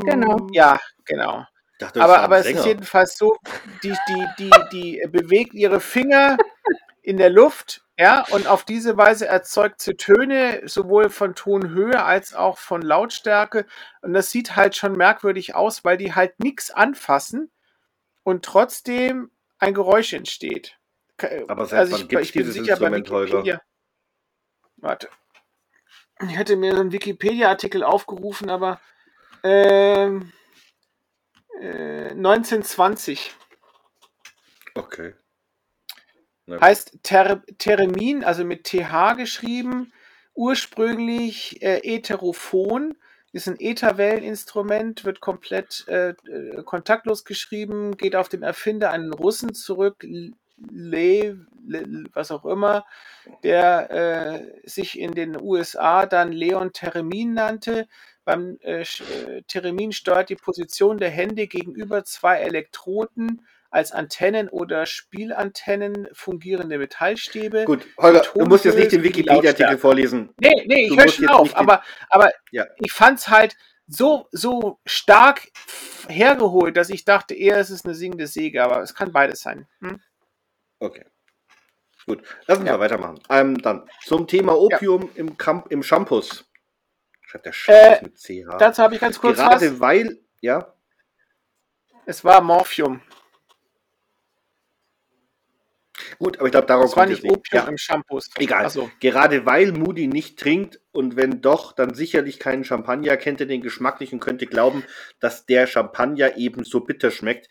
genau. 0.05 0.47
Ja, 0.53 0.79
genau. 1.03 1.45
Dachte, 1.79 1.99
das 1.99 2.09
Aber, 2.09 2.19
aber 2.21 2.37
es 2.37 2.45
ist 2.45 2.65
jedenfalls 2.65 3.17
so, 3.17 3.35
die, 3.83 3.93
die, 4.07 4.25
die, 4.39 4.51
die 4.71 5.07
bewegt 5.11 5.53
ihre 5.53 5.81
Finger 5.81 6.37
in 7.01 7.17
der 7.17 7.29
Luft 7.29 7.83
Ja, 7.99 8.25
und 8.31 8.47
auf 8.47 8.63
diese 8.63 8.95
Weise 8.95 9.27
erzeugt 9.27 9.81
sie 9.81 9.95
Töne 9.95 10.61
sowohl 10.65 11.09
von 11.09 11.35
Tonhöhe 11.35 12.01
als 12.03 12.33
auch 12.33 12.57
von 12.57 12.81
Lautstärke. 12.81 13.65
Und 14.01 14.13
das 14.13 14.31
sieht 14.31 14.55
halt 14.55 14.77
schon 14.77 14.93
merkwürdig 14.93 15.55
aus, 15.55 15.83
weil 15.83 15.97
die 15.97 16.15
halt 16.15 16.39
nichts 16.39 16.71
anfassen 16.71 17.51
und 18.23 18.45
trotzdem 18.45 19.29
ein 19.63 19.73
Geräusch 19.73 20.13
entsteht. 20.13 20.77
Ke- 21.17 21.45
Aber 21.47 21.65
seit 21.65 21.91
wann 21.91 22.07
gibt's 22.07 22.31
dieses 22.31 22.55
Instrument, 22.55 23.09
Holger? 23.09 23.61
Warte. 24.77 25.09
Ich 26.21 26.37
hätte 26.37 26.55
mir 26.55 26.73
so 26.73 26.81
einen 26.81 26.91
Wikipedia-Artikel 26.91 27.83
aufgerufen, 27.83 28.49
aber 28.49 28.79
ähm, 29.43 30.31
äh, 31.59 32.09
1920 32.11 33.33
Okay. 34.75 35.13
Na 36.45 36.59
heißt 36.59 36.99
Ter 37.03 37.43
Theremin, 37.57 38.23
also 38.23 38.43
mit 38.43 38.63
TH 38.65 39.13
geschrieben, 39.15 39.93
ursprünglich 40.33 41.61
äh, 41.61 41.79
Ätherophon, 41.83 42.97
ist 43.33 43.47
ein 43.47 43.59
Ätherwelleninstrument, 43.59 45.05
wird 45.05 45.19
komplett 45.19 45.85
äh, 45.87 46.09
äh, 46.09 46.63
kontaktlos 46.63 47.25
geschrieben, 47.25 47.97
geht 47.97 48.15
auf 48.15 48.29
den 48.29 48.43
Erfinder, 48.43 48.91
einen 48.91 49.11
Russen 49.11 49.55
zurück, 49.55 50.05
Le, 50.69 51.45
Le, 51.65 52.03
was 52.13 52.31
auch 52.31 52.45
immer, 52.45 52.85
der 53.41 53.89
äh, 53.91 54.69
sich 54.69 54.99
in 54.99 55.13
den 55.13 55.41
USA 55.41 56.05
dann 56.05 56.31
Leon 56.31 56.73
Theremin 56.73 57.33
nannte. 57.33 57.87
Beim 58.23 58.59
äh, 58.61 58.81
äh, 58.81 59.41
Theremin 59.47 59.91
steuert 59.91 60.29
die 60.29 60.35
Position 60.35 60.99
der 60.99 61.09
Hände 61.09 61.47
gegenüber 61.47 62.05
zwei 62.05 62.37
Elektroden 62.37 63.41
als 63.73 63.91
Antennen 63.91 64.49
oder 64.49 64.85
Spielantennen 64.85 66.07
fungierende 66.13 66.77
Metallstäbe. 66.77 67.65
Gut, 67.65 67.87
Holger, 67.97 68.21
du 68.35 68.45
musst 68.45 68.65
jetzt 68.65 68.77
nicht 68.77 68.91
den 68.91 69.03
Wikipedia-Artikel 69.03 69.77
vorlesen. 69.79 70.29
Nee, 70.39 70.63
nee, 70.67 70.87
ich 70.87 70.97
höre 70.97 71.07
schon 71.09 71.27
auf, 71.29 71.55
aber, 71.55 71.81
aber 72.09 72.31
Ja. 72.51 72.65
ich 72.77 72.91
fand's 72.91 73.29
halt 73.29 73.57
so, 73.87 74.27
so 74.31 74.79
stark 74.85 75.47
hergeholt, 76.07 76.77
dass 76.77 76.89
ich 76.89 77.03
dachte, 77.03 77.33
eher 77.33 77.57
ist 77.57 77.71
es 77.71 77.83
eine 77.83 77.95
singende 77.95 78.27
Säge, 78.27 78.63
aber 78.63 78.81
es 78.81 78.93
kann 78.93 79.11
beides 79.11 79.41
sein. 79.41 79.67
Hm? 79.81 79.99
Okay. 80.79 81.05
Gut, 82.05 82.21
lass 82.47 82.59
uns 82.59 82.67
Ja. 82.67 82.73
mal 82.73 82.79
weitermachen. 82.79 83.19
Ähm, 83.29 83.57
dann 83.57 83.89
zum 84.03 84.27
Thema 84.27 84.55
Opium 84.57 85.09
im, 85.15 85.35
Camp, 85.37 85.71
im 85.71 85.81
Shampoos. 85.81 86.45
Schreibt 87.21 87.45
der 87.45 87.51
Äh, 87.51 87.55
Shampoos 87.55 88.01
mit 88.03 88.17
CH. 88.19 88.57
Dazu 88.59 88.83
habe 88.83 88.93
ich 88.95 89.01
ganz 89.01 89.19
kurz 89.19 89.37
Gerade 89.37 89.71
was. 89.71 89.79
weil, 89.79 90.19
ja, 90.41 90.73
Es 92.05 92.23
war 92.23 92.41
Morphium. 92.41 93.01
Gut, 96.17 96.37
aber 96.37 96.47
ich 96.47 96.51
glaube, 96.51 96.67
darauf 96.67 96.95
war 96.95 97.05
kommt 97.05 97.09
nicht 97.09 97.23
es 97.25 97.29
Opium 97.29 97.63
Ja. 97.63 97.67
im 97.69 97.77
Shampoos. 97.77 98.29
Egal. 98.37 98.63
Also, 98.63 98.89
Gerade 98.99 99.45
weil 99.45 99.71
Moody 99.71 100.07
nicht 100.07 100.39
trinkt 100.39 100.79
und 100.91 101.15
wenn 101.15 101.41
doch, 101.41 101.71
dann 101.73 101.93
sicherlich 101.93 102.39
keinen 102.39 102.63
Champagner, 102.63 103.17
kennt 103.17 103.39
er 103.39 103.45
den 103.47 103.61
Geschmack 103.61 103.99
nicht 103.99 104.13
und 104.13 104.19
könnte 104.19 104.45
glauben, 104.47 104.83
dass 105.19 105.45
der 105.45 105.67
Champagner 105.67 106.37
eben 106.37 106.63
so 106.63 106.79
bitter 106.81 107.11
schmeckt. 107.11 107.49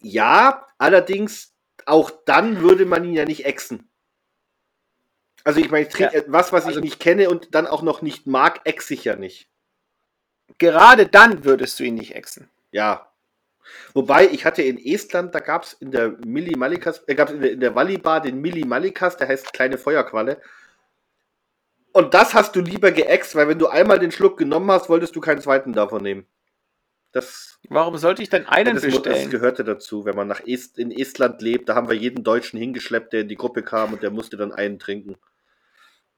Ja, 0.00 0.66
allerdings, 0.78 1.54
auch 1.86 2.10
dann 2.24 2.60
würde 2.60 2.86
man 2.86 3.04
ihn 3.04 3.14
ja 3.14 3.24
nicht 3.24 3.44
exen. 3.46 3.88
Also 5.44 5.60
ich 5.60 5.70
meine, 5.70 5.86
ich 5.86 5.92
trinke 5.92 6.14
Ja. 6.14 6.20
etwas, 6.20 6.52
was 6.52 6.64
Also- 6.64 6.78
ich 6.78 6.84
nicht 6.84 7.00
kenne 7.00 7.28
und 7.28 7.54
dann 7.54 7.66
auch 7.66 7.82
noch 7.82 8.00
nicht 8.02 8.26
mag, 8.26 8.60
ex 8.64 8.90
ich 8.90 9.04
ja 9.04 9.16
nicht. 9.16 9.48
gerade 10.58 11.06
dann 11.06 11.44
würdest 11.44 11.80
du 11.80 11.84
ihn 11.84 11.94
nicht 11.94 12.14
exen. 12.14 12.48
Ja. 12.70 13.10
Wobei, 13.92 14.26
ich 14.28 14.44
hatte 14.44 14.62
in 14.62 14.78
Estland, 14.78 15.34
da 15.34 15.40
gab 15.40 15.64
es 15.64 15.72
in 15.74 15.90
der 15.90 16.16
Milli 16.26 16.56
Malikas, 16.56 17.02
äh, 17.06 17.14
gab 17.14 17.28
es 17.28 17.34
in 17.34 17.40
der, 17.40 17.52
in 17.52 17.60
der 17.60 17.74
Wallibar 17.74 18.20
den 18.20 18.40
Milli 18.40 18.64
Malikas, 18.64 19.16
der 19.16 19.28
heißt 19.28 19.52
kleine 19.52 19.78
Feuerqualle. 19.78 20.40
Und 21.92 22.12
das 22.12 22.34
hast 22.34 22.56
du 22.56 22.60
lieber 22.60 22.90
geäxt, 22.90 23.36
weil 23.36 23.48
wenn 23.48 23.58
du 23.58 23.68
einmal 23.68 23.98
den 23.98 24.10
Schluck 24.10 24.36
genommen 24.36 24.70
hast, 24.70 24.88
wolltest 24.88 25.14
du 25.14 25.20
keinen 25.20 25.40
zweiten 25.40 25.72
davon 25.72 26.02
nehmen. 26.02 26.26
Das, 27.12 27.60
Warum 27.68 27.96
sollte 27.96 28.24
ich 28.24 28.28
denn 28.30 28.46
einen 28.46 28.74
das, 28.74 28.82
mu- 28.82 28.90
das 28.90 29.02
bestellen? 29.02 29.30
gehörte 29.30 29.62
dazu, 29.62 30.04
wenn 30.04 30.16
man 30.16 30.26
nach 30.26 30.44
Est, 30.44 30.78
in 30.78 30.90
Estland 30.90 31.40
lebt. 31.40 31.68
Da 31.68 31.76
haben 31.76 31.88
wir 31.88 31.94
jeden 31.96 32.24
Deutschen 32.24 32.58
hingeschleppt, 32.58 33.12
der 33.12 33.20
in 33.20 33.28
die 33.28 33.36
Gruppe 33.36 33.62
kam 33.62 33.92
und 33.92 34.02
der 34.02 34.10
musste 34.10 34.36
dann 34.36 34.50
einen 34.50 34.80
trinken. 34.80 35.14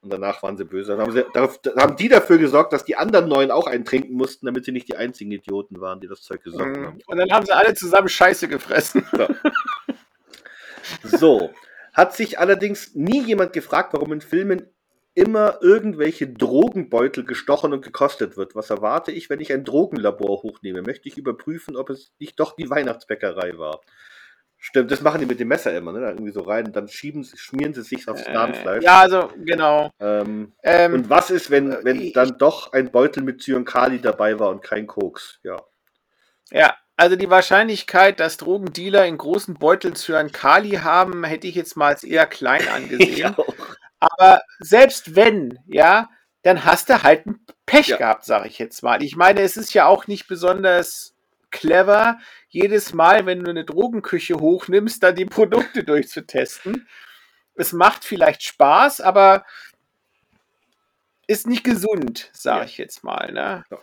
Und 0.07 0.13
danach 0.13 0.41
waren 0.45 0.57
sie 0.57 0.65
böse. 0.65 0.93
Dann 0.93 1.01
haben, 1.01 1.11
sie, 1.11 1.25
darauf, 1.35 1.59
dann 1.59 1.75
haben 1.77 1.97
die 1.97 2.09
dafür 2.09 2.39
gesorgt, 2.39 2.73
dass 2.73 2.85
die 2.85 2.95
anderen 2.95 3.29
neun 3.29 3.51
auch 3.51 3.67
einen 3.67 3.85
trinken 3.85 4.15
mussten, 4.15 4.47
damit 4.47 4.65
sie 4.65 4.71
nicht 4.71 4.87
die 4.87 4.97
einzigen 4.97 5.33
Idioten 5.33 5.81
waren, 5.81 5.99
die 6.01 6.07
das 6.07 6.23
Zeug 6.23 6.45
gesoffen 6.45 6.87
haben. 6.87 6.95
Mhm. 6.95 7.03
Und 7.09 7.17
dann 7.17 7.33
haben 7.33 7.45
sie 7.45 7.51
alle 7.51 7.75
zusammen 7.75 8.09
Scheiße 8.09 8.47
gefressen. 8.47 9.05
So, 11.03 11.51
hat 11.93 12.15
sich 12.15 12.39
allerdings 12.39 12.95
nie 12.95 13.21
jemand 13.21 13.53
gefragt, 13.53 13.93
warum 13.93 14.13
in 14.13 14.21
Filmen 14.21 14.69
immer 15.15 15.59
irgendwelche 15.63 16.29
Drogenbeutel 16.29 17.25
gestochen 17.25 17.73
und 17.73 17.83
gekostet 17.83 18.37
wird. 18.37 18.55
Was 18.55 18.71
erwarte 18.71 19.11
ich, 19.11 19.29
wenn 19.29 19.41
ich 19.41 19.53
ein 19.53 19.65
Drogenlabor 19.65 20.45
hochnehme? 20.45 20.83
Möchte 20.83 21.09
ich 21.09 21.17
überprüfen, 21.17 21.77
ob 21.77 21.91
es 21.91 22.13
nicht 22.21 22.39
doch 22.39 22.55
die 22.55 22.71
Weihnachtsbäckerei 22.71 23.59
war? 23.59 23.81
Stimmt, 24.59 24.91
das 24.91 25.01
machen 25.01 25.21
die 25.21 25.27
mit 25.27 25.39
dem 25.39 25.49
Messer 25.49 25.77
immer, 25.77 25.93
ne? 25.93 26.01
Da 26.01 26.09
irgendwie 26.11 26.33
so 26.33 26.41
rein 26.41 26.67
und 26.67 26.75
dann 26.75 26.89
schieben, 26.89 27.23
sie- 27.23 27.37
schmieren 27.37 27.75
sie 27.75 27.83
sich 27.83 28.09
aufs. 28.09 28.23
Äh, 28.23 28.83
ja, 28.83 29.01
also, 29.01 29.31
genau. 29.45 29.91
Ähm, 30.01 30.55
Ähm, 30.63 30.95
und 30.95 31.11
was 31.11 31.31
ist, 31.31 31.51
wenn, 31.51 31.71
äh, 31.73 31.79
wenn 31.83 32.01
ich- 32.01 32.13
dann 32.15 32.37
doch 32.39 32.73
ein 32.73 32.91
Beutel 32.91 33.23
mit 33.23 33.43
Zyankali 33.43 34.01
dabei 34.01 34.39
war 34.41 34.51
und 34.51 34.63
kein 34.63 34.87
Koks? 34.87 35.39
Ja. 35.43 35.63
Ja, 36.51 36.75
also 36.97 37.17
die 37.17 37.29
Wahrscheinlichkeit, 37.31 38.19
dass 38.21 38.39
Drogendealer 38.39 39.05
in 39.07 39.19
großen 39.19 39.55
Beuteln 39.55 39.95
Cyankali 39.95 40.77
haben, 40.83 41.25
hätte 41.25 41.47
ich 41.47 41.55
jetzt 41.55 41.77
mal 41.77 41.89
als 41.89 42.03
eher 42.05 42.27
klein 42.27 42.63
angesehen. 43.23 43.37
Aber 44.01 44.43
selbst 44.61 45.15
wenn, 45.17 45.59
ja, 45.67 46.09
dann 46.43 46.65
hast 46.65 46.89
du 46.89 47.03
halt 47.03 47.27
ein 47.27 47.45
Pech 47.67 47.89
Ja. 47.89 47.97
gehabt, 47.97 48.25
sage 48.25 48.49
ich 48.49 48.59
jetzt 48.59 48.83
mal. 48.83 49.03
Ich 49.03 49.17
meine, 49.17 49.41
es 49.43 49.57
ist 49.57 49.75
ja 49.75 49.87
auch 49.87 50.07
nicht 50.07 50.29
besonders 50.29 51.16
clever, 51.57 52.19
jedes 52.49 52.93
Mal, 52.95 53.27
wenn 53.27 53.43
du 53.43 53.51
eine 53.51 53.65
Drogenküche 53.65 54.35
hochnimmst, 54.37 55.03
dann 55.03 55.15
die 55.17 55.25
Produkte 55.27 55.83
durchzutesten. 55.85 56.87
Es 57.55 57.73
macht 57.73 58.05
vielleicht 58.05 58.43
Spaß, 58.43 59.01
aber 59.01 59.45
ist 61.27 61.47
nicht 61.47 61.65
gesund, 61.65 62.31
sage 62.33 62.61
Ja. 62.61 62.65
ich 62.67 62.79
jetzt 62.79 63.03
mal. 63.03 63.33
Ne? 63.33 63.65
Ja. 63.71 63.79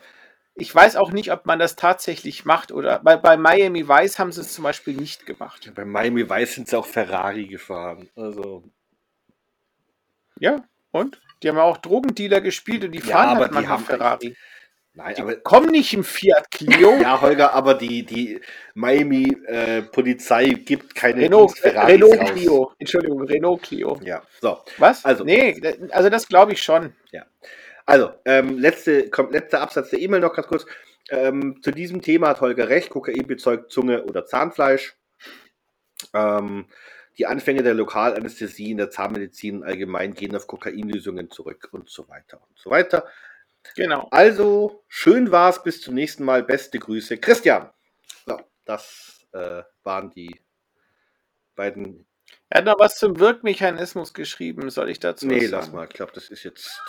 Ich 0.55 0.74
weiß 0.74 0.95
auch 0.97 1.11
nicht, 1.11 1.32
ob 1.32 1.45
man 1.47 1.57
das 1.59 1.76
tatsächlich 1.76 2.45
macht 2.45 2.71
oder 2.71 2.99
bei, 2.99 3.17
bei 3.17 3.38
Miami 3.38 3.88
Vice 3.88 4.19
haben 4.19 4.32
sie 4.32 4.41
es 4.41 4.53
zum 4.53 4.63
Beispiel 4.63 4.95
nicht 4.95 5.26
gemacht. 5.26 5.71
Bei 5.74 5.84
Miami 5.84 6.30
Vice 6.30 6.53
sind 6.55 6.69
sie 6.69 6.78
auch 6.78 6.86
Ferrari 6.86 7.47
gefahren. 7.47 8.09
Also, 8.15 8.63
Ja, 10.39 10.63
und? 10.91 11.19
Die 11.41 11.49
haben 11.49 11.57
ja 11.57 11.63
auch 11.63 11.78
Drogendealer 11.78 12.39
gespielt 12.39 12.84
und 12.86 12.91
die 12.91 12.99
Ja, 12.99 13.05
fahren 13.05 13.30
aber 13.38 13.53
halt 13.55 13.63
die 13.65 13.67
haben- 13.67 13.84
Ferrari. 13.84 14.38
Nein, 14.94 15.16
Die 15.16 15.22
aber 15.22 15.36
kommen 15.38 15.70
nicht 15.72 15.94
im 15.94 16.04
Fiat 16.04 16.50
Clio. 16.52 16.98
Ja, 17.02 17.22
Holger, 17.22 17.54
aber 17.54 17.74
die, 17.76 18.04
die 18.04 18.39
Miami-Polizei 18.76 20.50
gibt 20.50 20.96
keine 20.96 21.22
Renault, 21.22 21.60
äh, 21.64 21.70
Renault 21.80 22.20
raus. 22.20 22.32
Clio. 22.32 22.72
Entschuldigung, 22.80 23.22
Renault 23.24 23.64
Clio. 23.64 24.00
Ja, 24.04 24.24
so. 24.41 24.60
Was? 24.78 25.04
Also- 25.06 25.24
Nee, 25.24 25.60
also 25.91 26.10
das 26.10 26.28
glaube 26.28 26.54
ich 26.54 26.62
schon. 26.64 26.94
Also, 27.86 28.14
ähm, 28.24 28.58
letzte, 28.60 29.10
kommt, 29.10 29.34
letzter 29.34 29.60
Absatz 29.60 29.89
der 29.89 30.00
E-Mail 30.00 30.22
noch 30.22 30.34
ganz 30.34 30.48
kurz. 30.48 30.66
Ähm, 31.10 31.60
zu 31.62 31.72
diesem 31.72 32.02
Thema 32.02 32.30
hat 32.30 32.39
Holger 32.39 32.70
recht. 32.70 32.89
Kokain 32.89 33.28
bezeugt 33.28 33.74
Zunge 33.74 34.06
oder 34.06 34.26
Zahnfleisch. 34.26 34.96
Ähm, 36.14 36.66
die 37.18 37.26
Anfänge 37.26 37.62
der 37.62 37.74
Lokalanästhesie 37.74 38.72
in 38.72 38.78
der 38.78 38.89
Zahnmedizin 38.89 39.64
allgemein 39.64 40.14
gehen 40.14 40.34
auf 40.34 40.48
Kokainlösungen 40.48 41.30
zurück 41.30 41.68
und 41.74 41.89
so 41.89 42.08
weiter 42.08 42.39
und 42.48 42.58
so 42.58 42.70
weiter. 42.70 43.06
Genau. 43.76 44.07
Also, 44.11 44.84
schön 44.88 45.32
war's. 45.32 45.64
Bis 45.64 45.82
zum 45.82 45.95
nächsten 45.95 46.24
Mal. 46.24 46.43
Beste 46.43 46.80
Grüße. 46.80 47.18
Christian. 47.18 47.72
So, 48.26 48.39
das 48.66 49.26
äh, 49.34 49.64
waren 49.84 50.09
die 50.11 50.41
beiden. 51.55 52.05
Er 52.49 52.59
hat 52.59 52.66
noch 52.66 52.80
was 52.80 52.97
zum 52.97 53.20
Wirkmechanismus 53.20 54.14
geschrieben. 54.14 54.70
Soll 54.70 54.89
ich 54.89 54.99
dazu 54.99 55.26
Nee, 55.28 55.43
was 55.45 55.49
lass 55.51 55.66
sagen? 55.66 55.78
mal. 55.78 55.88
Ich 55.88 55.93
glaube, 55.93 56.11
das 56.14 56.30
ist 56.30 56.43
jetzt 56.43 56.80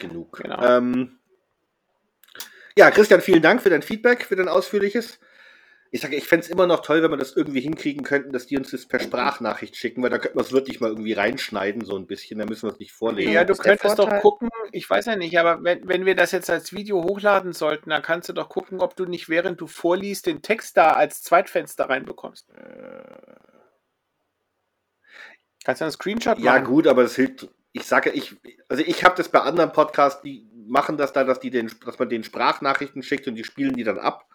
genug. 0.00 0.38
Genau. 0.38 0.62
Ähm, 0.62 1.18
ja, 2.76 2.90
Christian, 2.90 3.20
vielen 3.20 3.42
Dank 3.42 3.60
für 3.60 3.70
dein 3.70 3.82
Feedback, 3.82 4.24
für 4.24 4.36
dein 4.36 4.48
ausführliches. 4.48 5.18
Ich 5.90 6.02
sage, 6.02 6.16
ich 6.16 6.26
fände 6.26 6.44
es 6.44 6.50
immer 6.50 6.66
noch 6.66 6.80
toll, 6.80 7.02
wenn 7.02 7.10
wir 7.10 7.16
das 7.16 7.34
irgendwie 7.34 7.60
hinkriegen 7.60 8.04
könnten, 8.04 8.32
dass 8.32 8.46
die 8.46 8.58
uns 8.58 8.70
das 8.70 8.86
per 8.86 9.00
Sprachnachricht 9.00 9.74
schicken, 9.74 10.02
weil 10.02 10.10
da 10.10 10.18
könnten 10.18 10.38
wir 10.38 10.42
es 10.42 10.52
wirklich 10.52 10.80
mal 10.80 10.88
irgendwie 10.90 11.14
reinschneiden, 11.14 11.84
so 11.84 11.96
ein 11.96 12.06
bisschen. 12.06 12.38
Da 12.38 12.44
müssen 12.44 12.68
wir 12.68 12.72
es 12.72 12.78
nicht 12.78 12.92
vorlesen. 12.92 13.32
Ja, 13.32 13.44
du 13.44 13.54
der 13.54 13.76
könntest 13.76 13.98
doch 13.98 14.20
gucken, 14.20 14.50
ich 14.72 14.88
weiß 14.88 15.06
ja 15.06 15.16
nicht, 15.16 15.38
aber 15.38 15.64
wenn, 15.64 15.88
wenn 15.88 16.04
wir 16.04 16.14
das 16.14 16.32
jetzt 16.32 16.50
als 16.50 16.72
Video 16.74 17.02
hochladen 17.04 17.54
sollten, 17.54 17.90
dann 17.90 18.02
kannst 18.02 18.28
du 18.28 18.34
doch 18.34 18.50
gucken, 18.50 18.80
ob 18.80 18.96
du 18.96 19.06
nicht, 19.06 19.28
während 19.30 19.60
du 19.60 19.66
vorliest, 19.66 20.26
den 20.26 20.42
Text 20.42 20.76
da 20.76 20.90
als 20.92 21.22
Zweitfenster 21.22 21.88
reinbekommst. 21.88 22.48
Kannst 25.64 25.80
du 25.80 25.84
einen 25.84 25.92
Screenshot 25.92 26.38
Ja, 26.38 26.54
machen? 26.54 26.64
gut, 26.64 26.86
aber 26.86 27.02
das 27.02 27.14
hilft. 27.14 27.48
Ich 27.72 27.84
sage, 27.84 28.10
ich, 28.10 28.36
also 28.68 28.82
ich 28.86 29.04
habe 29.04 29.16
das 29.16 29.28
bei 29.28 29.40
anderen 29.40 29.72
Podcasts, 29.72 30.22
die 30.22 30.48
machen 30.66 30.96
das 30.96 31.12
da, 31.12 31.24
dass 31.24 31.40
die 31.40 31.50
den, 31.50 31.70
dass 31.84 31.98
man 31.98 32.08
den 32.08 32.24
Sprachnachrichten 32.24 33.02
schickt 33.02 33.28
und 33.28 33.34
die 33.34 33.44
spielen 33.44 33.74
die 33.74 33.84
dann 33.84 33.98
ab. 33.98 34.26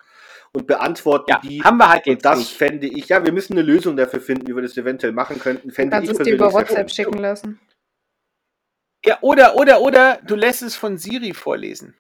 Und 0.56 0.68
beantworten 0.68 1.32
Ja, 1.32 1.40
die. 1.44 1.64
haben 1.64 1.78
wir 1.78 1.90
halt 1.90 2.06
Und 2.06 2.14
jetzt 2.14 2.26
das 2.26 2.38
nicht. 2.40 2.52
fände 2.54 2.88
ich, 2.88 3.10
ja, 3.10 3.26
wir 3.26 3.32
müssen 3.32 3.54
eine 3.54 3.64
Lösung 3.64 3.98
dafür 3.98 4.22
finden, 4.22 4.48
wie 4.48 4.56
wir 4.56 4.62
das 4.62 4.78
eventuell 4.78 5.12
machen 5.12 5.40
könnten. 5.40 5.72
Fände 5.72 5.96
kannst 5.96 6.12
ich 6.12 6.20
es 6.20 6.24
dir 6.24 6.36
über 6.36 6.54
WhatsApp 6.54 6.92
schicken 6.92 7.18
lassen. 7.18 7.60
Ja, 9.06 9.18
oder, 9.22 9.56
oder, 9.56 9.82
oder 9.82 10.20
du 10.26 10.36
lässt 10.36 10.62
es 10.62 10.76
von 10.76 10.98
Siri 10.98 11.34
vorlesen. 11.34 11.96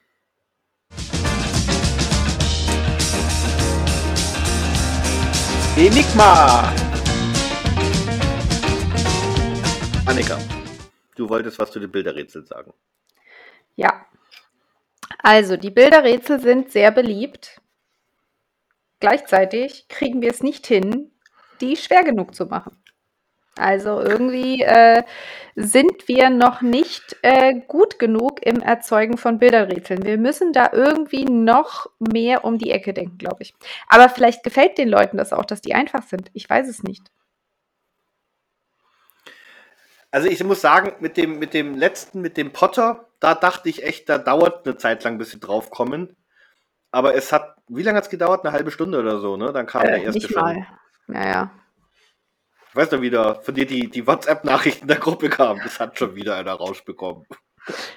Enigma! 5.75 6.71
Annika, 10.05 10.37
du 11.15 11.27
wolltest 11.27 11.57
was 11.57 11.71
zu 11.71 11.79
den 11.79 11.91
Bilderrätseln 11.91 12.45
sagen. 12.45 12.71
Ja. 13.75 14.05
Also, 15.23 15.57
die 15.57 15.71
Bilderrätsel 15.71 16.39
sind 16.39 16.71
sehr 16.71 16.91
beliebt. 16.91 17.59
Gleichzeitig 19.03 19.89
kriegen 19.89 20.21
wir 20.21 20.31
es 20.31 20.41
nicht 20.41 20.65
hin, 20.65 21.11
die 21.59 21.75
schwer 21.75 22.05
genug 22.05 22.33
zu 22.33 22.45
machen. 22.45 22.81
Also 23.57 23.99
irgendwie 23.99 24.61
äh, 24.61 25.03
sind 25.55 26.07
wir 26.07 26.29
noch 26.29 26.61
nicht 26.61 27.17
äh, 27.21 27.53
gut 27.67 27.99
genug 27.99 28.41
im 28.45 28.61
Erzeugen 28.61 29.17
von 29.17 29.39
Bilderrätseln. 29.39 30.05
Wir 30.05 30.17
müssen 30.17 30.53
da 30.53 30.69
irgendwie 30.71 31.25
noch 31.25 31.87
mehr 31.99 32.45
um 32.45 32.57
die 32.57 32.71
Ecke 32.71 32.93
denken, 32.93 33.17
glaube 33.17 33.43
ich. 33.43 33.53
Aber 33.89 34.07
vielleicht 34.07 34.41
gefällt 34.41 34.77
den 34.77 34.87
Leuten 34.87 35.17
das 35.17 35.33
auch, 35.33 35.43
dass 35.43 35.59
die 35.59 35.73
einfach 35.73 36.03
sind. 36.03 36.31
Ich 36.31 36.49
weiß 36.49 36.69
es 36.69 36.81
nicht. 36.81 37.03
Also 40.11 40.29
ich 40.29 40.41
muss 40.45 40.61
sagen, 40.61 40.93
mit 41.01 41.17
dem, 41.17 41.39
mit 41.39 41.53
dem 41.53 41.75
letzten, 41.75 42.21
mit 42.21 42.37
dem 42.37 42.53
Potter, 42.53 43.09
da 43.19 43.35
dachte 43.35 43.67
ich 43.67 43.83
echt, 43.83 44.07
da 44.07 44.17
dauert 44.17 44.65
eine 44.65 44.77
Zeit 44.77 45.03
lang, 45.03 45.17
bis 45.17 45.31
sie 45.31 45.41
draufkommen. 45.41 46.15
Aber 46.93 47.15
es 47.15 47.31
hat, 47.33 47.55
wie 47.67 47.81
lange 47.81 47.97
hat 47.97 48.03
es 48.05 48.09
gedauert? 48.11 48.45
Eine 48.45 48.53
halbe 48.53 48.69
Stunde 48.69 48.99
oder 48.99 49.19
so, 49.19 49.35
ne? 49.35 49.51
Dann 49.51 49.65
kam 49.65 49.81
der 49.81 49.95
Äh, 49.97 50.03
erste 50.03 50.19
nicht 50.19 50.31
schon. 50.31 50.41
mal. 50.43 50.67
Naja. 51.07 51.51
Ich 52.69 52.75
weiß 52.75 52.91
noch 52.91 53.01
wieder, 53.01 53.41
von 53.41 53.55
dir 53.55 53.65
die, 53.65 53.89
die 53.89 54.05
WhatsApp-Nachrichten 54.05 54.87
der 54.87 54.97
Gruppe 54.97 55.29
kamen. 55.29 55.59
Das 55.63 55.79
hat 55.79 55.97
schon 55.97 56.15
wieder 56.15 56.35
einer 56.35 56.53
rausbekommen. 56.53 57.25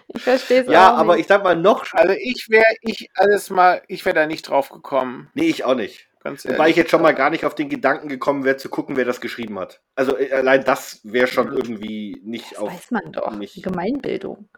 Ich 0.08 0.22
verstehe 0.22 0.62
es 0.62 0.68
Ja, 0.68 0.94
auch 0.94 0.98
aber 0.98 1.14
nicht. 1.14 1.22
ich 1.22 1.26
sag 1.28 1.44
mal 1.44 1.56
noch. 1.56 1.84
Also 1.92 2.14
ich 2.14 2.46
wäre, 2.48 2.64
ich 2.80 3.10
alles 3.14 3.50
mal, 3.50 3.82
ich 3.88 4.04
wäre 4.06 4.14
da 4.14 4.26
nicht 4.26 4.48
drauf 4.48 4.70
gekommen. 4.70 5.30
Nee, 5.34 5.48
ich 5.48 5.64
auch 5.64 5.74
nicht. 5.74 6.08
Ganz 6.22 6.44
Wobei 6.44 6.54
ich 6.54 6.58
ehrlich. 6.60 6.76
jetzt 6.76 6.90
schon 6.90 7.02
mal 7.02 7.14
gar 7.14 7.28
nicht 7.30 7.44
auf 7.44 7.54
den 7.54 7.68
Gedanken 7.68 8.08
gekommen 8.08 8.44
wäre, 8.44 8.56
zu 8.56 8.68
gucken, 8.70 8.96
wer 8.96 9.04
das 9.04 9.20
geschrieben 9.20 9.58
hat. 9.58 9.82
Also 9.94 10.16
äh, 10.16 10.32
allein 10.32 10.64
das 10.64 11.00
wäre 11.04 11.26
schon 11.26 11.52
irgendwie 11.52 12.20
nicht 12.24 12.52
Das 12.52 12.58
auf. 12.60 12.72
weiß 12.72 12.90
man 12.92 13.12
doch. 13.12 13.30
nicht- 13.32 13.62
Gemeinbildung. 13.62 14.48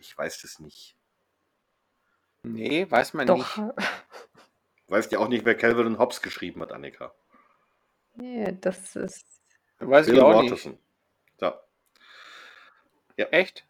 Ich 0.00 0.16
weiß 0.16 0.42
das 0.42 0.58
nicht. 0.60 0.96
Nee, 2.46 2.88
weiß 2.88 3.14
man 3.14 3.26
Doch. 3.26 3.56
nicht. 3.56 3.74
Weißt 4.88 5.10
ja 5.10 5.18
auch 5.18 5.26
nicht, 5.28 5.44
wer 5.44 5.56
Calvin 5.56 5.86
und 5.86 5.98
Hobbes 5.98 6.22
geschrieben 6.22 6.62
hat, 6.62 6.70
Annika. 6.70 7.12
Nee, 8.14 8.56
das 8.60 8.94
ist. 8.94 9.26
Weiß 9.80 10.06
ich 10.06 10.12
Bill 10.12 10.22
auch 10.22 10.40
nicht. 10.40 10.52
Watterson. 10.52 10.78
So. 11.40 11.52
Echt? 13.16 13.66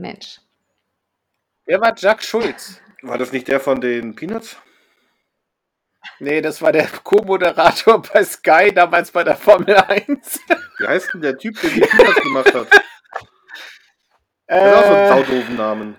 Mensch. 0.00 0.40
Wer 1.66 1.80
war 1.82 1.94
Jack 1.94 2.22
Schulz? 2.22 2.80
War 3.02 3.18
das 3.18 3.30
nicht 3.30 3.46
der 3.48 3.60
von 3.60 3.80
den 3.82 4.14
Peanuts? 4.14 4.56
Nee, 6.18 6.40
das 6.40 6.62
war 6.62 6.72
der 6.72 6.86
Co-Moderator 6.88 8.00
bei 8.00 8.24
Sky, 8.24 8.72
damals 8.72 9.10
bei 9.10 9.24
der 9.24 9.36
Formel 9.36 9.76
1. 9.76 10.40
Wie 10.78 10.86
heißt 10.86 11.12
denn 11.12 11.20
der 11.20 11.36
Typ, 11.36 11.60
der 11.60 11.70
die 11.70 11.80
Peanuts 11.80 12.22
gemacht 12.22 12.54
hat? 12.54 12.68
Der 14.48 14.76
hat 14.78 14.84
auch 14.84 15.26
so 15.26 15.32
einen 15.34 15.42
Äh, 15.42 15.54
Namen. 15.56 15.98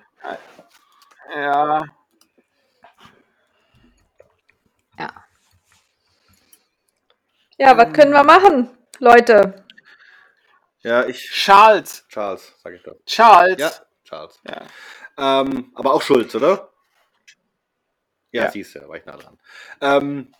ja. 1.35 1.41
Ja. 1.79 1.98
Ja, 7.59 7.77
was 7.77 7.91
können 7.91 8.11
wir 8.13 8.23
machen, 8.23 8.69
Leute? 8.99 9.65
Ja, 10.81 11.05
ich. 11.05 11.29
Charles. 11.29 12.05
Charles, 12.07 12.53
sag 12.63 12.73
ich 12.73 12.83
doch. 12.83 12.95
Charles. 13.05 13.59
Ja, 13.59 13.71
Charles. 14.05 14.39
Ja. 14.47 15.41
Ähm, 15.41 15.71
aber 15.75 15.93
auch 15.93 16.01
Schulz, 16.01 16.33
oder? 16.35 16.71
Ja, 18.31 18.45
Ja. 18.45 18.51
siehst 18.51 18.75
du, 18.75 18.87
war 18.87 18.95
ich 18.95 19.05
nah 19.05 19.17
dran. 19.17 19.37
Ähm, 19.81 20.33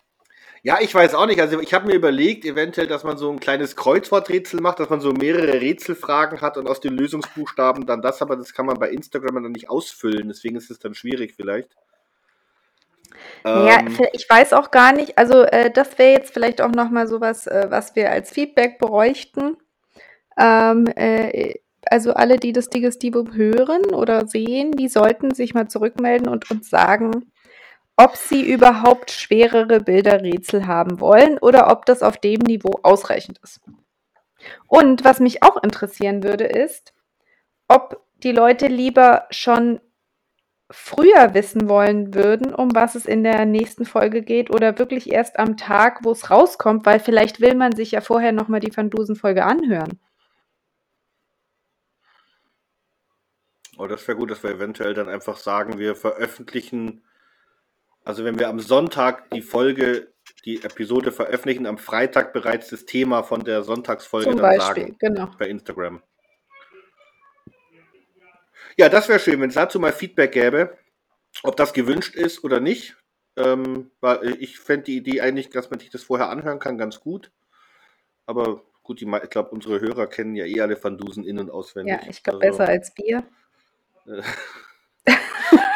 ja, 0.62 0.78
ich 0.80 0.94
weiß 0.94 1.14
auch 1.14 1.26
nicht. 1.26 1.40
Also 1.42 1.60
ich 1.60 1.74
habe 1.74 1.88
mir 1.88 1.94
überlegt, 1.94 2.46
eventuell, 2.46 2.86
dass 2.86 3.04
man 3.04 3.18
so 3.18 3.30
ein 3.30 3.38
kleines 3.38 3.76
Kreuzworträtsel 3.76 4.60
macht, 4.62 4.80
dass 4.80 4.88
man 4.88 5.00
so 5.02 5.12
mehrere 5.12 5.60
Rätselfragen 5.60 6.40
hat 6.40 6.56
und 6.56 6.68
aus 6.68 6.80
den 6.80 6.96
Lösungsbuchstaben 6.96 7.84
dann 7.84 8.00
das, 8.00 8.22
aber 8.22 8.36
das 8.36 8.54
kann 8.54 8.64
man 8.64 8.78
bei 8.78 8.90
Instagram 8.90 9.42
dann 9.42 9.52
nicht 9.52 9.68
ausfüllen, 9.68 10.28
deswegen 10.28 10.56
ist 10.56 10.70
es 10.70 10.78
dann 10.78 10.94
schwierig 10.94 11.34
vielleicht. 11.34 11.76
Ja, 13.44 13.80
Ähm, 13.80 13.98
ich 14.12 14.28
weiß 14.28 14.52
auch 14.52 14.70
gar 14.70 14.92
nicht. 14.92 15.18
Also, 15.18 15.42
äh, 15.42 15.70
das 15.70 15.98
wäre 15.98 16.12
jetzt 16.12 16.32
vielleicht 16.32 16.60
auch 16.60 16.70
nochmal 16.70 17.06
sowas, 17.06 17.46
äh, 17.46 17.66
was 17.68 17.96
wir 17.96 18.10
als 18.10 18.30
Feedback 18.30 18.78
bräuchten. 18.78 19.56
Ähm, 20.38 20.86
äh, 20.96 21.54
also 21.86 22.12
alle, 22.12 22.36
die 22.38 22.52
das 22.52 22.68
Digestivum 22.68 23.34
hören 23.34 23.86
oder 23.94 24.26
sehen, 24.26 24.72
die 24.72 24.88
sollten 24.88 25.34
sich 25.34 25.54
mal 25.54 25.68
zurückmelden 25.68 26.28
und 26.28 26.50
uns 26.50 26.68
sagen, 26.68 27.32
ob 27.96 28.16
sie 28.16 28.42
überhaupt 28.50 29.10
schwerere 29.10 29.80
Bilderrätsel 29.80 30.66
haben 30.66 31.00
wollen 31.00 31.38
oder 31.38 31.70
ob 31.70 31.86
das 31.86 32.02
auf 32.02 32.16
dem 32.18 32.40
Niveau 32.40 32.80
ausreichend 32.82 33.38
ist. 33.42 33.60
Und 34.66 35.04
was 35.04 35.20
mich 35.20 35.42
auch 35.42 35.62
interessieren 35.62 36.22
würde, 36.22 36.44
ist, 36.44 36.94
ob 37.68 38.02
die 38.22 38.32
Leute 38.32 38.66
lieber 38.66 39.26
schon 39.30 39.80
früher 40.70 41.34
wissen 41.34 41.68
wollen 41.68 42.14
würden, 42.14 42.54
um 42.54 42.74
was 42.74 42.94
es 42.94 43.06
in 43.06 43.24
der 43.24 43.44
nächsten 43.44 43.84
Folge 43.84 44.22
geht 44.22 44.50
oder 44.50 44.78
wirklich 44.78 45.10
erst 45.10 45.38
am 45.38 45.56
Tag, 45.56 46.04
wo 46.04 46.12
es 46.12 46.30
rauskommt, 46.30 46.86
weil 46.86 47.00
vielleicht 47.00 47.40
will 47.40 47.54
man 47.54 47.72
sich 47.72 47.90
ja 47.90 48.00
vorher 48.00 48.32
nochmal 48.32 48.60
die 48.60 48.74
Van 48.74 48.90
Dusen-Folge 48.90 49.44
anhören. 49.44 49.98
Oh, 53.78 53.86
das 53.86 54.06
wäre 54.06 54.18
gut, 54.18 54.30
dass 54.30 54.42
wir 54.42 54.50
eventuell 54.50 54.94
dann 54.94 55.08
einfach 55.08 55.38
sagen, 55.38 55.78
wir 55.78 55.96
veröffentlichen, 55.96 57.02
also 58.04 58.24
wenn 58.24 58.38
wir 58.38 58.48
am 58.48 58.60
Sonntag 58.60 59.30
die 59.30 59.42
Folge, 59.42 60.12
die 60.44 60.62
Episode 60.62 61.12
veröffentlichen, 61.12 61.66
am 61.66 61.78
Freitag 61.78 62.32
bereits 62.32 62.68
das 62.68 62.84
Thema 62.84 63.22
von 63.22 63.42
der 63.42 63.62
Sonntagsfolge 63.62 64.28
Zum 64.28 64.36
dann 64.36 64.58
Beispiel, 64.58 64.82
sagen. 64.84 64.96
genau. 64.98 65.30
Bei 65.38 65.48
Instagram. 65.48 66.02
Ja, 68.80 68.88
das 68.88 69.10
wäre 69.10 69.20
schön, 69.20 69.38
wenn 69.42 69.50
es 69.50 69.56
dazu 69.56 69.78
mal 69.78 69.92
Feedback 69.92 70.32
gäbe, 70.32 70.78
ob 71.42 71.54
das 71.54 71.74
gewünscht 71.74 72.14
ist 72.14 72.42
oder 72.44 72.60
nicht. 72.60 72.96
Ähm, 73.36 73.90
weil 74.00 74.38
ich 74.40 74.58
fände 74.58 74.84
die 74.84 74.96
Idee 74.96 75.20
eigentlich, 75.20 75.50
dass 75.50 75.68
man 75.68 75.78
sich 75.78 75.90
das 75.90 76.02
vorher 76.02 76.30
anhören 76.30 76.58
kann, 76.58 76.78
ganz 76.78 76.98
gut. 76.98 77.30
Aber 78.24 78.62
gut, 78.82 79.02
die, 79.02 79.04
ich 79.04 79.28
glaube, 79.28 79.50
unsere 79.50 79.80
Hörer 79.82 80.06
kennen 80.06 80.34
ja 80.34 80.46
eh 80.46 80.62
alle 80.62 80.82
Van 80.82 80.96
Dusen 80.96 81.24
in- 81.24 81.38
und 81.38 81.50
auswendig. 81.50 81.92
Ja, 81.92 82.08
ich 82.08 82.22
glaube 82.22 82.42
Also, 82.42 82.56
besser 82.56 82.70
als 82.70 82.94
Bier. 82.94 83.22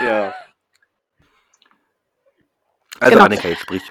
Ja. 0.00 0.34
Also 3.00 3.12
Genau. 3.12 3.24
Annika, 3.26 3.48
jetzt 3.48 3.61
sprich. 3.61 3.82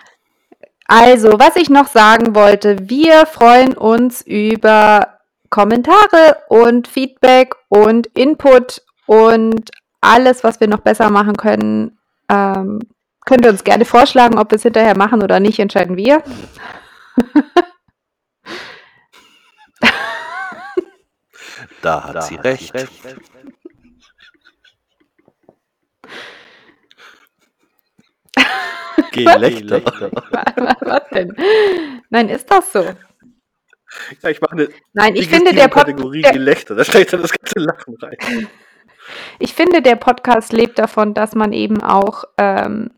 Also, 0.87 1.33
was 1.39 1.55
ich 1.55 1.69
noch 1.69 1.87
sagen 1.87 2.33
wollte, 2.33 2.89
wir 2.89 3.27
freuen 3.27 3.77
uns 3.77 4.23
über 4.23 5.19
Kommentare 5.51 6.41
und 6.49 6.87
Feedback 6.87 7.53
und 7.69 8.07
Input 8.07 8.81
und 9.05 9.71
alles, 10.01 10.43
was 10.43 10.59
wir 10.59 10.67
noch 10.67 10.81
besser 10.81 11.09
machen 11.09 11.35
können. 11.37 11.97
Ähm, 12.29 12.79
könnt 13.25 13.45
ihr 13.45 13.51
uns 13.51 13.63
gerne 13.63 13.85
vorschlagen, 13.85 14.37
ob 14.37 14.51
wir 14.51 14.57
es 14.57 14.63
hinterher 14.63 14.97
machen 14.97 15.23
oder 15.23 15.39
nicht, 15.39 15.59
entscheiden 15.59 15.97
wir. 15.97 16.23
Da 21.83 22.01
hat 22.01 22.23
sie 22.23 22.35
recht. 22.35 22.73
Gelächter. 29.11 29.83
was 29.83 31.09
denn? 31.09 31.35
Nein, 32.09 32.29
ist 32.29 32.49
das 32.49 32.71
so? 32.71 32.83
Ja, 34.21 34.29
ich 34.29 34.41
mache 34.41 34.53
eine 34.53 34.69
Nein, 34.93 35.15
ich 35.15 35.27
finde, 35.27 35.53
der, 35.53 35.67
Pod 35.67 35.85
Kategorie 35.85 36.21
der, 36.21 36.31
Gelächter. 36.31 36.73
Da 36.73 36.85
steckt 36.85 37.13
dann 37.13 37.21
das 37.21 37.31
ganze 37.31 37.59
Lachen 37.59 37.95
rein. 38.01 38.47
Ich 39.39 39.53
finde, 39.53 39.81
der 39.81 39.95
Podcast 39.95 40.53
lebt 40.53 40.79
davon, 40.79 41.13
dass 41.13 41.35
man 41.35 41.53
eben 41.53 41.81
auch 41.81 42.23
ähm, 42.37 42.91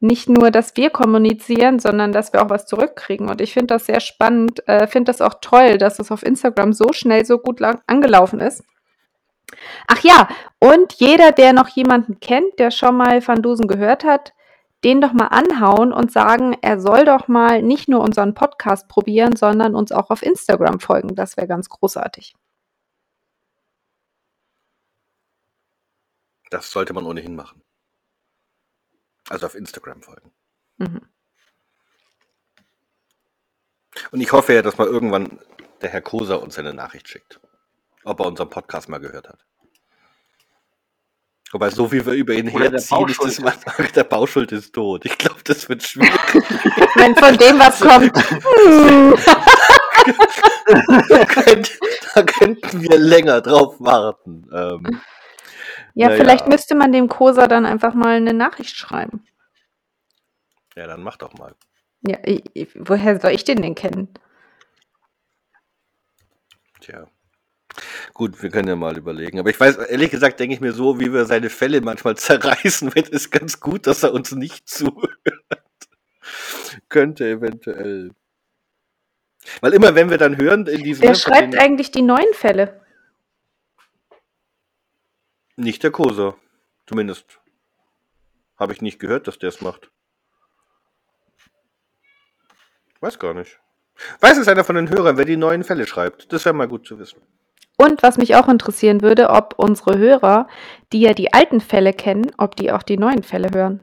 nicht 0.00 0.28
nur, 0.28 0.50
dass 0.50 0.76
wir 0.76 0.90
kommunizieren, 0.90 1.78
sondern 1.78 2.12
dass 2.12 2.32
wir 2.32 2.42
auch 2.42 2.50
was 2.50 2.66
zurückkriegen. 2.66 3.28
Und 3.28 3.40
ich 3.40 3.52
finde 3.52 3.74
das 3.74 3.86
sehr 3.86 4.00
spannend, 4.00 4.66
äh, 4.68 4.86
finde 4.86 5.10
das 5.10 5.20
auch 5.20 5.34
toll, 5.40 5.78
dass 5.78 5.98
es 5.98 6.12
auf 6.12 6.22
Instagram 6.22 6.72
so 6.72 6.92
schnell 6.92 7.24
so 7.24 7.38
gut 7.38 7.60
lang 7.60 7.80
angelaufen 7.86 8.40
ist. 8.40 8.62
Ach 9.86 10.00
ja, 10.02 10.28
und 10.60 10.94
jeder, 10.94 11.32
der 11.32 11.52
noch 11.52 11.68
jemanden 11.68 12.20
kennt, 12.20 12.58
der 12.58 12.70
schon 12.70 12.96
mal 12.96 13.26
Van 13.26 13.42
Dusen 13.42 13.66
gehört 13.66 14.04
hat, 14.04 14.32
den 14.84 15.00
doch 15.00 15.12
mal 15.12 15.28
anhauen 15.28 15.92
und 15.92 16.12
sagen, 16.12 16.56
er 16.60 16.80
soll 16.80 17.04
doch 17.04 17.26
mal 17.26 17.62
nicht 17.62 17.88
nur 17.88 18.00
unseren 18.00 18.34
Podcast 18.34 18.88
probieren, 18.88 19.34
sondern 19.34 19.74
uns 19.74 19.90
auch 19.90 20.10
auf 20.10 20.22
Instagram 20.22 20.78
folgen. 20.78 21.16
Das 21.16 21.36
wäre 21.36 21.48
ganz 21.48 21.68
großartig. 21.68 22.34
Das 26.50 26.70
sollte 26.70 26.92
man 26.92 27.04
ohnehin 27.04 27.36
machen. 27.36 27.62
Also 29.28 29.46
auf 29.46 29.54
Instagram 29.54 30.02
folgen. 30.02 30.32
Mhm. 30.78 31.08
Und 34.10 34.20
ich 34.20 34.32
hoffe 34.32 34.54
ja, 34.54 34.62
dass 34.62 34.78
mal 34.78 34.86
irgendwann 34.86 35.40
der 35.82 35.90
Herr 35.90 36.00
Koser 36.00 36.42
uns 36.42 36.58
eine 36.58 36.72
Nachricht 36.72 37.08
schickt. 37.08 37.40
Ob 38.04 38.20
er 38.20 38.26
unseren 38.26 38.48
Podcast 38.48 38.88
mal 38.88 38.98
gehört 38.98 39.28
hat. 39.28 39.44
Wobei, 41.50 41.70
so 41.70 41.90
wie 41.90 42.04
wir 42.04 42.12
über 42.12 42.34
ihn 42.34 42.50
Oder 42.50 42.70
der 42.70 42.72
herziehen, 42.72 43.08
ist 43.08 43.22
das 43.22 43.40
mal, 43.40 43.54
der 43.94 44.04
Bauschuld 44.04 44.52
ist 44.52 44.74
tot. 44.74 45.06
Ich 45.06 45.16
glaube, 45.16 45.40
das 45.44 45.68
wird 45.68 45.82
schwierig. 45.82 46.12
Wenn 46.94 47.16
von 47.16 47.36
dem 47.38 47.58
was 47.58 47.80
kommt. 47.80 48.14
Da, 51.08 51.24
könnt, 51.24 51.78
da 52.14 52.22
könnten 52.22 52.82
wir 52.82 52.98
länger 52.98 53.40
drauf 53.40 53.76
warten. 53.78 54.46
Ähm, 54.52 55.00
Ja, 55.98 56.10
Na 56.10 56.14
vielleicht 56.14 56.46
müsste 56.46 56.76
man 56.76 56.92
dem 56.92 57.08
Kosa 57.08 57.48
dann 57.48 57.66
einfach 57.66 57.92
mal 57.92 58.18
eine 58.18 58.32
Nachricht 58.32 58.76
schreiben. 58.76 59.24
ja, 60.76 60.86
dann 60.86 61.02
mach 61.02 61.16
doch 61.16 61.34
mal. 61.34 61.56
Ja, 62.06 62.18
ich, 62.22 62.44
ich, 62.54 62.68
woher 62.76 63.18
soll 63.18 63.32
ich 63.32 63.42
den 63.42 63.60
denn 63.62 63.74
kennen? 63.74 64.08
Tja. 66.80 67.08
Gut, 68.14 68.40
wir 68.40 68.50
können 68.50 68.68
ja 68.68 68.76
mal 68.76 68.96
überlegen. 68.96 69.40
Aber 69.40 69.50
ich 69.50 69.58
weiß, 69.58 69.76
ehrlich 69.76 70.12
gesagt, 70.12 70.38
denke 70.38 70.54
ich 70.54 70.60
mir 70.60 70.72
so, 70.72 71.00
wie 71.00 71.12
wir 71.12 71.24
seine 71.24 71.50
Fälle 71.50 71.80
manchmal 71.80 72.16
zerreißen, 72.16 72.94
wird 72.94 73.12
es 73.12 73.32
ganz 73.32 73.58
gut, 73.58 73.88
dass 73.88 74.04
er 74.04 74.12
uns 74.12 74.30
nicht 74.30 74.68
zuhört. 74.70 75.18
Könnte 76.88 77.28
eventuell. 77.28 78.12
Weil 79.60 79.74
immer, 79.74 79.96
wenn 79.96 80.10
wir 80.10 80.18
dann 80.18 80.36
hören, 80.36 80.64
in 80.68 80.84
diesem. 80.84 81.02
Wer 81.02 81.16
schreibt 81.16 81.58
eigentlich 81.58 81.90
die 81.90 82.02
neuen 82.02 82.32
Fälle? 82.34 82.82
Nicht 85.58 85.82
der 85.82 85.90
Koser. 85.90 86.36
Zumindest. 86.86 87.40
Habe 88.56 88.72
ich 88.72 88.80
nicht 88.80 89.00
gehört, 89.00 89.26
dass 89.26 89.40
der 89.40 89.48
es 89.48 89.60
macht. 89.60 89.90
Weiß 93.00 93.18
gar 93.18 93.34
nicht. 93.34 93.58
Weiß 94.20 94.38
es 94.38 94.46
einer 94.46 94.62
von 94.62 94.76
den 94.76 94.88
Hörern, 94.88 95.16
wer 95.16 95.24
die 95.24 95.36
neuen 95.36 95.64
Fälle 95.64 95.88
schreibt? 95.88 96.32
Das 96.32 96.44
wäre 96.44 96.54
mal 96.54 96.68
gut 96.68 96.86
zu 96.86 97.00
wissen. 97.00 97.20
Und 97.76 98.04
was 98.04 98.18
mich 98.18 98.36
auch 98.36 98.48
interessieren 98.48 99.02
würde, 99.02 99.30
ob 99.30 99.58
unsere 99.58 99.98
Hörer, 99.98 100.46
die 100.92 101.00
ja 101.00 101.12
die 101.12 101.32
alten 101.32 101.60
Fälle 101.60 101.92
kennen, 101.92 102.30
ob 102.38 102.54
die 102.54 102.70
auch 102.70 102.84
die 102.84 102.96
neuen 102.96 103.24
Fälle 103.24 103.50
hören. 103.52 103.80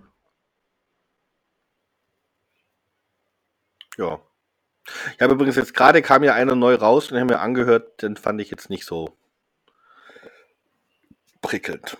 Ja. 3.97 4.21
Ich 5.13 5.21
habe 5.21 5.33
übrigens 5.33 5.57
jetzt 5.57 5.73
gerade 5.73 6.01
kam 6.01 6.23
ja 6.23 6.33
einer 6.33 6.55
neu 6.55 6.75
raus 6.75 7.11
und 7.11 7.19
haben 7.19 7.27
mir 7.27 7.41
angehört, 7.41 8.01
den 8.01 8.15
fand 8.15 8.39
ich 8.39 8.49
jetzt 8.49 8.69
nicht 8.69 8.85
so 8.85 9.17
prickelnd. 11.45 11.97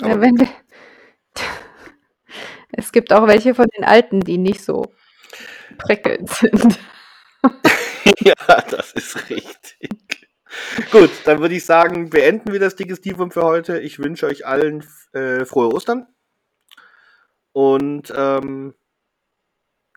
Ja, 0.00 0.20
wir 0.20 0.30
es 2.72 2.92
gibt 2.92 3.12
auch 3.12 3.26
welche 3.26 3.54
von 3.54 3.66
den 3.76 3.84
alten, 3.84 4.20
die 4.20 4.36
nicht 4.36 4.62
so 4.62 4.92
prickelnd 5.78 6.28
sind. 6.28 6.78
ja, 8.20 8.34
das 8.70 8.92
ist 8.92 9.30
richtig. 9.30 9.90
Gut, 10.90 11.10
dann 11.24 11.40
würde 11.40 11.54
ich 11.54 11.64
sagen, 11.64 12.10
beenden 12.10 12.52
wir 12.52 12.60
das 12.60 12.76
Digestivum 12.76 13.30
für 13.30 13.42
heute. 13.42 13.78
Ich 13.78 13.98
wünsche 13.98 14.26
euch 14.26 14.46
allen 14.46 14.86
äh, 15.12 15.46
frohe 15.46 15.72
Ostern. 15.72 16.06
Und 17.52 18.12
ähm, 18.14 18.74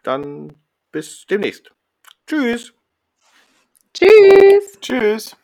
dann 0.04 0.54
bis 0.92 1.26
demnächst. 1.26 1.74
Tschüss. 2.26 2.74
Tschüss! 3.94 4.80
Tschüss. 4.80 5.36